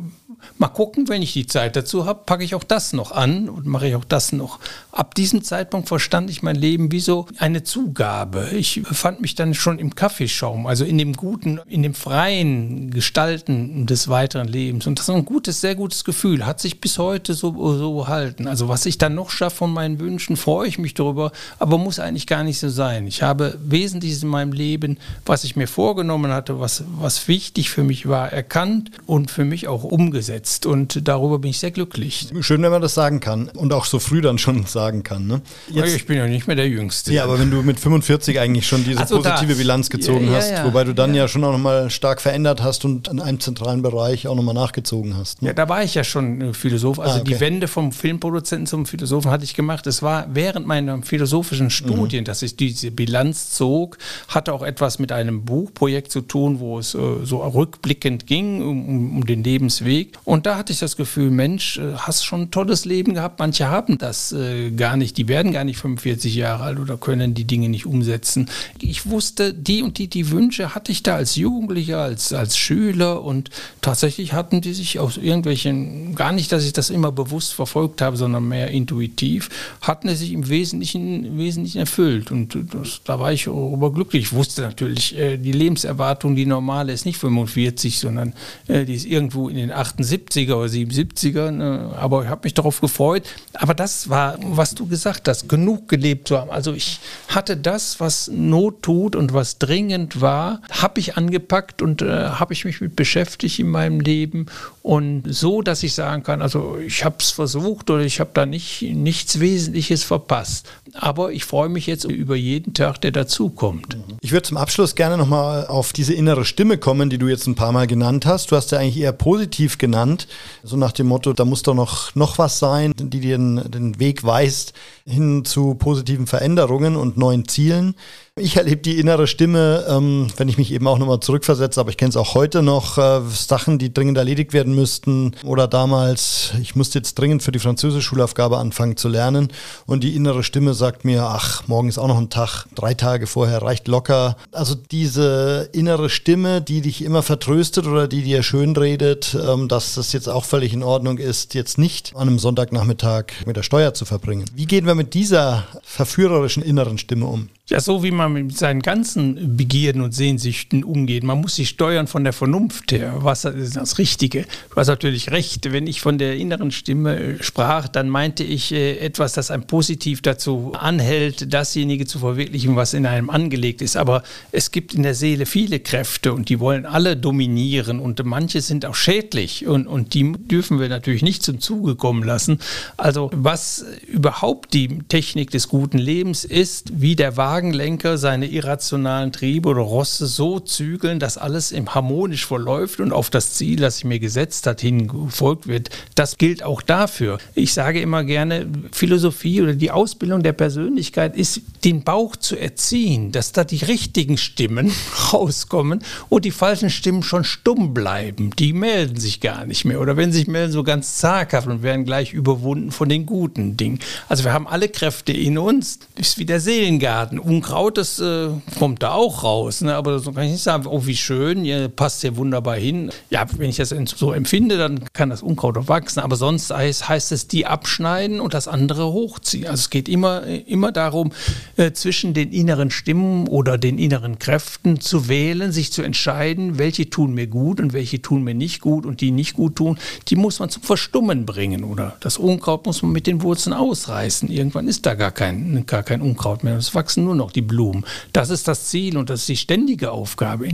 mal 0.59 0.69
gucken, 0.69 0.80
wenn 1.09 1.23
ich 1.23 1.33
die 1.35 1.47
Zeit 1.47 1.77
dazu 1.77 2.07
habe, 2.07 2.23
packe 2.25 2.43
ich 2.43 2.55
auch 2.55 2.65
das 2.65 2.93
noch 2.93 3.13
an 3.13 3.49
und 3.49 3.67
mache 3.67 3.89
ich 3.89 3.95
auch 3.95 4.05
das 4.05 4.33
noch. 4.33 4.59
Ab 4.93 5.15
diesem 5.15 5.45
Zeitpunkt 5.45 5.89
verstand 5.89 6.31
ich 6.31 6.43
mein 6.43 6.57
Leben 6.57 6.91
wie 6.91 7.01
so 7.01 7.27
eine 7.39 7.63
Zugabe. 7.63 8.49
Ich 8.53 8.83
befand 8.83 9.21
mich 9.21 9.35
dann 9.35 9.55
schon 9.55 9.79
im 9.79 9.95
Kaffeeschaum, 9.95 10.67
also 10.67 10.85
in 10.85 10.97
dem 10.97 11.13
guten, 11.13 11.61
in 11.67 11.83
dem 11.83 11.95
freien 11.95 12.91
Gestalten 12.91 13.87
des 13.87 14.09
weiteren 14.09 14.49
Lebens. 14.49 14.87
Und 14.87 14.99
das 14.99 15.09
ist 15.09 15.15
ein 15.15 15.25
gutes, 15.25 15.61
sehr 15.61 15.75
gutes 15.75 16.05
Gefühl, 16.05 16.47
hat 16.47 16.61
sich 16.61 16.81
bis 16.81 16.99
heute 16.99 17.35
so, 17.35 17.53
so 17.77 17.97
gehalten. 17.97 18.49
Also 18.49 18.69
was 18.69 18.87
ich 18.87 18.97
dann 18.97 19.15
noch 19.15 19.31
schaffe 19.31 19.57
von 19.57 19.73
meinen 19.73 20.01
Wünschen, 20.01 20.37
freue 20.37 20.67
ich 20.67 20.79
mich 20.79 20.95
darüber, 20.95 21.33
aber 21.59 21.77
muss 21.77 21.99
eigentlich 21.99 22.27
gar 22.27 22.43
nicht 22.43 22.59
so 22.59 22.71
sein. 22.71 23.07
Ich 23.07 23.23
habe 23.23 23.59
Wesentliches 23.63 24.23
in 24.23 24.31
meinem 24.31 24.53
Leben, 24.53 24.97
was 25.27 25.45
ich 25.45 25.57
mir 25.57 25.69
vorgenommen 25.69 26.33
hatte, 26.33 26.59
was, 26.59 26.85
was 26.99 27.29
wichtig 27.29 27.69
für 27.69 27.85
mich 27.85 28.09
war, 28.09 28.33
erkannt 28.33 28.91
und 29.05 29.31
für 29.31 29.45
mich 29.45 29.69
auch 29.69 29.85
umgesetzt 29.85 30.67
und 30.71 31.09
darüber 31.09 31.41
bin 31.41 31.51
ich 31.51 31.59
sehr 31.59 31.73
glücklich. 31.73 32.29
Schön, 32.43 32.63
wenn 32.63 32.71
man 32.71 32.81
das 32.81 32.95
sagen 32.95 33.19
kann 33.19 33.49
und 33.49 33.73
auch 33.73 33.85
so 33.85 33.99
früh 33.99 34.21
dann 34.21 34.39
schon 34.39 34.67
sagen 34.67 35.03
kann. 35.03 35.27
Ne? 35.27 35.43
Jetzt, 35.69 35.97
ich 35.97 36.07
bin 36.07 36.17
ja 36.17 36.29
nicht 36.29 36.47
mehr 36.47 36.55
der 36.55 36.69
Jüngste. 36.69 37.13
Ja, 37.13 37.25
aber 37.25 37.41
wenn 37.41 37.51
du 37.51 37.63
mit 37.63 37.81
45 37.81 38.39
eigentlich 38.39 38.69
schon 38.69 38.85
diese 38.85 39.01
also 39.01 39.17
positive 39.17 39.49
das. 39.49 39.59
Bilanz 39.59 39.91
gezogen 39.91 40.27
ja, 40.27 40.31
ja, 40.31 40.37
hast, 40.37 40.51
ja, 40.51 40.65
wobei 40.65 40.85
du 40.85 40.95
dann 40.95 41.13
ja. 41.13 41.27
schon 41.27 41.43
auch 41.43 41.51
nochmal 41.51 41.91
stark 41.91 42.21
verändert 42.21 42.63
hast 42.63 42.85
und 42.85 43.09
in 43.09 43.21
einem 43.21 43.41
zentralen 43.41 43.83
Bereich 43.83 44.29
auch 44.29 44.37
nochmal 44.37 44.55
nachgezogen 44.55 45.17
hast. 45.17 45.43
Ne? 45.43 45.49
Ja, 45.49 45.55
da 45.55 45.69
war 45.69 45.83
ich 45.83 45.97
ja 45.97 46.05
schon 46.05 46.55
Philosoph. 46.55 47.01
Also 47.01 47.19
ah, 47.19 47.21
okay. 47.21 47.35
die 47.35 47.41
Wende 47.41 47.67
vom 47.67 47.91
Filmproduzenten 47.91 48.69
zum 48.69 48.87
Philosophen 48.87 49.33
hatte 49.33 49.43
ich 49.43 49.55
gemacht. 49.55 49.89
Es 49.89 50.05
war 50.05 50.29
während 50.33 50.69
meiner 50.69 51.03
philosophischen 51.03 51.71
Studien, 51.71 52.21
mhm. 52.21 52.27
dass 52.27 52.43
ich 52.43 52.55
diese 52.55 52.93
Bilanz 52.93 53.51
zog, 53.51 53.99
hatte 54.29 54.53
auch 54.53 54.63
etwas 54.63 55.01
mit 55.01 55.11
einem 55.11 55.45
Buchprojekt 55.45 56.13
zu 56.13 56.21
tun, 56.21 56.61
wo 56.61 56.79
es 56.79 56.95
äh, 56.95 56.99
so 57.25 57.39
rückblickend 57.39 58.29
ging 58.29 58.63
um, 58.63 59.17
um 59.17 59.27
den 59.27 59.43
Lebensweg. 59.43 60.13
Und 60.23 60.47
da 60.47 60.60
hatte 60.61 60.75
ich 60.75 60.79
das 60.79 60.97
Gefühl, 60.97 61.31
Mensch, 61.31 61.79
äh, 61.79 61.95
hast 61.97 62.23
schon 62.25 62.43
ein 62.43 62.51
tolles 62.51 62.85
Leben 62.85 63.15
gehabt. 63.15 63.39
Manche 63.39 63.69
haben 63.69 63.97
das 63.97 64.31
äh, 64.33 64.71
gar 64.71 64.99
nicht. 64.99 65.17
Die 65.17 65.27
werden 65.27 65.53
gar 65.53 65.65
nicht 65.65 65.79
45 65.79 66.35
Jahre 66.35 66.65
alt 66.65 66.79
oder 66.79 66.99
können 66.99 67.33
die 67.33 67.47
Dinge 67.47 67.71
nicht 67.71 67.87
umsetzen. 67.87 68.51
Ich 68.79 69.09
wusste, 69.09 69.55
die 69.55 69.83
und 69.83 69.97
die, 69.97 70.09
die 70.09 70.31
Wünsche 70.31 70.75
hatte 70.75 70.93
ich 70.93 71.03
da 71.03 71.17
als 71.17 71.35
Jugendlicher, 71.37 72.03
als, 72.03 72.35
als 72.35 72.59
Schüler 72.59 73.23
und 73.23 73.49
tatsächlich 73.81 74.35
hatten 74.35 74.61
die 74.61 74.75
sich 74.75 74.99
aus 74.99 75.17
irgendwelchen, 75.17 76.15
gar 76.15 76.33
nicht, 76.33 76.53
dass 76.53 76.67
ich 76.67 76.75
das 76.75 76.91
immer 76.91 77.11
bewusst 77.11 77.55
verfolgt 77.55 78.03
habe, 78.03 78.19
sondern 78.19 78.47
mehr 78.47 78.71
intuitiv, 78.71 79.49
hatten 79.81 80.11
sie 80.11 80.17
sich 80.17 80.33
im 80.33 80.47
Wesentlichen, 80.51 81.25
im 81.25 81.39
Wesentlichen 81.39 81.79
erfüllt. 81.79 82.31
Und 82.31 82.55
das, 82.75 83.01
da 83.05 83.19
war 83.19 83.33
ich 83.33 83.45
darüber 83.45 83.91
glücklich. 83.95 84.25
Ich 84.25 84.33
wusste 84.35 84.61
natürlich, 84.61 85.17
äh, 85.17 85.39
die 85.39 85.53
Lebenserwartung, 85.53 86.37
die 86.37 86.45
normale, 86.45 86.93
ist 86.93 87.07
nicht 87.07 87.19
45, 87.19 87.99
sondern 87.99 88.35
äh, 88.69 88.85
die 88.85 88.95
ist 88.95 89.07
irgendwo 89.07 89.49
in 89.49 89.57
den 89.57 89.73
78 89.73 90.50
70er 90.51 90.55
oder 90.55 90.67
77er, 90.67 91.51
ne? 91.51 91.91
aber 91.97 92.25
ich 92.25 92.29
habe 92.29 92.43
mich 92.45 92.55
darauf 92.55 92.81
gefreut. 92.81 93.25
Aber 93.55 93.75
das 93.75 94.09
war, 94.09 94.39
was 94.43 94.75
du 94.75 94.87
gesagt 94.87 95.29
hast, 95.29 95.49
genug 95.49 95.89
gelebt 95.89 96.29
zu 96.29 96.39
haben. 96.39 96.51
Also 96.51 96.73
ich 96.73 97.01
hatte 97.29 97.57
das, 97.57 98.01
was 98.01 98.29
Not 98.33 98.83
tut 98.83 99.17
und 99.17 99.33
was 99.33 99.59
dringend 99.59 100.21
war, 100.21 100.61
habe 100.71 101.01
ich 101.01 101.17
angepackt 101.17 101.83
und 101.83 102.03
äh, 102.03 102.07
habe 102.07 102.53
ich 102.53 102.65
mich 102.65 102.81
mit 102.81 102.97
beschäftigt 102.97 103.59
in 103.59 103.69
meinem 103.69 104.01
Leben 104.01 104.47
und 104.83 105.25
so, 105.27 105.63
dass 105.63 105.83
ich 105.83 105.95
sagen 105.95 106.23
kann, 106.23 106.43
also 106.43 106.79
ich 106.85 107.05
habe 107.05 107.17
es 107.19 107.31
versucht 107.31 107.91
oder 107.91 108.03
ich 108.03 108.21
habe 108.21 108.31
da 108.33 108.47
nicht, 108.47 108.83
nichts 108.83 109.41
Wesentliches 109.41 110.05
verpasst. 110.05 110.69
Aber 110.95 111.33
ich 111.33 111.45
freue 111.45 111.69
mich 111.69 111.87
jetzt 111.87 112.05
über 112.05 112.35
jeden 112.35 112.75
Tag, 112.75 113.01
der 113.01 113.13
dazukommt. 113.13 113.97
Ich 114.21 114.33
würde 114.33 114.43
zum 114.43 114.57
Abschluss 114.57 114.95
gerne 114.95 115.17
nochmal 115.17 115.67
auf 115.67 115.93
diese 115.93 116.15
innere 116.15 116.45
Stimme 116.45 116.79
kommen, 116.79 117.11
die 117.11 117.19
du 117.19 117.29
jetzt 117.29 117.47
ein 117.47 117.55
paar 117.55 117.73
Mal 117.73 117.87
genannt 117.87 118.27
hast. 118.27 118.51
Du 118.51 118.57
hast 118.57 118.73
ja 118.73 118.79
eigentlich 118.79 118.99
eher 118.99 119.13
positiv 119.13 119.79
genannt, 119.79 120.27
so 120.63 120.77
nach 120.77 120.93
dem 120.93 121.07
Motto, 121.09 121.33
da 121.33 121.45
muss 121.45 121.63
doch 121.63 121.75
noch, 121.75 122.15
noch 122.15 122.39
was 122.39 122.59
sein, 122.59 122.93
die 122.97 123.21
dir 123.21 123.39
den, 123.39 123.71
den 123.71 123.99
Weg 123.99 124.25
weist 124.25 124.73
hin 125.07 125.45
zu 125.45 125.75
positiven 125.75 126.27
Veränderungen 126.27 126.97
und 126.97 127.17
neuen 127.17 127.49
Zielen. 127.49 127.95
Ich 128.37 128.57
erlebe 128.57 128.81
die 128.81 128.99
innere 128.99 129.27
Stimme, 129.27 129.85
ähm, 129.89 130.29
wenn 130.37 130.49
ich 130.49 130.57
mich 130.57 130.73
eben 130.73 130.87
auch 130.87 130.99
nochmal 130.99 131.19
zurückversetze, 131.19 131.81
aber 131.81 131.91
ich 131.91 131.97
kenne 131.97 132.11
es 132.11 132.17
auch 132.17 132.35
heute 132.35 132.63
noch, 132.63 132.97
äh, 132.97 133.21
Sachen, 133.29 133.79
die 133.79 133.93
dringend 133.93 134.17
erledigt 134.17 134.53
werden 134.53 134.75
müssten. 134.75 135.33
Oder 135.45 135.67
damals, 135.67 136.53
ich 136.63 136.77
musste 136.77 137.01
jetzt 137.01 137.19
dringend 137.19 137.43
für 137.43 137.51
die 137.51 137.59
französische 137.59 138.03
Schulaufgabe 138.03 138.59
anfangen 138.59 138.97
zu 138.97 139.09
lernen. 139.09 139.49
Und 139.85 140.05
die 140.05 140.15
innere 140.15 140.45
Stimme 140.45 140.75
sagt 140.75 141.05
mir, 141.05 141.25
ach, 141.25 141.67
morgen 141.67 141.89
ist 141.89 141.99
auch 141.99 142.07
noch 142.07 142.19
ein 142.19 142.31
Tag, 142.31 142.67
drei 142.75 142.95
Tage 142.95 143.27
vorher 143.27 143.63
reicht 143.63 143.89
locker. 143.89 144.37
Also 144.53 144.77
diese 144.77 145.69
innere 145.73 146.09
Stimme, 146.09 146.63
die 146.63 146.83
dich 146.83 147.03
immer 147.03 147.23
vertröstet 147.23 147.87
oder 147.87 148.07
die 148.07 148.23
dir 148.23 148.45
schönredet, 148.45 149.37
ähm, 149.45 149.67
dass 149.67 149.97
das 149.97 150.13
jetzt 150.13 150.29
auch 150.29 150.45
völlig 150.45 150.73
in 150.73 150.85
Ordnung 150.85 151.19
ist, 151.19 151.55
jetzt 151.55 151.79
nicht 151.79 152.15
an 152.15 152.29
einem 152.29 152.39
Sonntagnachmittag 152.39 153.25
mit 153.45 153.57
der 153.57 153.65
Steuer 153.65 153.93
zu 153.93 154.05
verbringen. 154.05 154.45
Wie 154.55 154.67
gehen 154.67 154.87
wir 154.87 154.95
mit 154.95 155.15
dieser 155.15 155.67
verführerischen 155.83 156.63
inneren 156.63 156.97
Stimme 156.97 157.27
um? 157.27 157.49
Ja, 157.71 157.79
so 157.79 158.03
wie 158.03 158.11
man 158.11 158.20
mit 158.29 158.57
seinen 158.57 158.83
ganzen 158.83 159.57
Begierden 159.57 160.03
und 160.03 160.13
Sehnsüchten 160.13 160.85
umgeht. 160.85 161.25
Man 161.25 161.41
muss 161.41 161.57
sich 161.57 161.71
steuern 161.71 162.07
von 162.07 162.25
der 162.25 162.33
Vernunft 162.33 162.93
her. 162.93 163.15
Was 163.19 163.45
ist 163.45 163.77
das 163.77 163.99
Richtige? 163.99 164.45
Du 164.71 164.77
hast 164.77 164.89
natürlich 164.89 165.31
recht. 165.31 165.73
Wenn 165.73 165.87
ich 165.87 166.01
von 166.01 166.19
der 166.19 166.37
inneren 166.37 166.71
Stimme 166.71 167.17
äh, 167.17 167.43
sprach, 167.43 167.89
dann 167.89 168.09
meinte 168.09 168.45
ich 168.45 168.73
äh, 168.73 168.99
etwas, 168.99 169.33
das 169.33 169.51
einem 169.51 169.65
positiv 169.65 170.23
dazu 170.23 170.73
anhält, 170.79 171.53
dasjenige 171.53 172.07
zu 172.07 172.19
verwirklichen, 172.19 172.77
was 172.77 172.95
in 172.95 173.07
einem 173.07 173.31
angelegt 173.31 173.83
ist. 173.83 173.97
Aber 173.97 174.23
es 174.53 174.71
gibt 174.71 174.95
in 174.95 175.03
der 175.03 175.15
Seele 175.15 175.47
viele 175.47 175.81
Kräfte 175.81 176.33
und 176.33 176.49
die 176.49 176.61
wollen 176.61 176.87
alle 176.87 177.17
dominieren 177.17 178.01
und 178.01 178.25
manche 178.25 178.61
sind 178.61 178.85
auch 178.87 178.95
schädlich 178.95 179.67
und, 179.67 179.87
und 179.87 180.15
die 180.15 180.33
dürfen 180.33 180.81
wir 180.81 180.89
natürlich 180.89 181.23
nicht 181.23 181.43
zum 181.43 181.61
Zuge 181.61 181.97
kommen 181.97 182.23
lassen. 182.23 182.59
Also 182.97 183.31
was 183.33 183.85
überhaupt 184.07 184.75
die 184.75 184.99
Technik 185.09 185.51
des 185.51 185.69
guten 185.69 185.99
Lebens 185.99 186.45
ist, 186.45 187.01
wie 187.01 187.17
der 187.17 187.37
Wagen 187.37 187.73
Wagenlenker 188.11 188.19
seine 188.19 188.47
irrationalen 188.47 189.33
Triebe 189.33 189.69
oder 189.69 189.83
Rosse 189.83 190.27
so 190.27 190.61
zügeln, 190.61 191.19
dass 191.19 191.39
alles 191.39 191.73
im 191.73 191.95
harmonisch 191.95 192.47
verläuft 192.47 193.01
und 193.01 193.13
auf 193.13 193.31
das 193.31 193.55
Ziel, 193.55 193.77
das 193.77 193.99
ich 193.99 194.05
mir 194.05 194.19
gesetzt 194.19 194.67
hat, 194.67 194.81
hingefolgt 194.81 195.67
wird. 195.67 195.91
Das 196.15 196.37
gilt 196.37 196.63
auch 196.63 196.83
dafür. 196.83 197.39
Ich 197.55 197.73
sage 197.73 198.01
immer 198.01 198.25
gerne, 198.25 198.67
Philosophie 198.93 199.63
oder 199.63 199.75
die 199.75 199.91
Ausbildung 199.91 200.43
der 200.43 200.53
Persönlichkeit 200.53 201.37
ist, 201.37 201.63
den 201.85 202.03
Bauch 202.03 202.37
zu 202.37 202.57
erziehen, 202.57 203.33
dass 203.33 203.53
da 203.53 203.65
die 203.65 203.85
richtigen 203.85 204.37
Stimmen 204.37 204.93
rauskommen 205.33 206.03
und 206.29 206.45
die 206.45 206.51
falschen 206.51 206.91
Stimmen 206.91 207.23
schon 207.23 207.45
stumm 207.45 207.95
bleiben. 207.95 208.51
Die 208.59 208.73
melden 208.73 209.19
sich 209.19 209.41
gar 209.41 209.67
nicht 209.67 209.85
mehr 209.85 210.01
oder 210.01 210.17
wenn 210.17 210.33
sie 210.33 210.41
sich 210.41 210.49
melden, 210.49 210.73
so 210.73 210.83
ganz 210.83 211.17
zaghaft 211.19 211.67
und 211.67 211.83
werden 211.83 212.05
gleich 212.05 212.33
überwunden 212.33 212.91
von 212.91 213.09
den 213.09 213.27
guten 213.27 213.77
Dingen. 213.77 213.99
Also 214.29 214.45
wir 214.45 214.53
haben 214.53 214.67
alle 214.67 214.89
Kräfte 214.89 215.33
in 215.33 215.59
uns. 215.59 216.01
Das 216.17 216.29
ist 216.29 216.39
wie 216.39 216.45
der 216.45 216.61
Seelengarten 216.61 217.39
Unkraut, 217.39 217.97
das 218.01 218.19
äh, 218.19 218.49
kommt 218.79 219.03
da 219.03 219.13
auch 219.13 219.45
raus. 219.45 219.83
Ne? 219.83 219.95
Aber 219.95 220.19
so 220.19 220.33
kann 220.33 220.45
ich 220.45 220.53
nicht 220.53 220.63
sagen, 220.63 220.87
oh, 220.87 221.07
wie 221.07 221.17
schön, 221.17 221.65
ihr 221.65 221.89
passt 221.89 222.23
hier 222.23 222.37
wunderbar 222.37 222.77
hin. 222.77 223.11
Ja, 223.29 223.45
wenn 223.57 223.69
ich 223.69 223.77
das 223.77 223.91
so 223.91 224.33
empfinde, 224.33 224.79
dann 224.79 225.05
kann 225.13 225.31
das 225.31 225.43
Unkraut 225.43 225.77
auch 225.77 225.89
wachsen. 225.89 226.21
Aber 226.21 226.37
sonst 226.37 226.71
heißt, 226.71 227.09
heißt 227.09 227.33
es, 227.33 227.47
die 227.47 227.67
abschneiden 227.67 228.41
und 228.41 228.55
das 228.55 228.69
andere 228.69 229.13
hochziehen. 229.13 229.67
Also 229.67 229.81
es 229.81 229.91
geht 229.91 230.09
immer, 230.09 230.45
immer 230.45 230.93
darum, 230.93 231.33
äh, 231.77 231.93
zwischen 231.93 232.33
den 232.35 232.53
inneren 232.53 232.91
Stimmen 232.91 233.47
oder 233.49 233.77
den 233.77 233.99
inneren 233.99 234.39
Kräften 234.39 235.01
zu 235.01 235.29
wählen, 235.29 235.71
sich 235.71 235.93
zu 235.93 236.03
entscheiden, 236.03 236.79
welche 236.79 237.11
tun 237.11 237.35
mir 237.35 237.47
gut 237.47 237.81
und 237.81 237.93
welche 237.93 238.23
tun 238.23 238.43
mir 238.43 238.55
nicht 238.55 238.81
gut 238.81 239.05
und 239.05 239.21
die 239.21 239.31
nicht 239.31 239.55
gut 239.55 239.77
tun, 239.77 239.99
die 240.29 240.37
muss 240.37 240.59
man 240.59 240.71
zum 240.71 240.83
Verstummen 240.83 241.45
bringen. 241.45 241.85
Oder 241.85 242.17
das 242.21 242.39
Unkraut 242.39 242.87
muss 242.87 243.03
man 243.03 243.13
mit 243.13 243.27
den 243.27 243.43
Wurzeln 243.43 243.75
ausreißen. 243.75 244.49
Irgendwann 244.51 244.89
ist 244.89 245.05
da 245.05 245.15
gar 245.15 245.33
kein, 245.33 245.85
gar 245.87 246.03
kein 246.03 246.23
Unkraut 246.23 246.65
mehr. 246.65 246.77
Es 246.77 246.95
wachsen 246.95 247.25
nur 247.25 247.35
noch 247.35 247.53
die 247.53 247.63
Blumen. 247.63 247.90
Das 248.33 248.51
ist 248.51 248.69
das 248.69 248.87
Ziel 248.89 249.17
und 249.17 249.31
das 249.31 249.41
ist 249.41 249.49
die 249.49 249.57
ständige 249.57 250.11
Aufgabe. 250.11 250.69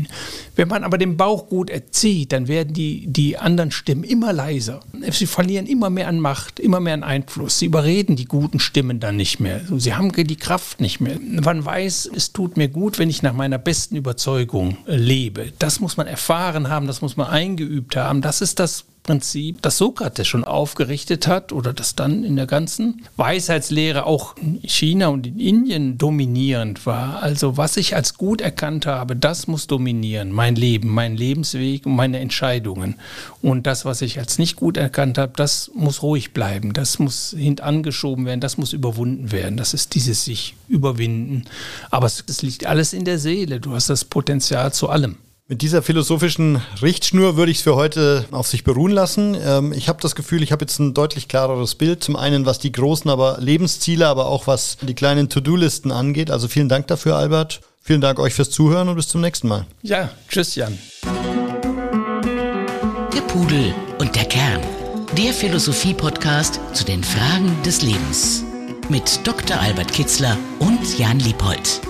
Wenn 0.54 0.68
man 0.68 0.84
aber 0.84 0.98
den 0.98 1.16
Bauch 1.16 1.48
gut 1.48 1.70
erzieht, 1.70 2.32
dann 2.32 2.48
werden 2.48 2.72
die, 2.72 3.06
die 3.06 3.38
anderen 3.38 3.70
Stimmen 3.70 4.04
immer 4.04 4.32
leiser. 4.32 4.80
Sie 5.10 5.26
verlieren 5.26 5.66
immer 5.66 5.90
mehr 5.90 6.08
an 6.08 6.20
Macht, 6.20 6.60
immer 6.60 6.80
mehr 6.80 6.94
an 6.94 7.02
Einfluss. 7.02 7.58
Sie 7.58 7.66
überreden 7.66 8.16
die 8.16 8.24
guten 8.24 8.58
Stimmen 8.60 9.00
dann 9.00 9.16
nicht 9.16 9.40
mehr. 9.40 9.60
Sie 9.76 9.94
haben 9.94 10.12
die 10.12 10.36
Kraft 10.36 10.80
nicht 10.80 11.00
mehr. 11.00 11.18
Man 11.20 11.64
weiß, 11.64 12.10
es 12.14 12.32
tut 12.32 12.56
mir 12.56 12.68
gut, 12.68 12.98
wenn 12.98 13.10
ich 13.10 13.22
nach 13.22 13.34
meiner 13.34 13.58
besten 13.58 13.96
Überzeugung 13.96 14.78
lebe. 14.86 15.52
Das 15.58 15.80
muss 15.80 15.96
man 15.96 16.06
erfahren 16.06 16.68
haben, 16.68 16.86
das 16.86 17.02
muss 17.02 17.16
man 17.16 17.28
eingeübt 17.28 17.96
haben. 17.96 18.22
Das 18.22 18.40
ist 18.40 18.58
das 18.58 18.84
Prinzip, 19.06 19.62
das 19.62 19.78
Sokrates 19.78 20.26
schon 20.26 20.42
aufgerichtet 20.42 21.28
hat 21.28 21.52
oder 21.52 21.72
das 21.72 21.94
dann 21.94 22.24
in 22.24 22.34
der 22.34 22.46
ganzen 22.46 23.04
Weisheitslehre 23.16 24.04
auch 24.04 24.36
in 24.36 24.58
China 24.64 25.08
und 25.08 25.28
in 25.28 25.38
Indien 25.38 25.96
dominierend 25.96 26.86
war. 26.86 27.22
Also 27.22 27.56
was 27.56 27.76
ich 27.76 27.94
als 27.94 28.14
gut 28.14 28.40
erkannt 28.40 28.84
habe, 28.84 29.14
das 29.14 29.46
muss 29.46 29.68
dominieren. 29.68 30.32
Mein 30.32 30.56
Leben, 30.56 30.88
mein 30.88 31.16
Lebensweg 31.16 31.86
und 31.86 31.94
meine 31.94 32.18
Entscheidungen. 32.18 32.96
Und 33.42 33.68
das, 33.68 33.84
was 33.84 34.02
ich 34.02 34.18
als 34.18 34.38
nicht 34.38 34.56
gut 34.56 34.76
erkannt 34.76 35.18
habe, 35.18 35.34
das 35.36 35.70
muss 35.72 36.02
ruhig 36.02 36.32
bleiben. 36.32 36.72
Das 36.72 36.98
muss 36.98 37.32
hintangeschoben 37.38 38.26
werden. 38.26 38.40
Das 38.40 38.58
muss 38.58 38.72
überwunden 38.72 39.30
werden. 39.30 39.56
Das 39.56 39.72
ist 39.72 39.94
dieses 39.94 40.24
sich 40.24 40.56
überwinden. 40.66 41.44
Aber 41.92 42.06
es, 42.06 42.24
es 42.26 42.42
liegt 42.42 42.66
alles 42.66 42.92
in 42.92 43.04
der 43.04 43.20
Seele. 43.20 43.60
Du 43.60 43.72
hast 43.72 43.88
das 43.88 44.04
Potenzial 44.04 44.72
zu 44.72 44.88
allem. 44.88 45.16
Mit 45.48 45.62
dieser 45.62 45.80
philosophischen 45.80 46.60
Richtschnur 46.82 47.36
würde 47.36 47.52
ich 47.52 47.58
es 47.58 47.62
für 47.62 47.76
heute 47.76 48.24
auf 48.32 48.48
sich 48.48 48.64
beruhen 48.64 48.90
lassen. 48.90 49.36
Ähm, 49.40 49.72
ich 49.72 49.88
habe 49.88 50.02
das 50.02 50.16
Gefühl, 50.16 50.42
ich 50.42 50.50
habe 50.50 50.64
jetzt 50.64 50.80
ein 50.80 50.92
deutlich 50.92 51.28
klareres 51.28 51.76
Bild. 51.76 52.02
Zum 52.02 52.16
einen, 52.16 52.46
was 52.46 52.58
die 52.58 52.72
großen 52.72 53.08
aber 53.08 53.36
Lebensziele, 53.38 54.08
aber 54.08 54.26
auch 54.26 54.48
was 54.48 54.76
die 54.82 54.94
kleinen 54.94 55.28
To-Do-Listen 55.28 55.92
angeht. 55.92 56.32
Also 56.32 56.48
vielen 56.48 56.68
Dank 56.68 56.88
dafür, 56.88 57.14
Albert. 57.14 57.60
Vielen 57.80 58.00
Dank 58.00 58.18
euch 58.18 58.34
fürs 58.34 58.50
Zuhören 58.50 58.88
und 58.88 58.96
bis 58.96 59.06
zum 59.06 59.20
nächsten 59.20 59.46
Mal. 59.46 59.66
Ja, 59.82 60.10
tschüss, 60.28 60.56
Jan. 60.56 60.76
Der 63.14 63.20
Pudel 63.28 63.72
und 64.00 64.16
der 64.16 64.24
Kern. 64.24 64.60
Der 65.16 65.32
Philosophie-Podcast 65.32 66.58
zu 66.72 66.84
den 66.84 67.04
Fragen 67.04 67.56
des 67.64 67.82
Lebens. 67.82 68.42
Mit 68.88 69.24
Dr. 69.24 69.60
Albert 69.60 69.92
Kitzler 69.92 70.36
und 70.58 70.98
Jan 70.98 71.20
Liebold. 71.20 71.80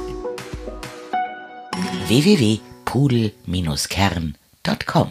www 2.08 2.60
pudel-kern.com 2.88 5.08